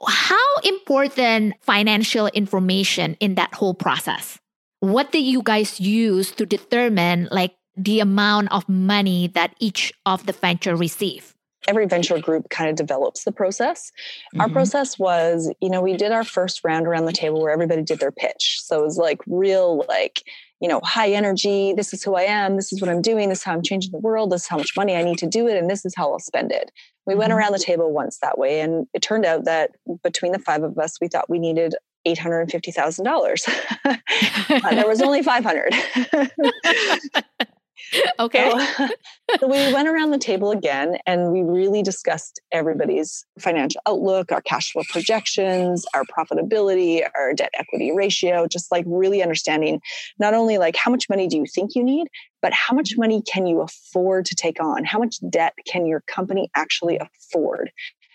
how 0.07 0.57
important 0.63 1.55
financial 1.61 2.27
information 2.27 3.15
in 3.19 3.35
that 3.35 3.53
whole 3.53 3.73
process? 3.73 4.39
what 4.83 5.13
did 5.13 5.23
you 5.23 5.41
guys 5.41 5.79
use 5.79 6.31
to 6.31 6.45
determine 6.45 7.29
like 7.31 7.55
the 7.77 8.01
amount 8.01 8.51
of 8.51 8.67
money 8.67 9.27
that 9.29 9.55
each 9.59 9.93
of 10.05 10.25
the 10.25 10.33
venture 10.33 10.75
receive? 10.75 11.32
Every 11.67 11.85
venture 11.85 12.19
group 12.19 12.49
kind 12.49 12.69
of 12.69 12.75
develops 12.75 13.23
the 13.23 13.31
process. 13.31 13.91
Mm-hmm. 13.91 14.41
Our 14.41 14.49
process 14.49 14.99
was, 14.99 15.53
you 15.61 15.69
know, 15.69 15.81
we 15.81 15.95
did 15.95 16.11
our 16.11 16.23
first 16.23 16.61
round 16.63 16.87
around 16.87 17.05
the 17.05 17.13
table 17.13 17.41
where 17.41 17.51
everybody 17.51 17.81
did 17.81 17.99
their 17.99 18.11
pitch. 18.11 18.59
So 18.63 18.79
it 18.79 18.83
was 18.83 18.97
like 18.97 19.19
real, 19.27 19.85
like, 19.87 20.23
you 20.59 20.67
know, 20.67 20.79
high 20.83 21.11
energy. 21.11 21.73
This 21.73 21.93
is 21.93 22.03
who 22.03 22.15
I 22.15 22.23
am. 22.23 22.55
This 22.55 22.71
is 22.71 22.81
what 22.81 22.89
I'm 22.89 23.01
doing. 23.01 23.29
This 23.29 23.39
is 23.39 23.43
how 23.43 23.53
I'm 23.53 23.63
changing 23.63 23.91
the 23.91 23.99
world. 23.99 24.31
This 24.31 24.43
is 24.43 24.47
how 24.47 24.57
much 24.57 24.71
money 24.77 24.95
I 24.95 25.03
need 25.03 25.17
to 25.19 25.27
do 25.27 25.47
it. 25.47 25.57
And 25.57 25.69
this 25.69 25.85
is 25.85 25.93
how 25.95 26.11
I'll 26.11 26.19
spend 26.19 26.51
it. 26.51 26.71
We 27.05 27.13
mm-hmm. 27.13 27.19
went 27.19 27.33
around 27.33 27.53
the 27.53 27.59
table 27.59 27.91
once 27.91 28.19
that 28.19 28.37
way. 28.37 28.61
And 28.61 28.87
it 28.93 29.01
turned 29.01 29.25
out 29.25 29.45
that 29.45 29.71
between 30.03 30.31
the 30.31 30.39
five 30.39 30.63
of 30.63 30.77
us, 30.77 30.99
we 31.01 31.07
thought 31.07 31.29
we 31.29 31.39
needed 31.39 31.75
$850,000. 32.07 33.49
uh, 33.85 34.69
there 34.75 34.87
was 34.87 35.01
only 35.01 35.23
500. 35.23 35.73
okay. 38.19 38.51
So, 38.51 38.87
so, 39.39 39.47
we 39.47 39.73
went 39.73 39.87
around 39.87 40.11
the 40.11 40.17
table 40.17 40.51
again 40.51 40.97
and 41.05 41.31
we 41.31 41.41
really 41.41 41.81
discussed 41.81 42.39
everybody's 42.51 43.25
financial 43.39 43.81
outlook, 43.87 44.31
our 44.31 44.41
cash 44.41 44.71
flow 44.71 44.83
projections, 44.89 45.85
our 45.93 46.03
profitability, 46.03 47.07
our 47.15 47.33
debt 47.33 47.51
equity 47.57 47.91
ratio, 47.91 48.47
just 48.47 48.71
like 48.71 48.85
really 48.87 49.21
understanding 49.21 49.81
not 50.19 50.33
only 50.33 50.57
like 50.57 50.75
how 50.75 50.91
much 50.91 51.09
money 51.09 51.27
do 51.27 51.37
you 51.37 51.45
think 51.45 51.75
you 51.75 51.83
need, 51.83 52.07
but 52.41 52.53
how 52.53 52.75
much 52.75 52.93
money 52.97 53.21
can 53.21 53.45
you 53.45 53.61
afford 53.61 54.25
to 54.25 54.35
take 54.35 54.61
on? 54.61 54.83
How 54.85 54.99
much 54.99 55.17
debt 55.29 55.53
can 55.67 55.85
your 55.85 56.01
company 56.01 56.49
actually 56.55 56.99
afford? 56.99 57.71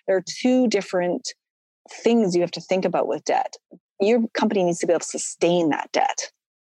There 0.07 0.16
are 0.16 0.25
two 0.27 0.68
different 0.68 1.33
things 1.90 2.35
you 2.35 2.42
have 2.42 2.51
to 2.53 2.61
think 2.61 2.85
about 2.85 3.09
with 3.09 3.25
debt. 3.25 3.55
Your 4.01 4.27
company 4.35 4.62
needs 4.64 4.79
to 4.79 4.87
be 4.87 4.92
able 4.92 5.01
to 5.01 5.07
sustain 5.07 5.71
that 5.71 5.90
debt. 5.92 6.31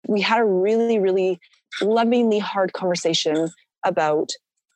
We 0.09 0.21
had 0.21 0.41
a 0.41 0.45
really, 0.45 0.99
really 0.99 1.41
lovingly 1.81 2.39
hard 2.39 2.73
conversation 2.73 3.49
about 3.85 4.31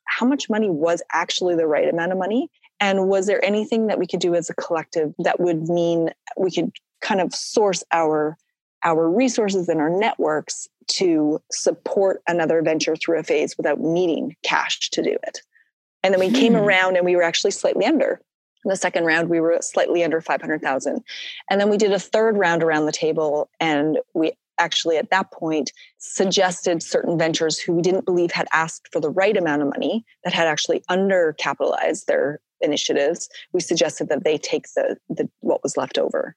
how 0.05 0.25
much 0.25 0.49
money 0.49 0.69
was 0.69 1.01
actually 1.11 1.55
the 1.55 1.67
right 1.67 1.87
amount 1.87 2.11
of 2.11 2.17
money. 2.17 2.49
And 2.79 3.07
was 3.07 3.27
there 3.27 3.43
anything 3.43 3.87
that 3.87 3.99
we 3.99 4.07
could 4.07 4.19
do 4.19 4.35
as 4.35 4.49
a 4.49 4.55
collective 4.55 5.13
that 5.19 5.39
would 5.39 5.69
mean 5.69 6.11
we 6.37 6.51
could 6.51 6.71
kind 7.01 7.21
of 7.21 7.33
source 7.33 7.83
our 7.91 8.37
our 8.83 9.09
resources 9.09 9.67
and 9.67 9.81
our 9.81 9.89
networks 9.89 10.67
to 10.87 11.41
support 11.51 12.21
another 12.27 12.61
venture 12.61 12.95
through 12.95 13.19
a 13.19 13.23
phase 13.23 13.57
without 13.57 13.79
needing 13.79 14.35
cash 14.43 14.91
to 14.91 15.01
do 15.01 15.17
it. 15.23 15.41
And 16.03 16.13
then 16.13 16.19
we 16.19 16.29
hmm. 16.29 16.35
came 16.35 16.55
around 16.55 16.95
and 16.95 17.05
we 17.05 17.15
were 17.15 17.23
actually 17.23 17.51
slightly 17.51 17.85
under. 17.85 18.21
In 18.63 18.69
the 18.69 18.75
second 18.75 19.05
round, 19.05 19.29
we 19.29 19.39
were 19.39 19.57
slightly 19.61 20.03
under 20.03 20.21
500,000. 20.21 21.03
And 21.49 21.61
then 21.61 21.69
we 21.69 21.77
did 21.77 21.91
a 21.91 21.99
third 21.99 22.37
round 22.37 22.63
around 22.63 22.85
the 22.85 22.91
table 22.91 23.49
and 23.59 23.97
we 24.13 24.33
actually 24.57 24.97
at 24.97 25.09
that 25.09 25.31
point 25.31 25.71
suggested 25.97 26.81
certain 26.81 27.17
ventures 27.17 27.59
who 27.59 27.73
we 27.73 27.81
didn't 27.81 28.05
believe 28.05 28.31
had 28.31 28.47
asked 28.53 28.87
for 28.91 28.99
the 28.99 29.09
right 29.09 29.37
amount 29.37 29.61
of 29.61 29.69
money 29.69 30.05
that 30.23 30.33
had 30.33 30.47
actually 30.47 30.81
undercapitalized 30.89 32.05
their 32.05 32.39
initiatives 32.61 33.29
we 33.53 33.59
suggested 33.59 34.09
that 34.09 34.23
they 34.23 34.37
take 34.37 34.65
the, 34.75 34.97
the 35.09 35.29
what 35.41 35.61
was 35.61 35.77
left 35.77 35.97
over 35.97 36.35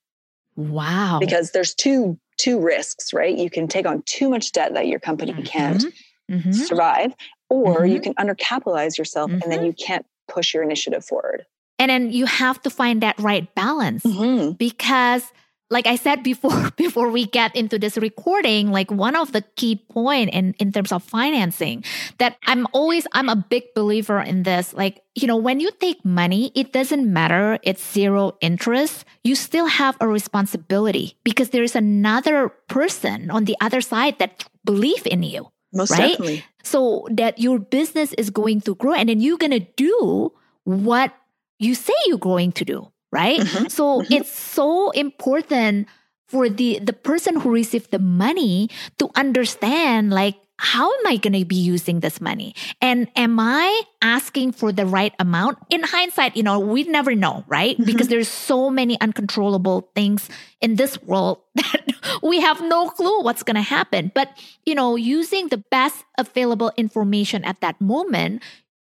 wow 0.57 1.19
because 1.21 1.53
there's 1.53 1.75
two 1.75 2.19
two 2.39 2.61
risks 2.61 3.13
right 3.13 3.39
you 3.39 3.51
can 3.51 3.69
take 3.69 3.87
on 3.87 4.03
too 4.03 4.29
much 4.29 4.53
debt 4.53 4.75
that 4.75 4.87
your 4.87 4.99
company 4.99 5.33
mm-hmm. 5.33 5.43
can't 5.43 5.85
mm-hmm. 6.31 6.53
survive 6.53 7.15
or 7.49 7.79
mm-hmm. 7.79 7.93
you 7.93 8.01
can 8.01 8.15
undercapitalize 8.15 8.99
yourself 8.99 9.31
and 9.31 9.43
then 9.43 9.59
mm-hmm. 9.59 9.67
you 9.67 9.73
can't 9.73 10.05
push 10.27 10.53
your 10.53 10.63
initiative 10.63 11.05
forward 11.05 11.45
and 11.79 11.91
then 11.91 12.11
you 12.11 12.27
have 12.27 12.61
to 12.63 12.71
find 12.71 13.03
that 13.03 13.19
right 13.21 13.55
balance 13.55 14.03
mm-hmm. 14.03 14.53
because 14.53 15.33
like 15.71 15.87
I 15.87 15.97
said 15.97 16.23
before, 16.23 16.71
before 16.77 17.11
we 17.11 17.27
get 17.27 17.55
into 17.55 17.79
this 17.79 17.97
recording, 17.99 18.71
like 18.71 18.91
one 18.91 19.17
of 19.17 19.33
the 19.33 19.43
key 19.57 19.77
point 19.77 20.31
in, 20.31 20.55
in 20.59 20.73
terms 20.73 20.93
of 20.93 21.03
financing 21.03 21.85
that 22.19 22.37
I'm 22.47 22.67
always, 22.73 23.07
I'm 23.13 23.29
a 23.29 23.37
big 23.37 23.75
believer 23.75 24.21
in 24.21 24.45
this. 24.45 24.73
Like, 24.73 25.03
you 25.15 25.27
know, 25.27 25.37
when 25.37 25.61
you 25.61 25.71
take 25.81 26.05
money, 26.05 26.53
it 26.55 26.73
doesn't 26.73 27.11
matter. 27.13 27.59
It's 27.63 27.93
zero 27.93 28.37
interest. 28.41 29.05
You 29.25 29.35
still 29.35 29.67
have 29.67 29.97
a 30.01 30.09
responsibility 30.09 31.17
because 31.25 31.51
there 31.51 31.63
is 31.63 31.77
another 31.77 32.49
person 32.69 33.31
on 33.31 33.45
the 33.45 33.57
other 33.61 33.81
side 33.81 34.19
that 34.19 34.49
believe 34.65 35.07
in 35.07 35.23
you. 35.23 35.51
Most 35.73 35.91
right? 35.91 36.13
definitely. 36.13 36.45
So 36.63 37.07
that 37.11 37.39
your 37.39 37.59
business 37.59 38.15
is 38.15 38.31
going 38.31 38.63
to 38.63 38.75
grow 38.75 38.95
and 38.95 39.09
then 39.09 39.21
you're 39.21 39.39
going 39.39 39.53
to 39.53 39.67
do 39.77 40.33
what 40.65 41.15
you 41.59 41.75
say 41.75 41.93
you're 42.07 42.19
going 42.19 42.53
to 42.53 42.65
do 42.65 42.91
right? 43.12 43.40
Mm-hmm. 43.40 43.68
So 43.68 44.03
mm-hmm. 44.03 44.12
it's 44.12 44.33
so 44.33 44.90
important 44.90 45.88
for 46.29 46.49
the 46.49 46.79
the 46.81 46.92
person 46.92 47.40
who 47.40 47.51
received 47.51 47.90
the 47.90 47.99
money 47.99 48.68
to 48.99 49.11
understand 49.16 50.12
like 50.12 50.37
how 50.59 50.92
am 50.92 51.07
I 51.07 51.16
going 51.16 51.38
to 51.38 51.44
be 51.44 51.57
using 51.57 52.01
this 52.01 52.21
money? 52.21 52.55
And 52.83 53.09
am 53.14 53.38
I 53.38 53.81
asking 54.03 54.53
for 54.53 54.73
the 54.73 54.87
right 54.87 55.14
amount? 55.21 55.59
In 55.71 55.85
hindsight, 55.85 56.37
you 56.37 56.42
know, 56.42 56.59
we 56.59 56.83
never 56.83 57.14
know, 57.14 57.44
right? 57.47 57.77
Mm-hmm. 57.77 57.85
Because 57.85 58.09
there's 58.09 58.29
so 58.29 58.68
many 58.68 59.01
uncontrollable 59.01 59.88
things 59.94 60.29
in 60.61 60.75
this 60.75 61.01
world 61.03 61.38
that 61.55 61.94
we 62.23 62.40
have 62.40 62.61
no 62.61 62.90
clue 62.90 63.23
what's 63.23 63.44
going 63.44 63.55
to 63.55 63.62
happen. 63.62 64.11
But, 64.14 64.37
you 64.66 64.75
know, 64.75 64.97
using 64.97 65.49
the 65.49 65.62
best 65.71 66.05
available 66.18 66.73
information 66.77 67.44
at 67.44 67.61
that 67.61 67.81
moment, 67.81 68.42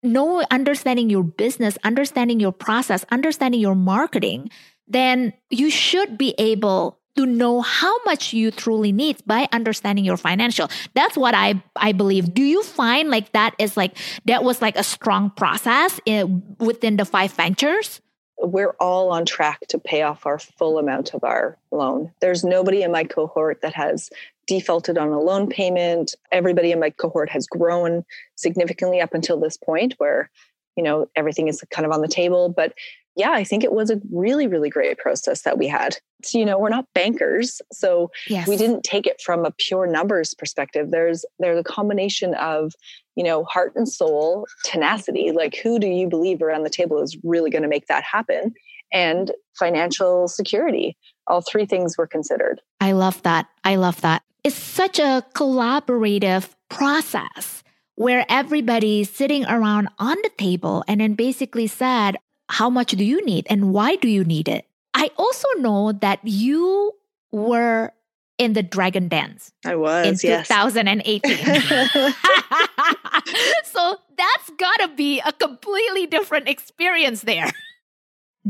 know 0.04 0.44
understanding 0.52 1.10
your 1.10 1.24
business, 1.24 1.78
understanding 1.84 2.40
your 2.40 2.52
process, 2.52 3.06
understanding 3.12 3.60
your 3.60 3.76
marketing, 3.76 4.50
then 4.88 5.34
you 5.50 5.70
should 5.70 6.18
be 6.18 6.34
able 6.38 7.00
to 7.16 7.26
know 7.26 7.62
how 7.62 8.02
much 8.04 8.34
you 8.34 8.50
truly 8.50 8.92
need 8.92 9.18
by 9.26 9.48
understanding 9.52 10.06
your 10.06 10.18
financial. 10.18 10.70
That's 10.94 11.18
what 11.18 11.34
I 11.36 11.62
I 11.76 11.92
believe. 11.92 12.34
Do 12.34 12.44
you 12.44 12.64
find 12.64 13.10
like 13.10 13.34
that 13.34 13.56
is 13.60 13.76
like 13.76 13.98
that 14.26 14.44
was 14.44 14.62
like 14.62 14.78
a 14.78 14.84
strong 14.84 15.30
process 15.32 16.00
in, 16.06 16.44
within 16.60 16.98
the 16.98 17.06
five 17.06 17.34
ventures? 17.34 18.02
We're 18.42 18.76
all 18.80 19.12
on 19.12 19.26
track 19.26 19.60
to 19.68 19.80
pay 19.80 20.04
off 20.04 20.26
our 20.26 20.40
full 20.40 20.78
amount 20.80 21.14
of 21.14 21.26
our 21.26 21.58
loan. 21.72 22.14
There's 22.22 22.46
nobody 22.46 22.84
in 22.84 22.92
my 22.92 23.04
cohort 23.04 23.62
that 23.64 23.74
has 23.74 24.10
defaulted 24.50 24.98
on 24.98 25.10
a 25.10 25.20
loan 25.20 25.48
payment. 25.48 26.16
Everybody 26.32 26.72
in 26.72 26.80
my 26.80 26.90
cohort 26.90 27.30
has 27.30 27.48
grown 27.48 28.04
significantly 28.36 29.00
up 29.00 29.14
until 29.14 29.40
this 29.40 29.56
point 29.56 29.94
where, 30.00 30.30
you 30.76 30.84
know, 30.84 31.08
everything 31.16 31.48
is 31.48 31.64
kind 31.72 31.86
of 31.86 31.92
on 31.92 32.02
the 32.02 32.08
table. 32.08 32.50
But 32.50 32.74
yeah, 33.16 33.32
I 33.32 33.44
think 33.44 33.64
it 33.64 33.74
was 33.74 33.90
a 33.90 34.02
really, 34.12 34.48
really 34.48 34.70
great 34.70 34.98
process 34.98 35.44
that 35.44 35.58
we 35.58 35.68
had. 35.68 35.98
So, 36.24 36.40
you 36.40 36.46
know, 36.46 36.58
we're 36.58 36.70
not 36.70 36.86
bankers, 36.96 37.62
so 37.72 38.12
yes. 38.28 38.48
we 38.48 38.58
didn't 38.58 38.84
take 38.84 39.06
it 39.06 39.22
from 39.24 39.46
a 39.46 39.52
pure 39.58 39.88
numbers 39.88 40.34
perspective. 40.34 40.92
There's 40.92 41.26
there's 41.38 41.60
a 41.60 41.64
combination 41.64 42.34
of, 42.36 42.74
you 43.16 43.24
know, 43.24 43.44
heart 43.44 43.74
and 43.76 43.88
soul, 43.88 44.48
tenacity. 44.64 45.32
Like, 45.32 45.56
who 45.58 45.80
do 45.80 45.88
you 45.88 46.08
believe 46.08 46.42
around 46.42 46.64
the 46.64 46.70
table 46.70 47.02
is 47.02 47.18
really 47.24 47.52
going 47.52 47.64
to 47.64 47.68
make 47.68 47.88
that 47.88 48.04
happen? 48.04 48.54
And 48.92 49.32
financial 49.58 50.28
security. 50.28 50.98
All 51.30 51.42
three 51.42 51.66
things 51.66 51.98
were 51.98 52.08
considered. 52.08 52.60
I 52.82 52.92
love 52.92 53.22
that. 53.24 53.48
I 53.64 53.76
love 53.76 54.02
that 54.02 54.24
it's 54.44 54.56
such 54.56 55.00
a 55.00 55.24
collaborative 55.34 56.50
process 56.70 57.64
where 57.96 58.26
everybody's 58.30 59.10
sitting 59.10 59.46
around 59.46 59.90
on 60.00 60.16
the 60.24 60.32
table 60.38 60.84
and 60.88 61.02
then 61.02 61.16
basically 61.16 61.68
said, 61.68 62.16
How 62.50 62.70
much 62.70 62.92
do 62.92 63.04
you 63.04 63.26
need 63.26 63.46
and 63.50 63.74
why 63.74 63.98
do 63.98 64.08
you 64.08 64.24
need 64.24 64.48
it? 64.48 64.66
I 64.94 65.12
also 65.18 65.48
know 65.58 65.92
that 65.92 66.20
you 66.24 66.94
were 67.32 67.92
in 68.38 68.54
the 68.54 68.64
Dragon's 68.64 69.10
Den. 69.10 69.38
I 69.66 69.76
was 69.76 70.24
in 70.24 70.30
yes. 70.30 70.48
2018. 70.48 71.22
so 73.66 73.98
that's 74.18 74.50
gotta 74.58 74.88
be 74.96 75.20
a 75.20 75.34
completely 75.34 76.08
different 76.08 76.48
experience 76.48 77.22
there. 77.22 77.52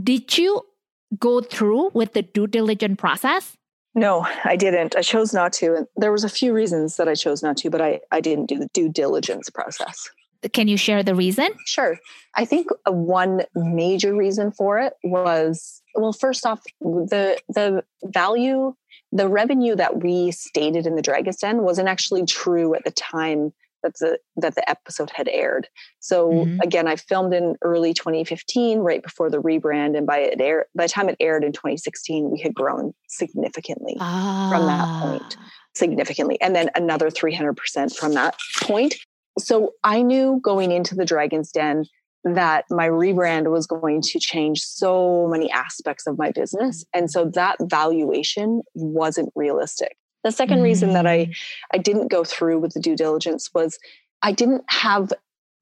Did 0.02 0.38
you 0.38 0.62
go 1.18 1.42
through 1.42 1.90
with 1.94 2.14
the 2.14 2.22
due 2.22 2.48
diligence 2.48 3.00
process? 3.00 3.56
No, 3.96 4.28
I 4.44 4.56
didn't. 4.56 4.96
I 4.96 5.02
chose 5.02 5.34
not 5.34 5.52
to. 5.54 5.76
And 5.76 5.88
there 5.96 6.12
was 6.12 6.24
a 6.24 6.30
few 6.30 6.54
reasons 6.54 6.98
that 6.98 7.08
I 7.08 7.16
chose 7.16 7.42
not 7.42 7.58
to, 7.58 7.70
but 7.70 7.82
I, 7.82 8.00
I 8.12 8.22
didn't 8.22 8.46
do 8.46 8.60
the 8.60 8.70
due 8.74 8.90
diligence 8.90 9.50
process. 9.50 10.10
Can 10.54 10.68
you 10.68 10.78
share 10.78 11.04
the 11.04 11.16
reason? 11.16 11.50
Sure. 11.66 11.98
I 12.36 12.46
think 12.46 12.68
uh, 12.88 12.92
one 12.92 13.44
major 13.56 14.16
reason 14.16 14.52
for 14.52 14.80
it 14.80 14.94
was 15.04 15.82
well, 15.96 16.14
first 16.14 16.46
off, 16.46 16.62
the 16.80 17.38
the 17.50 17.84
value, 18.06 18.74
the 19.12 19.28
revenue 19.28 19.76
that 19.76 20.02
we 20.02 20.32
stated 20.32 20.86
in 20.86 20.96
the 20.96 21.02
Dragon's 21.02 21.38
Den 21.38 21.64
wasn't 21.64 21.90
actually 21.90 22.26
true 22.26 22.74
at 22.74 22.86
the 22.86 22.92
time 22.92 23.52
that 23.84 23.94
the 24.00 24.20
that 24.38 24.56
the 24.56 24.70
episode 24.70 25.12
had 25.14 25.28
aired. 25.28 25.68
So 26.00 26.30
mm-hmm. 26.30 26.60
again, 26.62 26.88
I 26.88 26.96
filmed 26.96 27.34
in 27.34 27.56
early 27.62 27.94
2015, 27.94 28.80
right 28.80 29.02
before 29.02 29.30
the 29.30 29.42
rebrand, 29.42 29.98
and 29.98 30.06
by 30.06 30.20
it 30.20 30.42
air 30.42 30.68
by 30.76 30.86
the 30.86 30.90
time 30.90 31.10
it 31.10 31.18
aired 31.20 31.44
in 31.44 31.52
2016, 31.52 32.32
we 32.32 32.40
had 32.40 32.54
grown 32.54 32.94
significantly 33.08 33.96
ah. 34.00 34.50
from 34.52 34.66
that 34.66 35.02
point, 35.02 35.38
ah. 35.40 35.52
significantly, 35.76 36.40
and 36.42 36.56
then 36.56 36.70
another 36.76 37.10
300 37.10 37.56
percent 37.56 37.94
from 37.94 38.14
that 38.14 38.36
point. 38.62 38.96
So 39.38 39.74
I 39.84 40.02
knew 40.02 40.40
going 40.44 40.72
into 40.72 40.96
the 40.96 41.06
Dragon's 41.06 41.52
Den 41.52 41.86
that 42.26 42.66
my 42.70 42.88
rebrand 42.88 43.50
was 43.50 43.66
going 43.66 44.02
to 44.02 44.20
change 44.20 44.60
so 44.60 45.28
many 45.32 45.50
aspects 45.52 46.06
of 46.06 46.18
my 46.18 46.32
business, 46.32 46.86
and 46.94 47.10
so 47.10 47.32
that 47.34 47.58
valuation 47.62 48.62
wasn't 48.74 49.32
realistic. 49.36 49.96
The 50.24 50.32
second 50.32 50.58
mm-hmm. 50.58 50.66
reason 50.66 50.94
that 50.94 51.08
I 51.08 51.26
mm. 51.26 51.36
I 51.74 51.78
didn't 51.78 52.10
go 52.10 52.24
through 52.24 52.60
with 52.60 52.74
the 52.74 52.80
due 52.80 52.96
diligence 52.96 53.50
was 53.54 53.80
I 54.22 54.32
didn't 54.32 54.64
have 54.68 55.14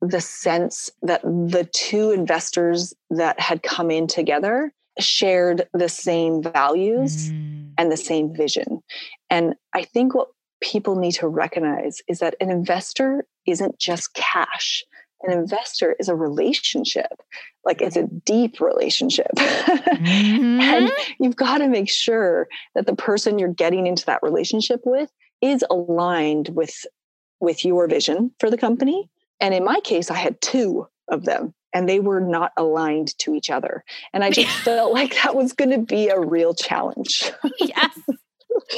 the 0.02 0.22
sense 0.22 0.90
that 1.02 1.22
the 1.24 1.68
two 1.74 2.12
investors 2.12 2.94
that 3.10 3.40
had 3.40 3.64
come 3.64 3.90
in 3.92 4.08
together 4.08 4.72
shared 5.00 5.68
the 5.74 5.90
same 5.90 6.42
values 6.42 7.30
mm. 7.30 7.72
and 7.78 7.92
the 7.92 7.98
same 7.98 8.34
vision. 8.34 8.82
And 9.30 9.56
I 9.74 9.84
think 9.84 10.16
what 10.16 10.30
people 10.62 10.96
need 10.96 11.14
to 11.14 11.28
recognize 11.28 12.02
is 12.08 12.20
that 12.20 12.36
an 12.40 12.50
investor 12.50 13.26
isn't 13.46 13.80
just 13.80 14.14
cash 14.14 14.84
an 15.24 15.32
investor 15.32 15.96
is 16.00 16.10
a 16.10 16.16
relationship. 16.16 17.22
Like 17.66 17.82
it's 17.82 17.96
a 17.96 18.04
deep 18.04 18.60
relationship. 18.60 19.32
Mm-hmm. 19.98 20.62
and 20.62 20.92
you've 21.20 21.36
got 21.36 21.58
to 21.58 21.68
make 21.68 21.90
sure 21.90 22.48
that 22.76 22.86
the 22.86 22.96
person 22.96 23.40
you're 23.40 23.52
getting 23.52 23.88
into 23.88 24.06
that 24.06 24.22
relationship 24.22 24.82
with 24.86 25.12
is 25.42 25.64
aligned 25.72 26.50
with 26.50 26.86
with 27.40 27.66
your 27.66 27.88
vision 27.88 28.32
for 28.40 28.52
the 28.52 28.58
company. 28.58 29.10
And 29.42 29.56
in 29.56 29.64
my 29.64 29.80
case 29.80 30.12
i 30.12 30.16
had 30.16 30.40
two 30.40 30.88
of 31.08 31.26
them 31.26 31.56
and 31.74 31.90
they 31.90 32.00
were 32.00 32.22
not 32.22 32.52
aligned 32.58 33.18
to 33.20 33.34
each 33.34 33.50
other. 33.50 33.84
And 34.14 34.24
i 34.24 34.30
just 34.30 34.50
felt 34.64 34.94
like 34.94 35.16
that 35.16 35.36
was 35.36 35.54
going 35.54 35.72
to 35.72 35.80
be 35.80 36.10
a 36.10 36.20
real 36.20 36.54
challenge. 36.54 37.32
Yes. 37.60 38.00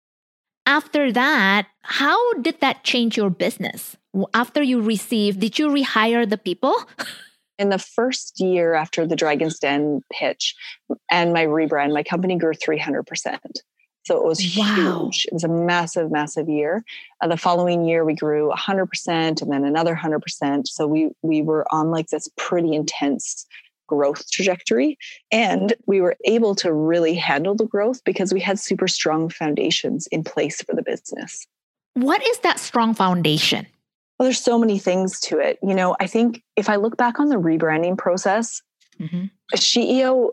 After 0.68 1.12
that 1.12 1.68
how 1.82 2.34
did 2.34 2.60
that 2.60 2.84
change 2.84 3.18
your 3.18 3.32
business 3.32 3.98
after 4.34 4.62
you 4.62 4.82
received, 4.82 5.40
did 5.40 5.60
you 5.60 5.70
rehire 5.70 6.30
the 6.30 6.38
people? 6.38 6.76
In 7.60 7.70
the 7.70 7.80
first 7.80 8.40
year 8.40 8.76
after 8.76 9.08
the 9.08 9.16
Dragon's 9.16 9.58
Den 9.58 10.04
pitch 10.14 10.56
and 11.10 11.34
my 11.34 11.46
rebrand, 11.46 11.92
my 11.92 12.04
company 12.04 12.38
grew 12.38 12.54
300%. 12.54 13.40
So 14.06 14.16
it 14.16 14.24
was 14.24 14.56
wow. 14.56 14.76
huge. 14.76 15.26
It 15.26 15.34
was 15.34 15.44
a 15.44 15.50
massive, 15.50 16.12
massive 16.12 16.48
year. 16.48 16.86
Uh, 17.20 17.28
the 17.28 17.36
following 17.36 17.84
year, 17.84 18.06
we 18.06 18.14
grew 18.16 18.54
100% 18.56 19.42
and 19.42 19.52
then 19.52 19.66
another 19.66 19.96
100%. 19.96 20.68
So 20.68 20.88
we, 20.88 21.10
we 21.24 21.42
were 21.42 21.66
on 21.72 21.92
like 21.92 22.08
this 22.08 22.30
pretty 22.38 22.74
intense 22.74 23.46
growth 23.88 24.30
trajectory. 24.32 24.98
And 25.32 25.74
we 25.88 26.00
were 26.00 26.16
able 26.26 26.56
to 26.56 26.72
really 26.72 27.16
handle 27.16 27.56
the 27.56 27.66
growth 27.66 28.04
because 28.06 28.34
we 28.34 28.40
had 28.40 28.60
super 28.60 28.88
strong 28.88 29.30
foundations 29.30 30.08
in 30.08 30.24
place 30.24 30.62
for 30.62 30.74
the 30.76 30.84
business. 30.84 31.46
What 31.96 32.26
is 32.26 32.40
that 32.40 32.60
strong 32.60 32.94
foundation? 32.94 33.66
Well, 34.18 34.26
there's 34.26 34.42
so 34.42 34.58
many 34.58 34.80
things 34.80 35.20
to 35.22 35.40
it. 35.40 35.60
You 35.62 35.76
know, 35.76 35.96
I 36.00 36.08
think 36.08 36.44
if 36.56 36.70
I 36.70 36.76
look 36.76 36.98
back 36.98 37.20
on 37.20 37.30
the 37.30 37.36
rebranding 37.36 37.98
process, 37.98 38.62
mm-hmm. 39.00 39.26
SheEO, 39.56 40.32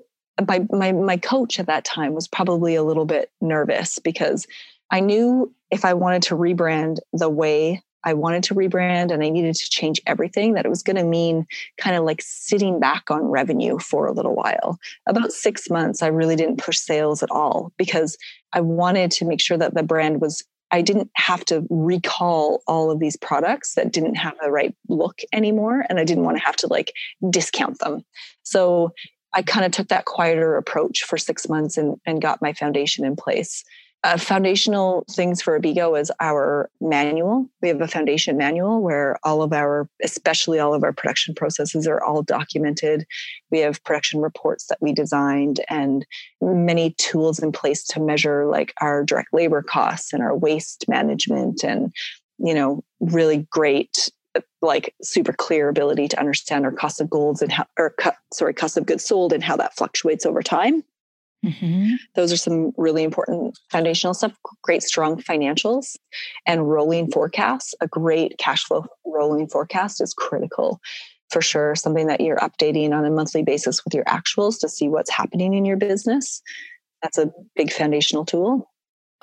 my, 0.48 0.66
my, 0.70 0.92
my 0.92 1.16
coach 1.16 1.60
at 1.60 1.66
that 1.66 1.84
time 1.84 2.14
was 2.14 2.26
probably 2.26 2.74
a 2.74 2.82
little 2.82 3.04
bit 3.04 3.30
nervous 3.40 3.98
because 3.98 4.46
I 4.90 5.00
knew 5.00 5.52
if 5.70 5.84
I 5.84 5.94
wanted 5.94 6.22
to 6.24 6.36
rebrand 6.36 6.98
the 7.12 7.28
way 7.28 7.82
I 8.04 8.12
wanted 8.12 8.42
to 8.44 8.54
rebrand 8.54 9.10
and 9.10 9.22
I 9.22 9.30
needed 9.30 9.54
to 9.54 9.70
change 9.70 10.00
everything, 10.06 10.54
that 10.54 10.66
it 10.66 10.68
was 10.68 10.82
going 10.82 10.96
to 10.96 11.04
mean 11.04 11.46
kind 11.78 11.96
of 11.96 12.04
like 12.04 12.20
sitting 12.22 12.78
back 12.78 13.10
on 13.10 13.24
revenue 13.24 13.78
for 13.78 14.06
a 14.06 14.12
little 14.12 14.34
while. 14.34 14.78
About 15.06 15.32
six 15.32 15.70
months, 15.70 16.02
I 16.02 16.08
really 16.08 16.36
didn't 16.36 16.58
push 16.58 16.78
sales 16.78 17.22
at 17.22 17.30
all 17.30 17.72
because 17.78 18.16
I 18.52 18.60
wanted 18.60 19.10
to 19.12 19.24
make 19.24 19.40
sure 19.40 19.56
that 19.56 19.74
the 19.74 19.82
brand 19.82 20.20
was 20.20 20.44
I 20.74 20.82
didn't 20.82 21.12
have 21.14 21.44
to 21.44 21.64
recall 21.70 22.64
all 22.66 22.90
of 22.90 22.98
these 22.98 23.16
products 23.16 23.74
that 23.74 23.92
didn't 23.92 24.16
have 24.16 24.34
the 24.42 24.50
right 24.50 24.74
look 24.88 25.20
anymore. 25.32 25.84
And 25.88 26.00
I 26.00 26.04
didn't 26.04 26.24
want 26.24 26.36
to 26.36 26.42
have 26.42 26.56
to 26.56 26.66
like 26.66 26.92
discount 27.30 27.78
them. 27.78 28.04
So 28.42 28.92
I 29.34 29.42
kind 29.42 29.64
of 29.64 29.70
took 29.70 29.86
that 29.88 30.04
quieter 30.04 30.56
approach 30.56 31.04
for 31.04 31.16
six 31.16 31.48
months 31.48 31.76
and, 31.76 31.96
and 32.04 32.20
got 32.20 32.42
my 32.42 32.52
foundation 32.52 33.04
in 33.04 33.14
place 33.14 33.62
uh, 34.04 34.18
foundational 34.18 35.02
things 35.10 35.40
for 35.40 35.56
Abeego 35.56 35.98
is 35.98 36.12
our 36.20 36.70
manual. 36.78 37.48
We 37.62 37.68
have 37.68 37.80
a 37.80 37.88
foundation 37.88 38.36
manual 38.36 38.82
where 38.82 39.18
all 39.24 39.42
of 39.42 39.54
our, 39.54 39.88
especially 40.02 40.58
all 40.58 40.74
of 40.74 40.84
our 40.84 40.92
production 40.92 41.34
processes, 41.34 41.86
are 41.88 42.04
all 42.04 42.22
documented. 42.22 43.06
We 43.50 43.60
have 43.60 43.82
production 43.82 44.20
reports 44.20 44.66
that 44.66 44.76
we 44.82 44.92
designed 44.92 45.60
and 45.70 46.04
many 46.42 46.90
tools 46.98 47.38
in 47.38 47.50
place 47.50 47.82
to 47.84 48.00
measure 48.00 48.44
like 48.44 48.74
our 48.82 49.04
direct 49.04 49.32
labor 49.32 49.62
costs 49.62 50.12
and 50.12 50.22
our 50.22 50.36
waste 50.36 50.84
management 50.86 51.64
and, 51.64 51.90
you 52.38 52.54
know, 52.54 52.84
really 53.00 53.46
great 53.50 54.10
like 54.60 54.92
super 55.00 55.32
clear 55.32 55.68
ability 55.68 56.08
to 56.08 56.18
understand 56.18 56.64
our 56.64 56.72
cost 56.72 57.00
of 57.00 57.08
goods 57.08 57.40
and 57.40 57.52
how 57.52 57.64
or 57.78 57.94
sorry 58.32 58.52
cost 58.52 58.76
of 58.76 58.84
goods 58.84 59.04
sold 59.04 59.32
and 59.32 59.44
how 59.44 59.56
that 59.56 59.76
fluctuates 59.76 60.26
over 60.26 60.42
time 60.42 60.82
Mm-hmm. 61.44 61.94
Those 62.14 62.32
are 62.32 62.36
some 62.36 62.72
really 62.76 63.02
important 63.02 63.58
foundational 63.70 64.14
stuff. 64.14 64.32
Great, 64.62 64.82
strong 64.82 65.20
financials 65.20 65.96
and 66.46 66.68
rolling 66.68 67.10
forecasts. 67.10 67.74
A 67.80 67.86
great 67.86 68.38
cash 68.38 68.64
flow 68.64 68.86
rolling 69.04 69.48
forecast 69.48 70.00
is 70.00 70.14
critical 70.14 70.80
for 71.30 71.42
sure. 71.42 71.74
Something 71.74 72.06
that 72.06 72.20
you're 72.20 72.38
updating 72.38 72.92
on 72.92 73.04
a 73.04 73.10
monthly 73.10 73.42
basis 73.42 73.84
with 73.84 73.94
your 73.94 74.04
actuals 74.04 74.58
to 74.60 74.68
see 74.68 74.88
what's 74.88 75.10
happening 75.10 75.54
in 75.54 75.64
your 75.64 75.76
business. 75.76 76.42
That's 77.02 77.18
a 77.18 77.30
big 77.54 77.72
foundational 77.72 78.24
tool. 78.24 78.70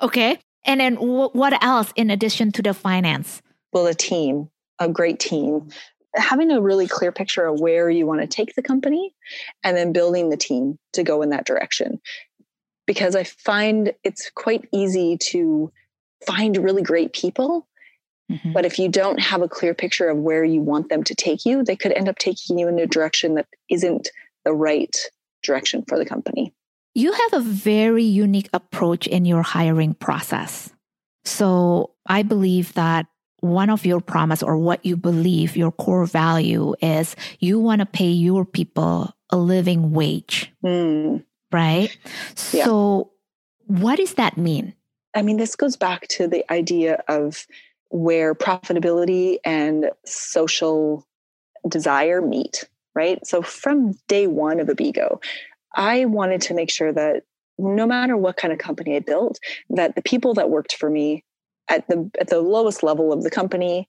Okay. 0.00 0.38
And 0.64 0.80
then 0.80 0.94
what 0.96 1.62
else 1.64 1.92
in 1.96 2.10
addition 2.10 2.52
to 2.52 2.62
the 2.62 2.74
finance? 2.74 3.42
Well, 3.72 3.86
a 3.86 3.94
team, 3.94 4.48
a 4.78 4.88
great 4.88 5.18
team 5.18 5.70
having 6.14 6.50
a 6.50 6.60
really 6.60 6.86
clear 6.86 7.12
picture 7.12 7.46
of 7.46 7.60
where 7.60 7.88
you 7.88 8.06
want 8.06 8.20
to 8.20 8.26
take 8.26 8.54
the 8.54 8.62
company 8.62 9.14
and 9.64 9.76
then 9.76 9.92
building 9.92 10.28
the 10.28 10.36
team 10.36 10.78
to 10.92 11.02
go 11.02 11.22
in 11.22 11.30
that 11.30 11.46
direction. 11.46 12.00
Because 12.86 13.16
I 13.16 13.24
find 13.24 13.94
it's 14.04 14.30
quite 14.34 14.68
easy 14.72 15.16
to 15.30 15.72
find 16.26 16.56
really 16.56 16.82
great 16.82 17.12
people. 17.12 17.66
Mm-hmm. 18.30 18.52
But 18.52 18.64
if 18.64 18.78
you 18.78 18.88
don't 18.88 19.20
have 19.20 19.42
a 19.42 19.48
clear 19.48 19.74
picture 19.74 20.08
of 20.08 20.18
where 20.18 20.44
you 20.44 20.60
want 20.60 20.88
them 20.88 21.04
to 21.04 21.14
take 21.14 21.44
you, 21.44 21.64
they 21.64 21.76
could 21.76 21.92
end 21.92 22.08
up 22.08 22.18
taking 22.18 22.58
you 22.58 22.68
in 22.68 22.78
a 22.78 22.86
direction 22.86 23.34
that 23.34 23.46
isn't 23.70 24.08
the 24.44 24.52
right 24.52 24.96
direction 25.42 25.84
for 25.86 25.98
the 25.98 26.06
company. 26.06 26.52
You 26.94 27.12
have 27.12 27.32
a 27.32 27.40
very 27.40 28.04
unique 28.04 28.50
approach 28.52 29.06
in 29.06 29.24
your 29.24 29.42
hiring 29.42 29.94
process. 29.94 30.70
So 31.24 31.94
I 32.06 32.22
believe 32.22 32.74
that 32.74 33.06
one 33.42 33.70
of 33.70 33.84
your 33.84 34.00
promise 34.00 34.40
or 34.40 34.56
what 34.56 34.86
you 34.86 34.96
believe 34.96 35.56
your 35.56 35.72
core 35.72 36.06
value 36.06 36.74
is 36.80 37.16
you 37.40 37.58
want 37.58 37.80
to 37.80 37.86
pay 37.86 38.08
your 38.08 38.44
people 38.44 39.12
a 39.30 39.36
living 39.36 39.90
wage 39.90 40.52
mm. 40.64 41.22
right 41.50 41.98
yeah. 42.52 42.64
so 42.64 43.10
what 43.66 43.96
does 43.96 44.14
that 44.14 44.38
mean 44.38 44.72
i 45.14 45.22
mean 45.22 45.38
this 45.38 45.56
goes 45.56 45.76
back 45.76 46.06
to 46.06 46.28
the 46.28 46.50
idea 46.52 47.02
of 47.08 47.46
where 47.90 48.32
profitability 48.32 49.38
and 49.44 49.90
social 50.06 51.04
desire 51.68 52.22
meet 52.22 52.68
right 52.94 53.26
so 53.26 53.42
from 53.42 53.92
day 54.06 54.28
one 54.28 54.60
of 54.60 54.68
Abeego 54.68 55.20
i 55.74 56.04
wanted 56.04 56.40
to 56.42 56.54
make 56.54 56.70
sure 56.70 56.92
that 56.92 57.24
no 57.58 57.88
matter 57.88 58.16
what 58.16 58.36
kind 58.36 58.52
of 58.52 58.60
company 58.60 58.94
i 58.94 59.00
built 59.00 59.40
that 59.68 59.96
the 59.96 60.02
people 60.02 60.34
that 60.34 60.48
worked 60.48 60.76
for 60.76 60.88
me 60.88 61.24
at 61.72 61.86
the 61.88 62.10
at 62.20 62.28
the 62.28 62.40
lowest 62.40 62.82
level 62.82 63.12
of 63.12 63.22
the 63.22 63.30
company 63.30 63.88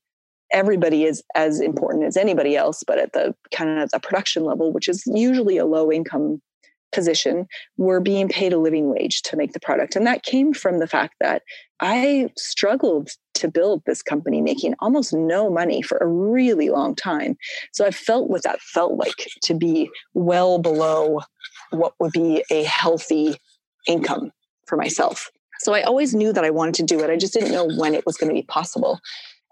everybody 0.52 1.04
is 1.04 1.22
as 1.34 1.60
important 1.60 2.04
as 2.04 2.16
anybody 2.16 2.56
else 2.56 2.82
but 2.86 2.98
at 2.98 3.12
the 3.12 3.34
kind 3.54 3.78
of 3.78 3.90
the 3.90 4.00
production 4.00 4.44
level 4.44 4.72
which 4.72 4.88
is 4.88 5.02
usually 5.06 5.56
a 5.56 5.66
low 5.66 5.92
income 5.92 6.40
position 6.94 7.46
we're 7.76 8.00
being 8.00 8.28
paid 8.28 8.52
a 8.52 8.58
living 8.58 8.88
wage 8.88 9.20
to 9.22 9.36
make 9.36 9.52
the 9.52 9.60
product. 9.60 9.96
And 9.96 10.06
that 10.06 10.22
came 10.22 10.54
from 10.54 10.78
the 10.78 10.86
fact 10.86 11.14
that 11.20 11.42
i 11.80 12.30
struggled 12.38 13.10
to 13.34 13.48
build 13.48 13.82
this 13.84 14.00
company 14.00 14.40
making 14.40 14.74
almost 14.78 15.12
no 15.12 15.50
money 15.50 15.82
for 15.82 15.98
a 15.98 16.06
really 16.06 16.70
long 16.70 16.94
time. 16.94 17.36
So 17.72 17.84
i 17.84 17.90
felt 17.90 18.30
what 18.30 18.44
that 18.44 18.60
felt 18.60 18.94
like 18.94 19.28
to 19.42 19.54
be 19.54 19.90
well 20.14 20.58
below 20.58 21.20
what 21.70 21.94
would 21.98 22.12
be 22.12 22.44
a 22.50 22.62
healthy 22.62 23.36
income 23.88 24.30
for 24.66 24.76
myself 24.76 25.30
so 25.60 25.74
I 25.74 25.82
always 25.82 26.14
knew 26.14 26.32
that 26.32 26.44
I 26.44 26.50
wanted 26.50 26.74
to 26.76 26.82
do 26.82 27.00
it. 27.00 27.10
I 27.10 27.16
just 27.16 27.32
didn't 27.32 27.52
know 27.52 27.68
when 27.76 27.94
it 27.94 28.06
was 28.06 28.16
going 28.16 28.28
to 28.28 28.34
be 28.34 28.46
possible. 28.46 29.00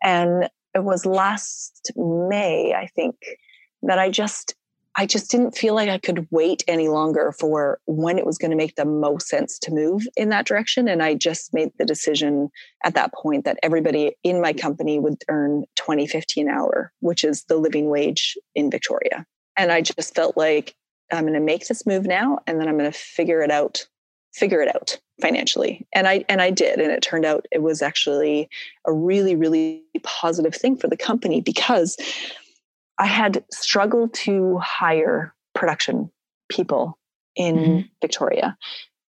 And 0.02 0.48
it 0.74 0.84
was 0.84 1.06
last 1.06 1.92
May, 1.96 2.74
I 2.74 2.86
think, 2.94 3.16
that 3.82 3.98
I 3.98 4.10
just 4.10 4.54
I 4.94 5.06
just 5.06 5.30
didn't 5.30 5.56
feel 5.56 5.74
like 5.74 5.88
I 5.88 5.96
could 5.96 6.26
wait 6.30 6.64
any 6.68 6.88
longer 6.88 7.32
for 7.38 7.80
when 7.86 8.18
it 8.18 8.26
was 8.26 8.36
going 8.36 8.50
to 8.50 8.56
make 8.56 8.76
the 8.76 8.84
most 8.84 9.26
sense 9.26 9.58
to 9.60 9.72
move 9.72 10.06
in 10.16 10.28
that 10.28 10.44
direction. 10.44 10.86
And 10.86 11.02
I 11.02 11.14
just 11.14 11.54
made 11.54 11.70
the 11.78 11.86
decision 11.86 12.50
at 12.84 12.94
that 12.94 13.14
point 13.14 13.46
that 13.46 13.58
everybody 13.62 14.14
in 14.22 14.42
my 14.42 14.52
company 14.52 14.98
would 14.98 15.24
earn 15.28 15.64
2050 15.76 16.42
an 16.42 16.48
hour, 16.48 16.92
which 17.00 17.24
is 17.24 17.44
the 17.44 17.56
living 17.56 17.88
wage 17.88 18.36
in 18.54 18.70
Victoria. 18.70 19.24
And 19.56 19.72
I 19.72 19.80
just 19.80 20.14
felt 20.14 20.36
like 20.36 20.74
I'm 21.10 21.22
going 21.22 21.34
to 21.34 21.40
make 21.40 21.68
this 21.68 21.86
move 21.86 22.04
now 22.04 22.40
and 22.46 22.60
then 22.60 22.68
I'm 22.68 22.76
going 22.78 22.90
to 22.90 22.98
figure 22.98 23.40
it 23.40 23.50
out 23.50 23.86
figure 24.34 24.62
it 24.62 24.74
out 24.74 24.98
financially. 25.22 25.86
And 25.94 26.06
i 26.06 26.24
and 26.28 26.42
i 26.42 26.50
did 26.50 26.80
and 26.80 26.92
it 26.92 27.00
turned 27.00 27.24
out 27.24 27.46
it 27.50 27.62
was 27.62 27.80
actually 27.80 28.48
a 28.86 28.92
really 28.92 29.34
really 29.36 29.82
positive 30.02 30.54
thing 30.54 30.76
for 30.76 30.88
the 30.88 30.96
company 30.96 31.40
because 31.40 31.96
i 32.98 33.06
had 33.06 33.44
struggled 33.50 34.12
to 34.14 34.58
hire 34.58 35.34
production 35.54 36.10
people 36.50 36.98
in 37.36 37.56
mm-hmm. 37.56 37.80
victoria. 38.02 38.56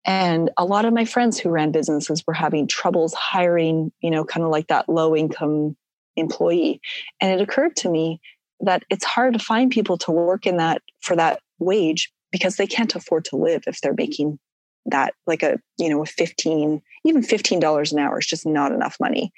And 0.06 0.52
a 0.58 0.66
lot 0.66 0.84
of 0.84 0.94
my 0.94 1.06
friends 1.06 1.40
who 1.40 1.50
ran 1.50 1.72
businesses 1.72 2.24
were 2.28 2.34
having 2.34 2.68
troubles 2.68 3.14
hiring 3.14 3.92
you 4.02 4.12
know 4.12 4.24
kind 4.24 4.46
of 4.46 4.52
like 4.52 4.68
that 4.68 4.88
low 4.88 5.16
income 5.16 5.76
employee. 6.16 6.80
And 7.20 7.32
it 7.34 7.44
occurred 7.44 7.76
to 7.78 7.90
me 7.90 8.22
that 8.60 8.84
it's 8.90 9.04
hard 9.04 9.34
to 9.34 9.40
find 9.40 9.72
people 9.72 9.98
to 10.00 10.12
work 10.12 10.46
in 10.46 10.58
that 10.58 10.82
for 11.02 11.16
that 11.16 11.40
wage 11.60 12.12
because 12.32 12.56
they 12.56 12.68
can't 12.68 12.96
afford 12.96 13.26
to 13.26 13.36
live 13.36 13.64
if 13.68 13.82
they're 13.82 13.96
making 13.98 14.40
that 14.86 15.14
like 15.28 15.44
a 15.44 15.60
you 15.78 15.90
know 15.90 16.02
a 16.02 16.06
15 16.06 16.82
even 17.06 17.22
$15 17.22 17.92
an 17.92 18.00
hour 18.00 18.20
is 18.20 18.26
just 18.26 18.46
not 18.46 18.72
enough 18.72 18.98
money 19.00 19.32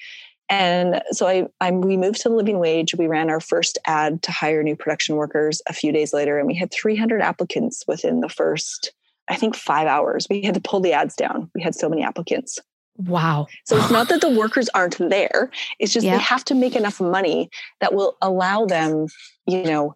and 0.47 1.01
so 1.11 1.27
I, 1.27 1.47
I 1.59 1.71
we 1.71 1.97
moved 1.97 2.21
to 2.21 2.29
the 2.29 2.35
living 2.35 2.59
wage 2.59 2.95
we 2.95 3.07
ran 3.07 3.29
our 3.29 3.39
first 3.39 3.77
ad 3.85 4.21
to 4.23 4.31
hire 4.31 4.63
new 4.63 4.75
production 4.75 5.15
workers 5.15 5.61
a 5.67 5.73
few 5.73 5.91
days 5.91 6.13
later 6.13 6.37
and 6.37 6.47
we 6.47 6.55
had 6.55 6.71
300 6.71 7.21
applicants 7.21 7.83
within 7.87 8.21
the 8.21 8.29
first 8.29 8.93
i 9.29 9.35
think 9.35 9.55
five 9.55 9.87
hours 9.87 10.27
we 10.29 10.41
had 10.41 10.55
to 10.55 10.61
pull 10.61 10.79
the 10.79 10.93
ads 10.93 11.15
down 11.15 11.49
we 11.55 11.61
had 11.61 11.75
so 11.75 11.89
many 11.89 12.03
applicants 12.03 12.59
Wow. 12.97 13.47
So 13.65 13.77
it's 13.77 13.91
not 13.91 14.07
that 14.09 14.21
the 14.21 14.29
workers 14.29 14.69
aren't 14.73 14.97
there. 14.97 15.51
It's 15.79 15.91
just 15.91 16.05
yeah. 16.05 16.15
they 16.15 16.23
have 16.23 16.45
to 16.45 16.55
make 16.55 16.75
enough 16.75 17.01
money 17.01 17.49
that 17.81 17.93
will 17.93 18.15
allow 18.21 18.65
them, 18.65 19.07
you 19.45 19.63
know, 19.63 19.95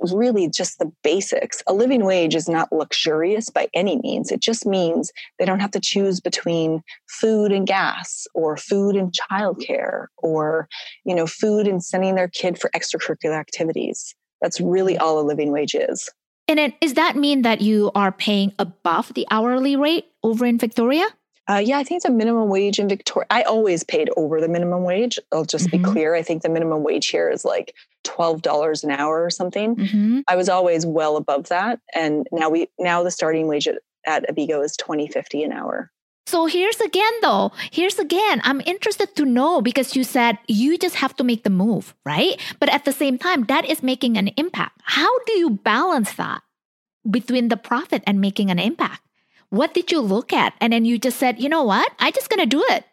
really 0.00 0.48
just 0.48 0.78
the 0.78 0.90
basics. 1.02 1.62
A 1.66 1.72
living 1.72 2.04
wage 2.04 2.34
is 2.34 2.48
not 2.48 2.72
luxurious 2.72 3.50
by 3.50 3.68
any 3.74 3.98
means. 3.98 4.30
It 4.30 4.40
just 4.40 4.66
means 4.66 5.12
they 5.38 5.44
don't 5.44 5.60
have 5.60 5.70
to 5.72 5.80
choose 5.80 6.20
between 6.20 6.82
food 7.08 7.52
and 7.52 7.66
gas 7.66 8.26
or 8.34 8.56
food 8.56 8.96
and 8.96 9.12
childcare 9.12 10.06
or, 10.18 10.68
you 11.04 11.14
know, 11.14 11.26
food 11.26 11.66
and 11.66 11.82
sending 11.82 12.14
their 12.14 12.28
kid 12.28 12.58
for 12.58 12.70
extracurricular 12.70 13.38
activities. 13.38 14.14
That's 14.40 14.60
really 14.60 14.98
all 14.98 15.18
a 15.18 15.22
living 15.22 15.50
wage 15.52 15.74
is. 15.74 16.08
And 16.48 16.60
it, 16.60 16.80
does 16.80 16.94
that 16.94 17.16
mean 17.16 17.42
that 17.42 17.60
you 17.60 17.90
are 17.94 18.12
paying 18.12 18.52
above 18.58 19.14
the 19.14 19.26
hourly 19.30 19.76
rate 19.76 20.06
over 20.22 20.46
in 20.46 20.58
Victoria? 20.58 21.06
Uh, 21.48 21.62
yeah, 21.64 21.78
I 21.78 21.84
think 21.84 22.02
the 22.02 22.10
minimum 22.10 22.48
wage 22.48 22.78
in 22.78 22.88
Victoria. 22.88 23.26
I 23.30 23.42
always 23.42 23.84
paid 23.84 24.10
over 24.16 24.40
the 24.40 24.48
minimum 24.48 24.82
wage. 24.82 25.18
I'll 25.32 25.44
just 25.44 25.68
mm-hmm. 25.68 25.84
be 25.84 25.90
clear. 25.92 26.14
I 26.14 26.22
think 26.22 26.42
the 26.42 26.48
minimum 26.48 26.82
wage 26.82 27.06
here 27.06 27.30
is 27.30 27.44
like 27.44 27.74
$12 28.06 28.84
an 28.84 28.90
hour 28.90 29.24
or 29.24 29.30
something. 29.30 29.76
Mm-hmm. 29.76 30.20
I 30.28 30.36
was 30.36 30.48
always 30.48 30.86
well 30.86 31.16
above 31.16 31.48
that. 31.48 31.80
And 31.94 32.26
now 32.32 32.48
we, 32.48 32.68
now 32.78 33.02
the 33.02 33.10
starting 33.10 33.46
wage 33.46 33.68
at, 33.68 33.78
at 34.06 34.28
Abeego 34.28 34.62
is 34.62 34.76
2050 34.76 35.42
an 35.42 35.52
hour. 35.52 35.90
So 36.26 36.46
here's 36.46 36.80
again 36.80 37.12
though, 37.22 37.52
here's 37.70 38.00
again, 38.00 38.40
I'm 38.42 38.60
interested 38.66 39.14
to 39.14 39.24
know 39.24 39.62
because 39.62 39.94
you 39.94 40.02
said 40.02 40.38
you 40.48 40.76
just 40.76 40.96
have 40.96 41.14
to 41.16 41.24
make 41.24 41.44
the 41.44 41.50
move, 41.50 41.94
right? 42.04 42.40
But 42.58 42.68
at 42.68 42.84
the 42.84 42.92
same 42.92 43.16
time, 43.16 43.44
that 43.44 43.64
is 43.64 43.82
making 43.82 44.16
an 44.16 44.28
impact. 44.36 44.80
How 44.82 45.18
do 45.20 45.34
you 45.34 45.50
balance 45.50 46.14
that 46.14 46.42
between 47.08 47.46
the 47.48 47.56
profit 47.56 48.02
and 48.06 48.20
making 48.20 48.50
an 48.50 48.58
impact? 48.58 49.02
What 49.50 49.72
did 49.72 49.92
you 49.92 50.00
look 50.00 50.32
at? 50.32 50.54
And 50.60 50.72
then 50.72 50.84
you 50.84 50.98
just 50.98 51.18
said, 51.18 51.40
you 51.40 51.48
know 51.48 51.62
what? 51.62 51.92
I 52.00 52.10
just 52.10 52.28
gonna 52.28 52.46
do 52.46 52.64
it. 52.70 52.84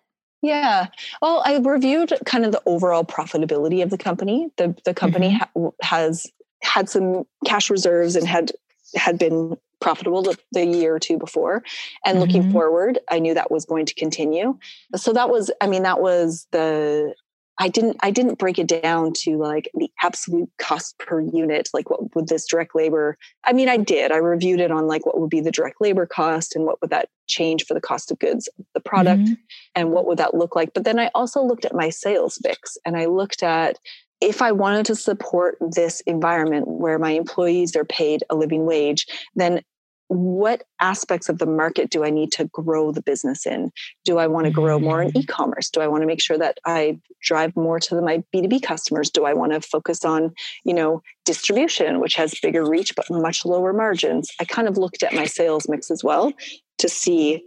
Yeah. 0.43 0.87
Well, 1.21 1.41
I 1.45 1.57
reviewed 1.57 2.13
kind 2.25 2.45
of 2.45 2.51
the 2.51 2.61
overall 2.65 3.05
profitability 3.05 3.81
of 3.81 3.89
the 3.89 3.97
company. 3.97 4.49
The 4.57 4.75
the 4.83 4.93
company 4.93 5.29
mm-hmm. 5.29 5.63
ha- 5.63 5.71
has 5.81 6.27
had 6.61 6.89
some 6.89 7.23
cash 7.45 7.69
reserves 7.69 8.17
and 8.17 8.27
had 8.27 8.51
had 8.95 9.17
been 9.17 9.57
profitable 9.79 10.21
the, 10.21 10.37
the 10.51 10.65
year 10.65 10.95
or 10.95 10.99
two 10.99 11.17
before 11.17 11.61
and 12.05 12.17
mm-hmm. 12.17 12.25
looking 12.25 12.51
forward 12.53 12.99
i 13.09 13.19
knew 13.19 13.33
that 13.33 13.51
was 13.51 13.65
going 13.65 13.85
to 13.85 13.93
continue 13.95 14.57
so 14.95 15.11
that 15.11 15.29
was 15.29 15.51
i 15.59 15.67
mean 15.67 15.83
that 15.83 15.99
was 15.99 16.47
the 16.51 17.13
I 17.59 17.67
didn't 17.67 17.97
I 18.01 18.09
didn't 18.09 18.39
break 18.39 18.57
it 18.57 18.67
down 18.67 19.13
to 19.17 19.37
like 19.37 19.69
the 19.75 19.91
absolute 20.01 20.49
cost 20.57 20.97
per 20.97 21.21
unit, 21.21 21.69
like 21.73 21.89
what 21.89 22.15
would 22.15 22.27
this 22.27 22.47
direct 22.47 22.75
labor. 22.75 23.17
I 23.43 23.53
mean, 23.53 23.69
I 23.69 23.77
did. 23.77 24.11
I 24.11 24.17
reviewed 24.17 24.59
it 24.59 24.71
on 24.71 24.87
like 24.87 25.05
what 25.05 25.19
would 25.19 25.29
be 25.29 25.41
the 25.41 25.51
direct 25.51 25.79
labor 25.79 26.05
cost 26.05 26.55
and 26.55 26.65
what 26.65 26.81
would 26.81 26.89
that 26.89 27.09
change 27.27 27.65
for 27.65 27.73
the 27.73 27.81
cost 27.81 28.11
of 28.11 28.19
goods, 28.19 28.49
the 28.73 28.79
product, 28.79 29.23
mm-hmm. 29.23 29.33
and 29.75 29.91
what 29.91 30.07
would 30.07 30.17
that 30.17 30.33
look 30.33 30.55
like. 30.55 30.73
But 30.73 30.83
then 30.83 30.99
I 30.99 31.11
also 31.13 31.43
looked 31.43 31.65
at 31.65 31.75
my 31.75 31.89
sales 31.89 32.39
mix 32.43 32.77
and 32.85 32.97
I 32.97 33.05
looked 33.05 33.43
at 33.43 33.77
if 34.19 34.41
I 34.41 34.53
wanted 34.53 34.85
to 34.85 34.95
support 34.95 35.57
this 35.59 35.99
environment 36.01 36.67
where 36.67 36.97
my 36.97 37.11
employees 37.11 37.75
are 37.75 37.83
paid 37.83 38.23
a 38.29 38.35
living 38.35 38.65
wage, 38.65 39.05
then 39.35 39.61
what 40.07 40.63
aspects 40.79 41.29
of 41.29 41.39
the 41.39 41.45
market 41.45 41.89
do 41.89 42.03
I 42.03 42.09
need 42.09 42.31
to 42.33 42.45
grow 42.45 42.91
the 42.91 43.01
business 43.01 43.45
in? 43.45 43.71
Do 44.05 44.17
I 44.17 44.27
want 44.27 44.45
to 44.45 44.51
grow 44.51 44.79
more 44.79 45.01
in 45.01 45.09
mm-hmm. 45.09 45.19
e-commerce? 45.19 45.69
Do 45.69 45.81
I 45.81 45.87
want 45.87 46.01
to 46.01 46.07
make 46.07 46.21
sure 46.21 46.37
that 46.37 46.59
I 46.65 46.99
drive 47.21 47.55
more 47.55 47.79
to 47.81 48.01
my 48.01 48.23
B2B 48.33 48.63
customers? 48.63 49.09
Do 49.09 49.25
I 49.25 49.33
want 49.33 49.53
to 49.53 49.61
focus 49.61 50.05
on, 50.05 50.33
you 50.65 50.73
know, 50.73 51.01
distribution, 51.25 51.99
which 51.99 52.15
has 52.15 52.35
bigger 52.41 52.67
reach 52.67 52.95
but 52.95 53.09
much 53.09 53.45
lower 53.45 53.73
margins? 53.73 54.29
I 54.39 54.45
kind 54.45 54.67
of 54.67 54.77
looked 54.77 55.03
at 55.03 55.13
my 55.13 55.25
sales 55.25 55.67
mix 55.69 55.89
as 55.89 56.03
well 56.03 56.33
to 56.79 56.89
see 56.89 57.43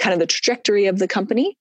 kind 0.00 0.12
of 0.12 0.20
the 0.20 0.26
trajectory 0.26 0.86
of 0.86 0.98
the 0.98 1.08
company, 1.08 1.56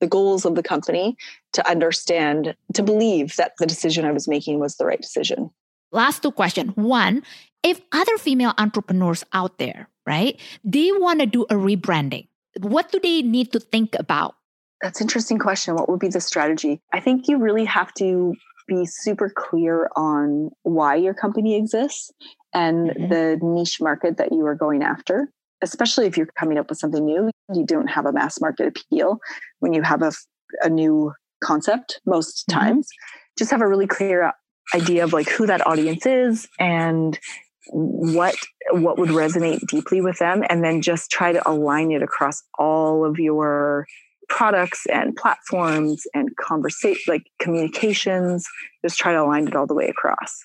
the 0.00 0.06
goals 0.06 0.44
of 0.44 0.56
the 0.56 0.62
company, 0.62 1.16
to 1.52 1.68
understand, 1.68 2.54
to 2.74 2.82
believe 2.82 3.36
that 3.36 3.52
the 3.58 3.66
decision 3.66 4.04
I 4.04 4.12
was 4.12 4.26
making 4.26 4.58
was 4.58 4.76
the 4.76 4.86
right 4.86 5.00
decision. 5.00 5.50
Last 5.92 6.22
two 6.22 6.32
questions. 6.32 6.72
One, 6.74 7.22
if 7.62 7.80
other 7.92 8.16
female 8.18 8.54
entrepreneurs 8.58 9.24
out 9.32 9.58
there 9.58 9.88
right? 10.06 10.40
They 10.64 10.90
want 10.92 11.20
to 11.20 11.26
do 11.26 11.42
a 11.44 11.54
rebranding. 11.54 12.28
What 12.60 12.92
do 12.92 13.00
they 13.00 13.22
need 13.22 13.52
to 13.52 13.60
think 13.60 13.96
about? 13.98 14.36
That's 14.80 15.00
an 15.00 15.04
interesting 15.04 15.38
question. 15.38 15.74
What 15.74 15.88
would 15.88 16.00
be 16.00 16.08
the 16.08 16.20
strategy? 16.20 16.80
I 16.92 17.00
think 17.00 17.28
you 17.28 17.38
really 17.38 17.64
have 17.64 17.94
to 17.94 18.34
be 18.66 18.84
super 18.84 19.30
clear 19.30 19.88
on 19.96 20.50
why 20.62 20.96
your 20.96 21.14
company 21.14 21.56
exists 21.56 22.10
and 22.52 22.90
mm-hmm. 22.90 23.08
the 23.08 23.38
niche 23.42 23.80
market 23.80 24.16
that 24.18 24.32
you 24.32 24.44
are 24.46 24.54
going 24.54 24.82
after. 24.82 25.30
Especially 25.62 26.06
if 26.06 26.16
you're 26.16 26.26
coming 26.38 26.58
up 26.58 26.68
with 26.68 26.78
something 26.78 27.04
new, 27.04 27.30
you 27.54 27.64
don't 27.64 27.86
have 27.86 28.06
a 28.06 28.12
mass 28.12 28.40
market 28.40 28.66
appeal 28.66 29.18
when 29.60 29.72
you 29.72 29.82
have 29.82 30.02
a, 30.02 30.12
a 30.62 30.68
new 30.68 31.12
concept 31.42 32.00
most 32.04 32.48
mm-hmm. 32.48 32.58
times. 32.58 32.88
Just 33.38 33.52
have 33.52 33.62
a 33.62 33.68
really 33.68 33.86
clear 33.86 34.32
idea 34.74 35.04
of 35.04 35.12
like 35.12 35.28
who 35.28 35.46
that 35.46 35.64
audience 35.66 36.06
is 36.06 36.48
and 36.58 37.18
what 37.68 38.34
what 38.72 38.98
would 38.98 39.10
resonate 39.10 39.66
deeply 39.68 40.00
with 40.00 40.18
them 40.18 40.42
and 40.48 40.64
then 40.64 40.82
just 40.82 41.10
try 41.10 41.32
to 41.32 41.48
align 41.48 41.92
it 41.92 42.02
across 42.02 42.42
all 42.58 43.04
of 43.04 43.18
your 43.18 43.86
products 44.28 44.86
and 44.86 45.14
platforms 45.14 46.04
and 46.14 46.30
conversation 46.36 47.02
like 47.06 47.24
communications. 47.38 48.46
Just 48.84 48.98
try 48.98 49.12
to 49.12 49.22
align 49.22 49.46
it 49.46 49.54
all 49.54 49.66
the 49.66 49.74
way 49.74 49.88
across. 49.88 50.44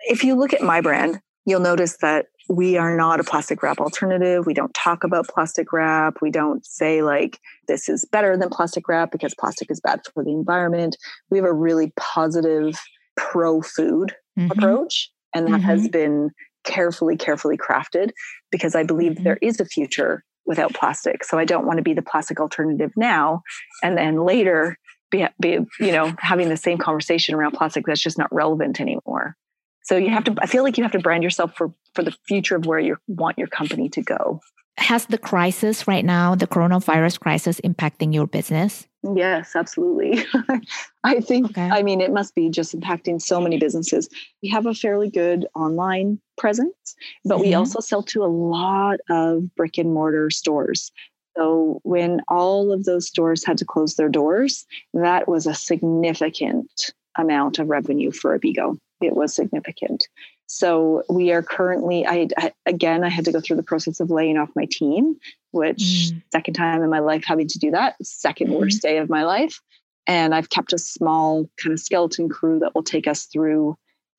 If 0.00 0.22
you 0.22 0.34
look 0.34 0.52
at 0.52 0.62
my 0.62 0.80
brand 0.80 1.20
you'll 1.46 1.60
notice 1.60 1.96
that 1.98 2.26
we 2.48 2.76
are 2.76 2.96
not 2.96 3.20
a 3.20 3.24
plastic 3.24 3.62
wrap 3.62 3.78
alternative. 3.78 4.46
We 4.46 4.54
don't 4.54 4.74
talk 4.74 5.04
about 5.04 5.28
plastic 5.28 5.72
wrap. 5.72 6.18
We 6.20 6.30
don't 6.30 6.64
say 6.64 7.02
like 7.02 7.38
this 7.68 7.88
is 7.88 8.04
better 8.10 8.36
than 8.36 8.50
plastic 8.50 8.86
wrap 8.88 9.10
because 9.12 9.34
plastic 9.34 9.70
is 9.70 9.80
bad 9.80 10.00
for 10.12 10.24
the 10.24 10.30
environment. 10.30 10.96
We 11.30 11.38
have 11.38 11.46
a 11.46 11.52
really 11.52 11.92
positive 11.96 12.78
pro 13.16 13.62
food 13.62 14.14
mm-hmm. 14.38 14.50
approach 14.50 15.10
and 15.34 15.46
that 15.46 15.52
mm-hmm. 15.52 15.62
has 15.62 15.88
been 15.88 16.30
carefully, 16.64 17.16
carefully 17.16 17.56
crafted 17.56 18.10
because 18.50 18.74
I 18.74 18.82
believe 18.82 19.12
mm-hmm. 19.12 19.24
there 19.24 19.38
is 19.42 19.60
a 19.60 19.64
future 19.64 20.24
without 20.46 20.74
plastic. 20.74 21.24
So 21.24 21.38
I 21.38 21.44
don't 21.44 21.66
want 21.66 21.78
to 21.78 21.82
be 21.82 21.94
the 21.94 22.02
plastic 22.02 22.40
alternative 22.40 22.92
now 22.96 23.42
and 23.82 23.96
then 23.96 24.16
later 24.24 24.78
be, 25.10 25.26
be 25.40 25.58
you 25.80 25.92
know, 25.92 26.14
having 26.18 26.48
the 26.48 26.56
same 26.56 26.78
conversation 26.78 27.34
around 27.34 27.52
plastic 27.52 27.86
that's 27.86 28.00
just 28.00 28.18
not 28.18 28.32
relevant 28.32 28.80
anymore. 28.80 29.36
So 29.84 29.96
you 29.96 30.10
have 30.10 30.24
to 30.24 30.34
I 30.40 30.46
feel 30.46 30.62
like 30.62 30.78
you 30.78 30.82
have 30.82 30.92
to 30.92 30.98
brand 30.98 31.22
yourself 31.22 31.54
for 31.56 31.72
for 31.94 32.02
the 32.02 32.14
future 32.26 32.56
of 32.56 32.66
where 32.66 32.78
you 32.78 32.96
want 33.06 33.38
your 33.38 33.48
company 33.48 33.90
to 33.90 34.02
go. 34.02 34.40
Has 34.78 35.06
the 35.06 35.18
crisis 35.18 35.86
right 35.86 36.04
now, 36.04 36.34
the 36.34 36.46
coronavirus 36.46 37.20
crisis 37.20 37.60
impacting 37.62 38.12
your 38.12 38.26
business? 38.26 38.86
Yes, 39.14 39.54
absolutely. 39.54 40.24
I 41.04 41.20
think, 41.20 41.50
okay. 41.50 41.68
I 41.70 41.82
mean, 41.82 42.00
it 42.00 42.12
must 42.12 42.34
be 42.34 42.48
just 42.48 42.78
impacting 42.78 43.20
so 43.20 43.40
many 43.40 43.58
businesses. 43.58 44.08
We 44.42 44.48
have 44.48 44.66
a 44.66 44.74
fairly 44.74 45.10
good 45.10 45.46
online 45.54 46.18
presence, 46.38 46.96
but 47.24 47.36
mm-hmm. 47.36 47.44
we 47.44 47.54
also 47.54 47.80
sell 47.80 48.02
to 48.04 48.24
a 48.24 48.26
lot 48.26 49.00
of 49.10 49.54
brick 49.54 49.78
and 49.78 49.92
mortar 49.92 50.30
stores. 50.30 50.90
So 51.36 51.80
when 51.82 52.20
all 52.28 52.72
of 52.72 52.84
those 52.84 53.06
stores 53.06 53.44
had 53.44 53.58
to 53.58 53.64
close 53.64 53.96
their 53.96 54.08
doors, 54.08 54.64
that 54.94 55.28
was 55.28 55.46
a 55.46 55.54
significant 55.54 56.92
amount 57.16 57.58
of 57.58 57.68
revenue 57.68 58.10
for 58.10 58.34
Abeego. 58.34 58.76
It 59.00 59.14
was 59.14 59.34
significant. 59.34 60.08
So 60.46 61.02
we 61.08 61.32
are 61.32 61.42
currently, 61.42 62.06
I, 62.06 62.28
I, 62.36 62.52
again, 62.66 63.02
I 63.02 63.08
had 63.08 63.24
to 63.24 63.32
go 63.32 63.40
through 63.40 63.56
the 63.56 63.62
process 63.62 64.00
of 64.00 64.10
laying 64.10 64.36
off 64.36 64.50
my 64.54 64.66
team, 64.70 65.16
which 65.52 65.78
mm. 65.78 66.22
second 66.32 66.54
time 66.54 66.82
in 66.82 66.90
my 66.90 66.98
life 66.98 67.24
having 67.24 67.48
to 67.48 67.58
do 67.58 67.70
that, 67.70 67.96
2nd 68.02 68.34
mm-hmm. 68.34 68.52
worst 68.52 68.82
day 68.82 68.98
of 68.98 69.08
my 69.08 69.24
life. 69.24 69.60
And 70.06 70.34
I've 70.34 70.50
kept 70.50 70.72
a 70.72 70.78
small 70.78 71.48
kind 71.62 71.72
of 71.72 71.80
skeleton 71.80 72.28
crew 72.28 72.58
that 72.58 72.74
will 72.74 72.82
take 72.82 73.06
us 73.06 73.24
through 73.24 73.76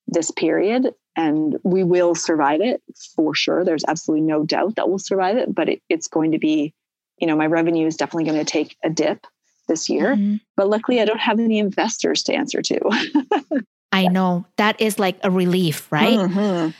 this 0.08 0.30
period 0.30 0.92
and 1.16 1.56
we 1.62 1.82
will 1.84 2.14
survive 2.14 2.60
it 2.60 2.82
for 3.14 3.34
sure. 3.34 3.64
There's 3.64 3.84
absolutely 3.86 4.26
no 4.26 4.44
doubt 4.44 4.76
that 4.76 4.88
we'll 4.88 4.98
survive 4.98 5.36
it, 5.36 5.54
but 5.54 5.68
it, 5.68 5.82
it's 5.88 6.08
going 6.08 6.32
to 6.32 6.38
be, 6.38 6.74
you 7.18 7.26
know, 7.26 7.36
my 7.36 7.46
revenue 7.46 7.86
is 7.86 7.96
definitely 7.96 8.24
going 8.24 8.44
to 8.44 8.44
take 8.44 8.76
a 8.84 8.90
dip 8.90 9.26
this 9.68 9.88
year. 9.88 10.14
Mm-hmm. 10.14 10.36
But 10.56 10.68
luckily, 10.68 11.00
I 11.00 11.04
don't 11.04 11.20
have 11.20 11.40
any 11.40 11.58
investors 11.58 12.24
to 12.24 12.34
answer 12.34 12.62
to. 12.62 12.80
I 13.92 14.08
know 14.08 14.46
that 14.56 14.80
is 14.80 14.98
like 14.98 15.18
a 15.22 15.30
relief, 15.30 15.90
right? 15.90 16.18
Mm-hmm. 16.18 16.70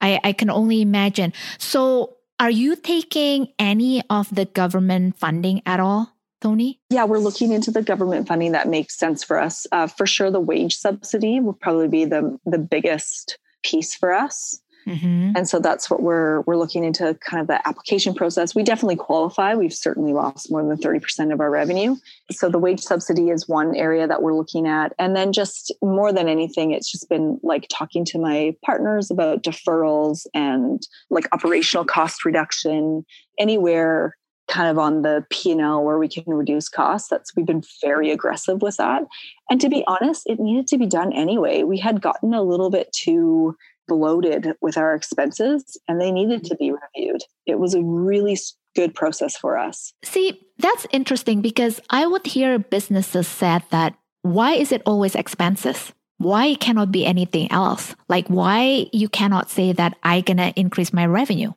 I, 0.00 0.20
I 0.22 0.32
can 0.32 0.50
only 0.50 0.82
imagine. 0.82 1.32
So, 1.58 2.16
are 2.40 2.50
you 2.50 2.76
taking 2.76 3.48
any 3.58 4.02
of 4.10 4.32
the 4.32 4.44
government 4.44 5.18
funding 5.18 5.62
at 5.66 5.80
all? 5.80 6.14
Toni? 6.40 6.80
Yeah, 6.90 7.04
we're 7.04 7.18
looking 7.18 7.52
into 7.52 7.72
the 7.72 7.82
government 7.82 8.28
funding 8.28 8.52
that 8.52 8.68
makes 8.68 8.96
sense 8.96 9.24
for 9.24 9.40
us. 9.40 9.66
Uh, 9.72 9.88
for 9.88 10.06
sure, 10.06 10.30
the 10.30 10.40
wage 10.40 10.76
subsidy 10.76 11.40
will 11.40 11.54
probably 11.54 11.88
be 11.88 12.04
the 12.04 12.38
the 12.46 12.58
biggest 12.58 13.38
piece 13.64 13.94
for 13.94 14.12
us. 14.12 14.60
Mm-hmm. 14.88 15.32
And 15.36 15.46
so 15.46 15.58
that's 15.58 15.90
what 15.90 16.02
we're 16.02 16.40
we're 16.42 16.56
looking 16.56 16.82
into 16.82 17.14
kind 17.20 17.40
of 17.42 17.46
the 17.46 17.66
application 17.68 18.14
process. 18.14 18.54
We 18.54 18.62
definitely 18.62 18.96
qualify. 18.96 19.54
We've 19.54 19.72
certainly 19.72 20.14
lost 20.14 20.50
more 20.50 20.64
than 20.64 20.76
30% 20.78 21.32
of 21.32 21.40
our 21.40 21.50
revenue. 21.50 21.96
So 22.30 22.48
the 22.48 22.58
wage 22.58 22.80
subsidy 22.80 23.28
is 23.28 23.46
one 23.46 23.76
area 23.76 24.08
that 24.08 24.22
we're 24.22 24.34
looking 24.34 24.66
at. 24.66 24.94
And 24.98 25.14
then 25.14 25.32
just 25.32 25.72
more 25.82 26.12
than 26.12 26.26
anything, 26.28 26.72
it's 26.72 26.90
just 26.90 27.08
been 27.08 27.38
like 27.42 27.66
talking 27.68 28.04
to 28.06 28.18
my 28.18 28.56
partners 28.64 29.10
about 29.10 29.42
deferrals 29.42 30.26
and 30.32 30.80
like 31.10 31.28
operational 31.32 31.84
cost 31.84 32.24
reduction 32.24 33.04
anywhere 33.38 34.16
kind 34.48 34.70
of 34.70 34.78
on 34.78 35.02
the 35.02 35.24
P&L 35.28 35.84
where 35.84 35.98
we 35.98 36.08
can 36.08 36.24
reduce 36.26 36.68
costs. 36.70 37.08
That's 37.08 37.36
we've 37.36 37.46
been 37.46 37.62
very 37.82 38.10
aggressive 38.10 38.62
with 38.62 38.78
that. 38.78 39.02
And 39.50 39.60
to 39.60 39.68
be 39.68 39.84
honest, 39.86 40.22
it 40.26 40.40
needed 40.40 40.66
to 40.68 40.78
be 40.78 40.86
done 40.86 41.12
anyway. 41.12 41.62
We 41.62 41.78
had 41.78 42.00
gotten 42.00 42.32
a 42.32 42.42
little 42.42 42.70
bit 42.70 42.90
too 42.92 43.54
bloated 43.88 44.52
with 44.60 44.76
our 44.76 44.94
expenses 44.94 45.76
and 45.88 46.00
they 46.00 46.12
needed 46.12 46.44
to 46.44 46.54
mm-hmm. 46.54 46.64
be 46.64 46.72
reviewed. 46.72 47.22
It 47.46 47.58
was 47.58 47.74
a 47.74 47.82
really 47.82 48.38
good 48.76 48.94
process 48.94 49.36
for 49.36 49.58
us. 49.58 49.92
See, 50.04 50.40
that's 50.58 50.86
interesting 50.92 51.40
because 51.40 51.80
I 51.90 52.06
would 52.06 52.26
hear 52.26 52.58
businesses 52.58 53.26
said 53.26 53.62
that 53.70 53.94
why 54.22 54.52
is 54.52 54.70
it 54.70 54.82
always 54.86 55.14
expenses? 55.14 55.92
Why 56.18 56.46
it 56.46 56.60
cannot 56.60 56.92
be 56.92 57.06
anything 57.06 57.50
else? 57.50 57.96
Like 58.08 58.28
why 58.28 58.86
you 58.92 59.08
cannot 59.08 59.50
say 59.50 59.72
that 59.72 59.96
I 60.02 60.20
gonna 60.20 60.52
increase 60.54 60.92
my 60.92 61.06
revenue 61.06 61.52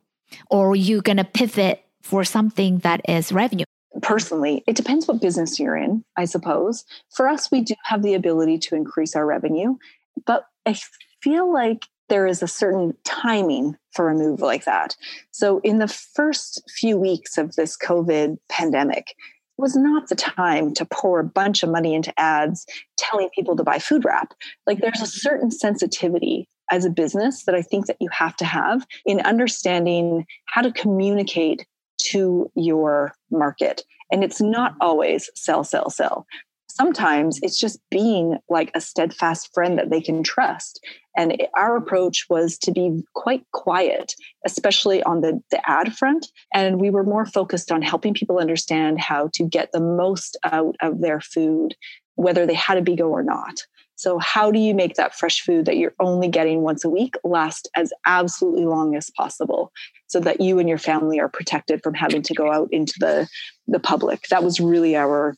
or 0.49 0.75
you 0.75 1.01
gonna 1.01 1.25
pivot 1.25 1.83
for 2.01 2.23
something 2.23 2.79
that 2.79 3.01
is 3.09 3.31
revenue? 3.31 3.65
personally, 4.01 4.63
it 4.67 4.75
depends 4.75 5.07
what 5.07 5.21
business 5.21 5.59
you're 5.59 5.75
in, 5.75 6.03
I 6.17 6.25
suppose. 6.25 6.85
For 7.09 7.27
us, 7.27 7.51
we 7.51 7.61
do 7.61 7.75
have 7.83 8.01
the 8.01 8.13
ability 8.13 8.57
to 8.59 8.75
increase 8.75 9.15
our 9.15 9.25
revenue. 9.25 9.77
but 10.25 10.45
I 10.65 10.75
feel 11.23 11.51
like 11.51 11.87
there 12.11 12.27
is 12.27 12.43
a 12.43 12.47
certain 12.47 12.93
timing 13.05 13.77
for 13.93 14.09
a 14.09 14.13
move 14.13 14.41
like 14.41 14.65
that. 14.65 14.97
So, 15.31 15.59
in 15.63 15.79
the 15.79 15.87
first 15.87 16.61
few 16.69 16.97
weeks 16.97 17.37
of 17.37 17.55
this 17.55 17.77
COVID 17.77 18.37
pandemic, 18.49 19.15
was 19.57 19.77
not 19.77 20.09
the 20.09 20.15
time 20.15 20.73
to 20.73 20.85
pour 20.85 21.19
a 21.19 21.23
bunch 21.23 21.63
of 21.63 21.69
money 21.69 21.93
into 21.93 22.13
ads 22.19 22.65
telling 22.97 23.29
people 23.33 23.55
to 23.55 23.63
buy 23.63 23.79
food 23.79 24.03
wrap. 24.03 24.33
Like 24.67 24.79
there's 24.79 25.01
a 25.01 25.07
certain 25.07 25.51
sensitivity 25.51 26.49
as 26.69 26.83
a 26.83 26.89
business 26.89 27.45
that 27.45 27.55
I 27.55 27.61
think 27.61 27.85
that 27.85 27.97
you 27.99 28.09
have 28.11 28.35
to 28.37 28.45
have 28.45 28.85
in 29.05 29.21
understanding 29.21 30.25
how 30.47 30.61
to 30.61 30.71
communicate 30.71 31.65
to 32.05 32.51
your 32.55 33.13
market. 33.29 33.83
And 34.11 34.23
it's 34.23 34.41
not 34.41 34.73
always 34.81 35.29
sell, 35.35 35.63
sell, 35.63 35.89
sell 35.89 36.25
sometimes 36.75 37.39
it's 37.41 37.59
just 37.59 37.79
being 37.89 38.37
like 38.49 38.71
a 38.75 38.81
steadfast 38.81 39.53
friend 39.53 39.77
that 39.77 39.89
they 39.89 40.01
can 40.01 40.23
trust. 40.23 40.79
And 41.17 41.41
our 41.55 41.75
approach 41.75 42.25
was 42.29 42.57
to 42.59 42.71
be 42.71 43.03
quite 43.13 43.43
quiet, 43.51 44.13
especially 44.45 45.03
on 45.03 45.21
the, 45.21 45.41
the 45.51 45.69
ad 45.69 45.95
front. 45.95 46.27
And 46.53 46.79
we 46.79 46.89
were 46.89 47.03
more 47.03 47.25
focused 47.25 47.71
on 47.71 47.81
helping 47.81 48.13
people 48.13 48.39
understand 48.39 48.99
how 48.99 49.29
to 49.33 49.43
get 49.43 49.71
the 49.71 49.81
most 49.81 50.37
out 50.43 50.75
of 50.81 51.01
their 51.01 51.19
food, 51.19 51.75
whether 52.15 52.45
they 52.45 52.53
had 52.53 52.77
Abeego 52.77 53.07
or 53.07 53.23
not. 53.23 53.61
So, 53.95 54.17
how 54.17 54.49
do 54.49 54.57
you 54.57 54.73
make 54.73 54.95
that 54.95 55.13
fresh 55.13 55.41
food 55.41 55.65
that 55.65 55.77
you're 55.77 55.93
only 55.99 56.27
getting 56.27 56.61
once 56.61 56.83
a 56.83 56.89
week 56.89 57.13
last 57.23 57.69
as 57.75 57.93
absolutely 58.07 58.65
long 58.65 58.95
as 58.95 59.11
possible 59.15 59.71
so 60.07 60.19
that 60.21 60.41
you 60.41 60.57
and 60.57 60.67
your 60.67 60.79
family 60.79 61.19
are 61.19 61.29
protected 61.29 61.83
from 61.83 61.93
having 61.93 62.23
to 62.23 62.33
go 62.33 62.51
out 62.51 62.69
into 62.71 62.95
the, 62.99 63.27
the 63.67 63.79
public? 63.79 64.23
That 64.31 64.43
was 64.43 64.59
really 64.59 64.95
our 64.95 65.35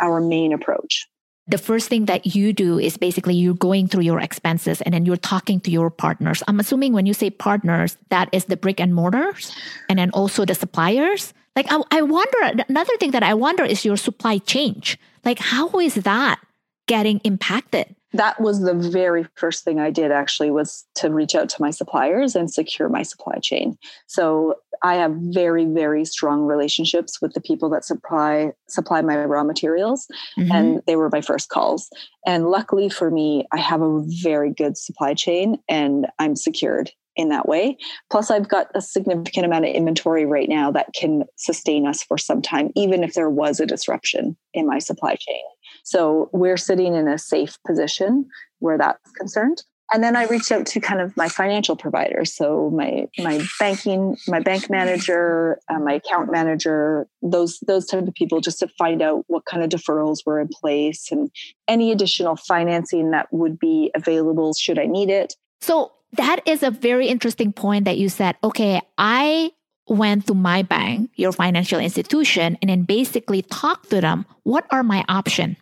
our 0.00 0.20
main 0.20 0.52
approach. 0.52 1.06
The 1.46 1.58
first 1.58 1.88
thing 1.88 2.04
that 2.06 2.36
you 2.36 2.52
do 2.52 2.78
is 2.78 2.98
basically 2.98 3.34
you're 3.34 3.54
going 3.54 3.88
through 3.88 4.02
your 4.02 4.20
expenses 4.20 4.82
and 4.82 4.92
then 4.92 5.06
you're 5.06 5.16
talking 5.16 5.60
to 5.60 5.70
your 5.70 5.88
partners. 5.88 6.42
I'm 6.46 6.60
assuming 6.60 6.92
when 6.92 7.06
you 7.06 7.14
say 7.14 7.30
partners, 7.30 7.96
that 8.10 8.28
is 8.32 8.44
the 8.44 8.56
brick 8.56 8.80
and 8.80 8.94
mortars 8.94 9.50
and 9.88 9.98
then 9.98 10.10
also 10.10 10.44
the 10.44 10.54
suppliers. 10.54 11.32
Like, 11.56 11.66
I, 11.70 11.80
I 11.90 12.02
wonder, 12.02 12.62
another 12.68 12.96
thing 12.98 13.12
that 13.12 13.22
I 13.22 13.32
wonder 13.32 13.64
is 13.64 13.84
your 13.84 13.96
supply 13.96 14.38
chain. 14.38 14.82
Like, 15.24 15.38
how 15.38 15.70
is 15.80 15.94
that 15.94 16.38
getting 16.86 17.18
impacted? 17.24 17.96
that 18.12 18.40
was 18.40 18.62
the 18.62 18.74
very 18.74 19.26
first 19.34 19.64
thing 19.64 19.78
I 19.78 19.90
did 19.90 20.10
actually 20.10 20.50
was 20.50 20.86
to 20.96 21.10
reach 21.10 21.34
out 21.34 21.48
to 21.50 21.62
my 21.62 21.70
suppliers 21.70 22.34
and 22.34 22.50
secure 22.50 22.88
my 22.88 23.02
supply 23.02 23.36
chain. 23.42 23.76
So 24.06 24.54
I 24.82 24.94
have 24.94 25.14
very 25.16 25.64
very 25.64 26.04
strong 26.04 26.42
relationships 26.42 27.20
with 27.20 27.32
the 27.34 27.40
people 27.40 27.68
that 27.70 27.84
supply 27.84 28.52
supply 28.68 29.02
my 29.02 29.24
raw 29.24 29.44
materials 29.44 30.06
mm-hmm. 30.38 30.52
and 30.52 30.82
they 30.86 30.96
were 30.96 31.10
my 31.12 31.20
first 31.20 31.48
calls. 31.48 31.88
And 32.26 32.48
luckily 32.48 32.88
for 32.88 33.10
me 33.10 33.46
I 33.52 33.58
have 33.58 33.82
a 33.82 34.02
very 34.22 34.52
good 34.52 34.76
supply 34.76 35.14
chain 35.14 35.58
and 35.68 36.06
I'm 36.18 36.36
secured 36.36 36.90
in 37.18 37.28
that 37.30 37.48
way. 37.48 37.76
Plus, 38.10 38.30
I've 38.30 38.48
got 38.48 38.68
a 38.74 38.80
significant 38.80 39.44
amount 39.44 39.64
of 39.66 39.74
inventory 39.74 40.24
right 40.24 40.48
now 40.48 40.70
that 40.70 40.94
can 40.94 41.24
sustain 41.36 41.84
us 41.84 42.02
for 42.02 42.16
some 42.16 42.40
time, 42.40 42.70
even 42.76 43.02
if 43.02 43.14
there 43.14 43.28
was 43.28 43.58
a 43.58 43.66
disruption 43.66 44.36
in 44.54 44.66
my 44.66 44.78
supply 44.78 45.16
chain. 45.16 45.42
So 45.82 46.30
we're 46.32 46.56
sitting 46.56 46.94
in 46.94 47.08
a 47.08 47.18
safe 47.18 47.58
position 47.66 48.26
where 48.60 48.78
that's 48.78 49.10
concerned. 49.12 49.64
And 49.92 50.02
then 50.02 50.16
I 50.16 50.24
reached 50.26 50.52
out 50.52 50.66
to 50.66 50.80
kind 50.80 51.00
of 51.00 51.16
my 51.16 51.28
financial 51.28 51.76
providers, 51.76 52.34
so 52.34 52.70
my 52.70 53.08
my 53.18 53.42
banking, 53.58 54.16
my 54.26 54.40
bank 54.40 54.68
manager, 54.68 55.58
uh, 55.68 55.78
my 55.78 55.94
account 55.94 56.30
manager, 56.30 57.06
those 57.22 57.58
those 57.60 57.86
type 57.86 58.06
of 58.06 58.14
people, 58.14 58.40
just 58.40 58.58
to 58.60 58.68
find 58.78 59.02
out 59.02 59.24
what 59.28 59.44
kind 59.44 59.62
of 59.62 59.70
deferrals 59.70 60.26
were 60.26 60.40
in 60.40 60.48
place 60.48 61.10
and 61.10 61.30
any 61.66 61.92
additional 61.92 62.36
financing 62.36 63.10
that 63.12 63.32
would 63.32 63.58
be 63.58 63.90
available 63.94 64.54
should 64.54 64.78
I 64.78 64.86
need 64.86 65.10
it. 65.10 65.34
So 65.60 65.92
that 66.12 66.46
is 66.46 66.62
a 66.62 66.70
very 66.70 67.08
interesting 67.08 67.52
point 67.52 67.84
that 67.84 67.98
you 67.98 68.08
said. 68.08 68.36
Okay, 68.44 68.80
I 68.96 69.52
went 69.88 70.26
to 70.26 70.34
my 70.34 70.62
bank, 70.62 71.10
your 71.16 71.32
financial 71.32 71.80
institution, 71.80 72.58
and 72.60 72.68
then 72.68 72.82
basically 72.82 73.42
talked 73.42 73.88
to 73.90 74.00
them. 74.02 74.26
What 74.42 74.66
are 74.70 74.82
my 74.82 75.04
options? 75.08 75.56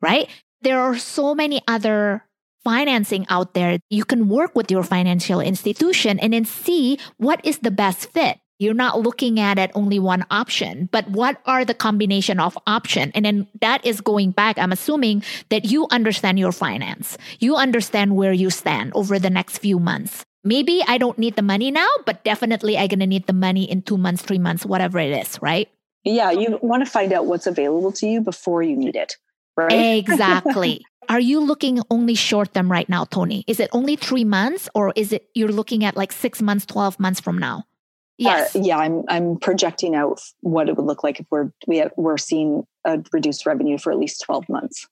right? 0.00 0.28
There 0.62 0.80
are 0.80 0.96
so 0.96 1.34
many 1.34 1.62
other 1.68 2.24
financing 2.64 3.26
out 3.28 3.54
there. 3.54 3.78
You 3.90 4.04
can 4.04 4.28
work 4.28 4.54
with 4.54 4.70
your 4.70 4.82
financial 4.82 5.40
institution 5.40 6.18
and 6.18 6.32
then 6.32 6.44
see 6.44 6.98
what 7.16 7.44
is 7.44 7.58
the 7.58 7.70
best 7.70 8.10
fit. 8.10 8.38
You're 8.58 8.74
not 8.74 9.00
looking 9.00 9.40
at 9.40 9.58
it 9.58 9.70
only 9.74 9.98
one 9.98 10.26
option, 10.30 10.90
but 10.92 11.08
what 11.08 11.40
are 11.46 11.64
the 11.64 11.72
combination 11.72 12.38
of 12.38 12.58
option? 12.66 13.10
And 13.14 13.24
then 13.24 13.48
that 13.62 13.86
is 13.86 14.02
going 14.02 14.32
back. 14.32 14.58
I'm 14.58 14.70
assuming 14.70 15.22
that 15.48 15.64
you 15.64 15.86
understand 15.90 16.38
your 16.38 16.52
finance. 16.52 17.16
You 17.38 17.56
understand 17.56 18.16
where 18.16 18.34
you 18.34 18.50
stand 18.50 18.92
over 18.94 19.18
the 19.18 19.30
next 19.30 19.58
few 19.58 19.80
months. 19.80 20.24
Maybe 20.44 20.82
I 20.86 20.98
don't 20.98 21.18
need 21.18 21.36
the 21.36 21.42
money 21.42 21.70
now, 21.70 21.88
but 22.04 22.22
definitely 22.22 22.76
I'm 22.76 22.88
going 22.88 23.00
to 23.00 23.06
need 23.06 23.26
the 23.26 23.32
money 23.32 23.64
in 23.64 23.80
two 23.80 23.96
months, 23.96 24.22
three 24.22 24.38
months, 24.38 24.66
whatever 24.66 24.98
it 24.98 25.12
is, 25.12 25.40
right? 25.40 25.68
Yeah, 26.04 26.30
you 26.30 26.58
want 26.60 26.84
to 26.84 26.90
find 26.90 27.14
out 27.14 27.24
what's 27.24 27.46
available 27.46 27.92
to 27.92 28.06
you 28.06 28.20
before 28.20 28.62
you 28.62 28.76
need 28.76 28.96
it 28.96 29.16
right? 29.56 29.96
Exactly. 29.96 30.84
Are 31.10 31.18
you 31.18 31.40
looking 31.40 31.82
only 31.90 32.14
short 32.14 32.54
term 32.54 32.70
right 32.70 32.88
now, 32.88 33.04
Toni? 33.04 33.42
Is 33.48 33.58
it 33.58 33.68
only 33.72 33.96
three 33.96 34.22
months 34.22 34.68
or 34.76 34.92
is 34.94 35.12
it 35.12 35.28
you're 35.34 35.50
looking 35.50 35.84
at 35.84 35.96
like 35.96 36.12
six 36.12 36.40
months, 36.40 36.64
12 36.66 37.00
months 37.00 37.18
from 37.18 37.36
now? 37.36 37.58
Uh, 37.58 38.30
yes. 38.30 38.54
Uh, 38.54 38.60
yeah, 38.62 38.78
I'm 38.78 39.02
I'm 39.08 39.36
projecting 39.36 39.96
out 39.96 40.20
what 40.40 40.68
it 40.68 40.76
would 40.76 40.86
look 40.86 41.02
like 41.02 41.18
if 41.18 41.26
we're 41.30 41.50
we 41.66 41.78
have, 41.78 41.90
we're 41.96 42.16
seeing 42.16 42.64
a 42.84 43.02
reduced 43.12 43.44
revenue 43.44 43.76
for 43.76 43.90
at 43.90 43.98
least 43.98 44.22
12 44.24 44.48
months. 44.48 44.86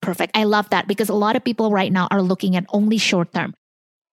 Perfect. 0.00 0.34
I 0.34 0.44
love 0.44 0.70
that 0.70 0.88
because 0.88 1.10
a 1.10 1.14
lot 1.14 1.36
of 1.36 1.44
people 1.44 1.70
right 1.70 1.92
now 1.92 2.08
are 2.10 2.22
looking 2.22 2.56
at 2.56 2.64
only 2.70 2.96
short 2.96 3.34
term. 3.34 3.52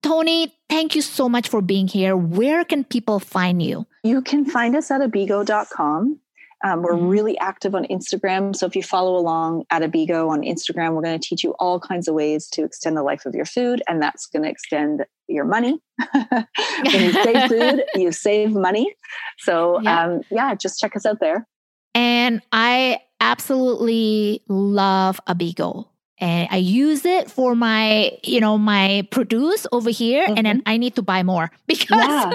Toni, 0.04 0.54
thank 0.70 0.94
you 0.94 1.02
so 1.02 1.30
much 1.30 1.48
for 1.48 1.62
being 1.62 1.88
here. 1.88 2.18
Where 2.18 2.66
can 2.66 2.84
people 2.84 3.20
find 3.20 3.62
you? 3.62 3.88
You 4.04 4.22
can 4.22 4.44
find 4.44 4.76
us 4.76 4.92
at 4.92 5.00
abeego.com. 5.00 6.20
Um, 6.66 6.82
we're 6.82 6.96
mm-hmm. 6.96 7.08
really 7.08 7.38
active 7.38 7.76
on 7.76 7.86
Instagram. 7.86 8.56
So 8.56 8.66
if 8.66 8.76
you 8.76 8.82
follow 8.82 9.16
along 9.16 9.66
at 9.70 9.84
Abeego 9.84 10.30
on 10.30 10.42
Instagram, 10.42 10.96
we're 10.96 11.04
going 11.04 11.20
to 11.20 11.28
teach 11.28 11.44
you 11.44 11.52
all 11.60 11.80
kinds 11.80 12.08
of 12.08 12.16
ways 12.16 12.48
to 12.54 12.64
extend 12.64 12.98
the 12.98 13.04
life 13.04 13.28
of 13.28 13.36
your 13.36 13.46
food, 13.46 13.84
and 13.88 14.02
that's 14.02 14.26
going 14.26 14.44
to 14.44 14.50
extend 14.50 15.06
your 15.28 15.46
money. 15.46 15.80
when 16.12 16.48
you 16.92 17.12
save 17.12 17.50
food, 17.50 17.84
you 17.94 18.12
save 18.12 18.52
money. 18.52 18.96
So 19.40 19.80
yeah. 19.82 20.06
Um, 20.06 20.22
yeah, 20.32 20.56
just 20.56 20.80
check 20.80 20.96
us 20.96 21.06
out 21.06 21.20
there. 21.20 21.48
And 21.94 22.42
I 22.52 23.00
absolutely 23.22 24.42
love 24.50 25.22
Abeego 25.28 25.88
and 26.18 26.48
I 26.52 26.58
use 26.58 27.06
it 27.06 27.30
for 27.30 27.56
my, 27.56 28.18
you 28.24 28.40
know, 28.40 28.58
my 28.58 29.08
produce 29.12 29.68
over 29.72 29.90
here, 29.90 30.24
mm-hmm. 30.24 30.38
and 30.38 30.46
then 30.46 30.58
mm-hmm. 30.60 30.70
I 30.70 30.78
need 30.78 30.96
to 30.96 31.02
buy 31.02 31.24
more 31.24 31.52
because 31.68 31.90
yeah. 31.90 32.34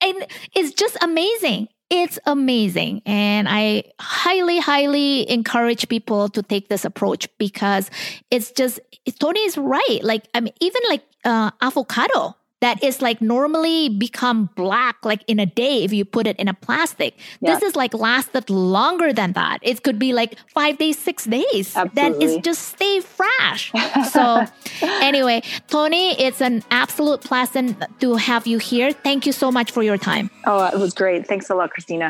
and 0.00 0.26
it's 0.54 0.72
just 0.72 0.96
amazing. 1.02 1.68
It's 1.90 2.18
amazing. 2.26 3.02
And 3.06 3.48
I 3.48 3.84
highly, 4.00 4.58
highly 4.58 5.28
encourage 5.30 5.88
people 5.88 6.28
to 6.30 6.42
take 6.42 6.68
this 6.68 6.84
approach 6.84 7.28
because 7.38 7.90
it's 8.30 8.50
just, 8.52 8.80
Toni 9.18 9.40
is 9.40 9.56
right. 9.58 10.00
Like, 10.02 10.26
I 10.34 10.40
mean, 10.40 10.54
even 10.60 10.80
like 10.88 11.04
uh, 11.24 11.50
avocado, 11.60 12.36
that 12.64 12.82
is 12.82 13.02
like 13.02 13.20
normally 13.20 13.90
become 13.90 14.48
black 14.56 14.96
like 15.04 15.22
in 15.26 15.38
a 15.38 15.44
day 15.44 15.84
if 15.84 15.92
you 15.92 16.02
put 16.02 16.26
it 16.26 16.34
in 16.38 16.48
a 16.48 16.54
plastic. 16.54 17.14
Yeah. 17.40 17.52
This 17.52 17.62
is 17.62 17.76
like 17.76 17.92
lasted 17.92 18.48
longer 18.48 19.12
than 19.12 19.32
that. 19.32 19.58
It 19.60 19.82
could 19.82 19.98
be 19.98 20.14
like 20.14 20.38
five 20.48 20.78
days, 20.78 20.98
six 20.98 21.26
days. 21.26 21.76
Absolutely. 21.76 21.92
Then 21.94 22.10
it's 22.22 22.42
just 22.42 22.62
stay 22.68 23.00
fresh. 23.00 23.70
so 24.10 24.46
anyway, 24.80 25.42
Toni, 25.68 26.18
it's 26.18 26.40
an 26.40 26.62
absolute 26.70 27.20
pleasant 27.20 27.84
to 28.00 28.16
have 28.16 28.46
you 28.46 28.56
here. 28.56 28.92
Thank 28.92 29.26
you 29.26 29.32
so 29.32 29.52
much 29.52 29.70
for 29.70 29.82
your 29.82 29.98
time. 29.98 30.30
Oh, 30.46 30.64
it 30.64 30.78
was 30.78 30.94
great. 30.94 31.26
Thanks 31.26 31.50
a 31.50 31.54
lot, 31.54 31.70
Christina. 31.70 32.08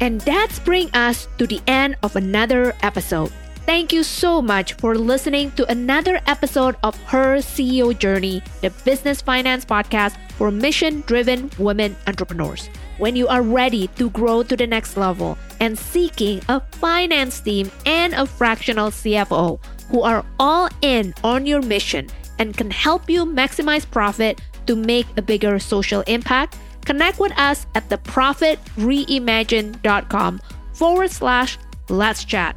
And 0.00 0.20
that's 0.20 0.60
bring 0.60 0.94
us 0.94 1.26
to 1.38 1.46
the 1.48 1.60
end 1.66 1.96
of 2.04 2.14
another 2.14 2.72
episode. 2.82 3.32
Thank 3.68 3.92
you 3.92 4.00
so 4.02 4.40
much 4.40 4.72
for 4.80 4.96
listening 4.96 5.50
to 5.60 5.70
another 5.70 6.22
episode 6.26 6.76
of 6.82 6.96
Her 7.02 7.36
CEO 7.36 7.92
Journey, 7.92 8.40
the 8.62 8.70
business 8.82 9.20
finance 9.20 9.66
podcast 9.66 10.16
for 10.40 10.50
mission 10.50 11.02
driven 11.02 11.50
women 11.58 11.94
entrepreneurs. 12.06 12.70
When 12.96 13.14
you 13.14 13.28
are 13.28 13.42
ready 13.42 13.88
to 14.00 14.08
grow 14.08 14.42
to 14.42 14.56
the 14.56 14.66
next 14.66 14.96
level 14.96 15.36
and 15.60 15.78
seeking 15.78 16.40
a 16.48 16.62
finance 16.80 17.40
team 17.40 17.70
and 17.84 18.14
a 18.14 18.24
fractional 18.24 18.88
CFO 18.88 19.62
who 19.90 20.00
are 20.00 20.24
all 20.40 20.70
in 20.80 21.12
on 21.22 21.44
your 21.44 21.60
mission 21.60 22.08
and 22.38 22.56
can 22.56 22.70
help 22.70 23.10
you 23.10 23.26
maximize 23.26 23.84
profit 23.84 24.40
to 24.66 24.76
make 24.76 25.06
a 25.18 25.22
bigger 25.22 25.58
social 25.58 26.00
impact, 26.06 26.56
connect 26.86 27.20
with 27.20 27.38
us 27.38 27.66
at 27.74 27.86
theprofitreimagine.com 27.90 30.40
forward 30.72 31.10
slash 31.10 31.58
let's 31.90 32.24
chat. 32.24 32.56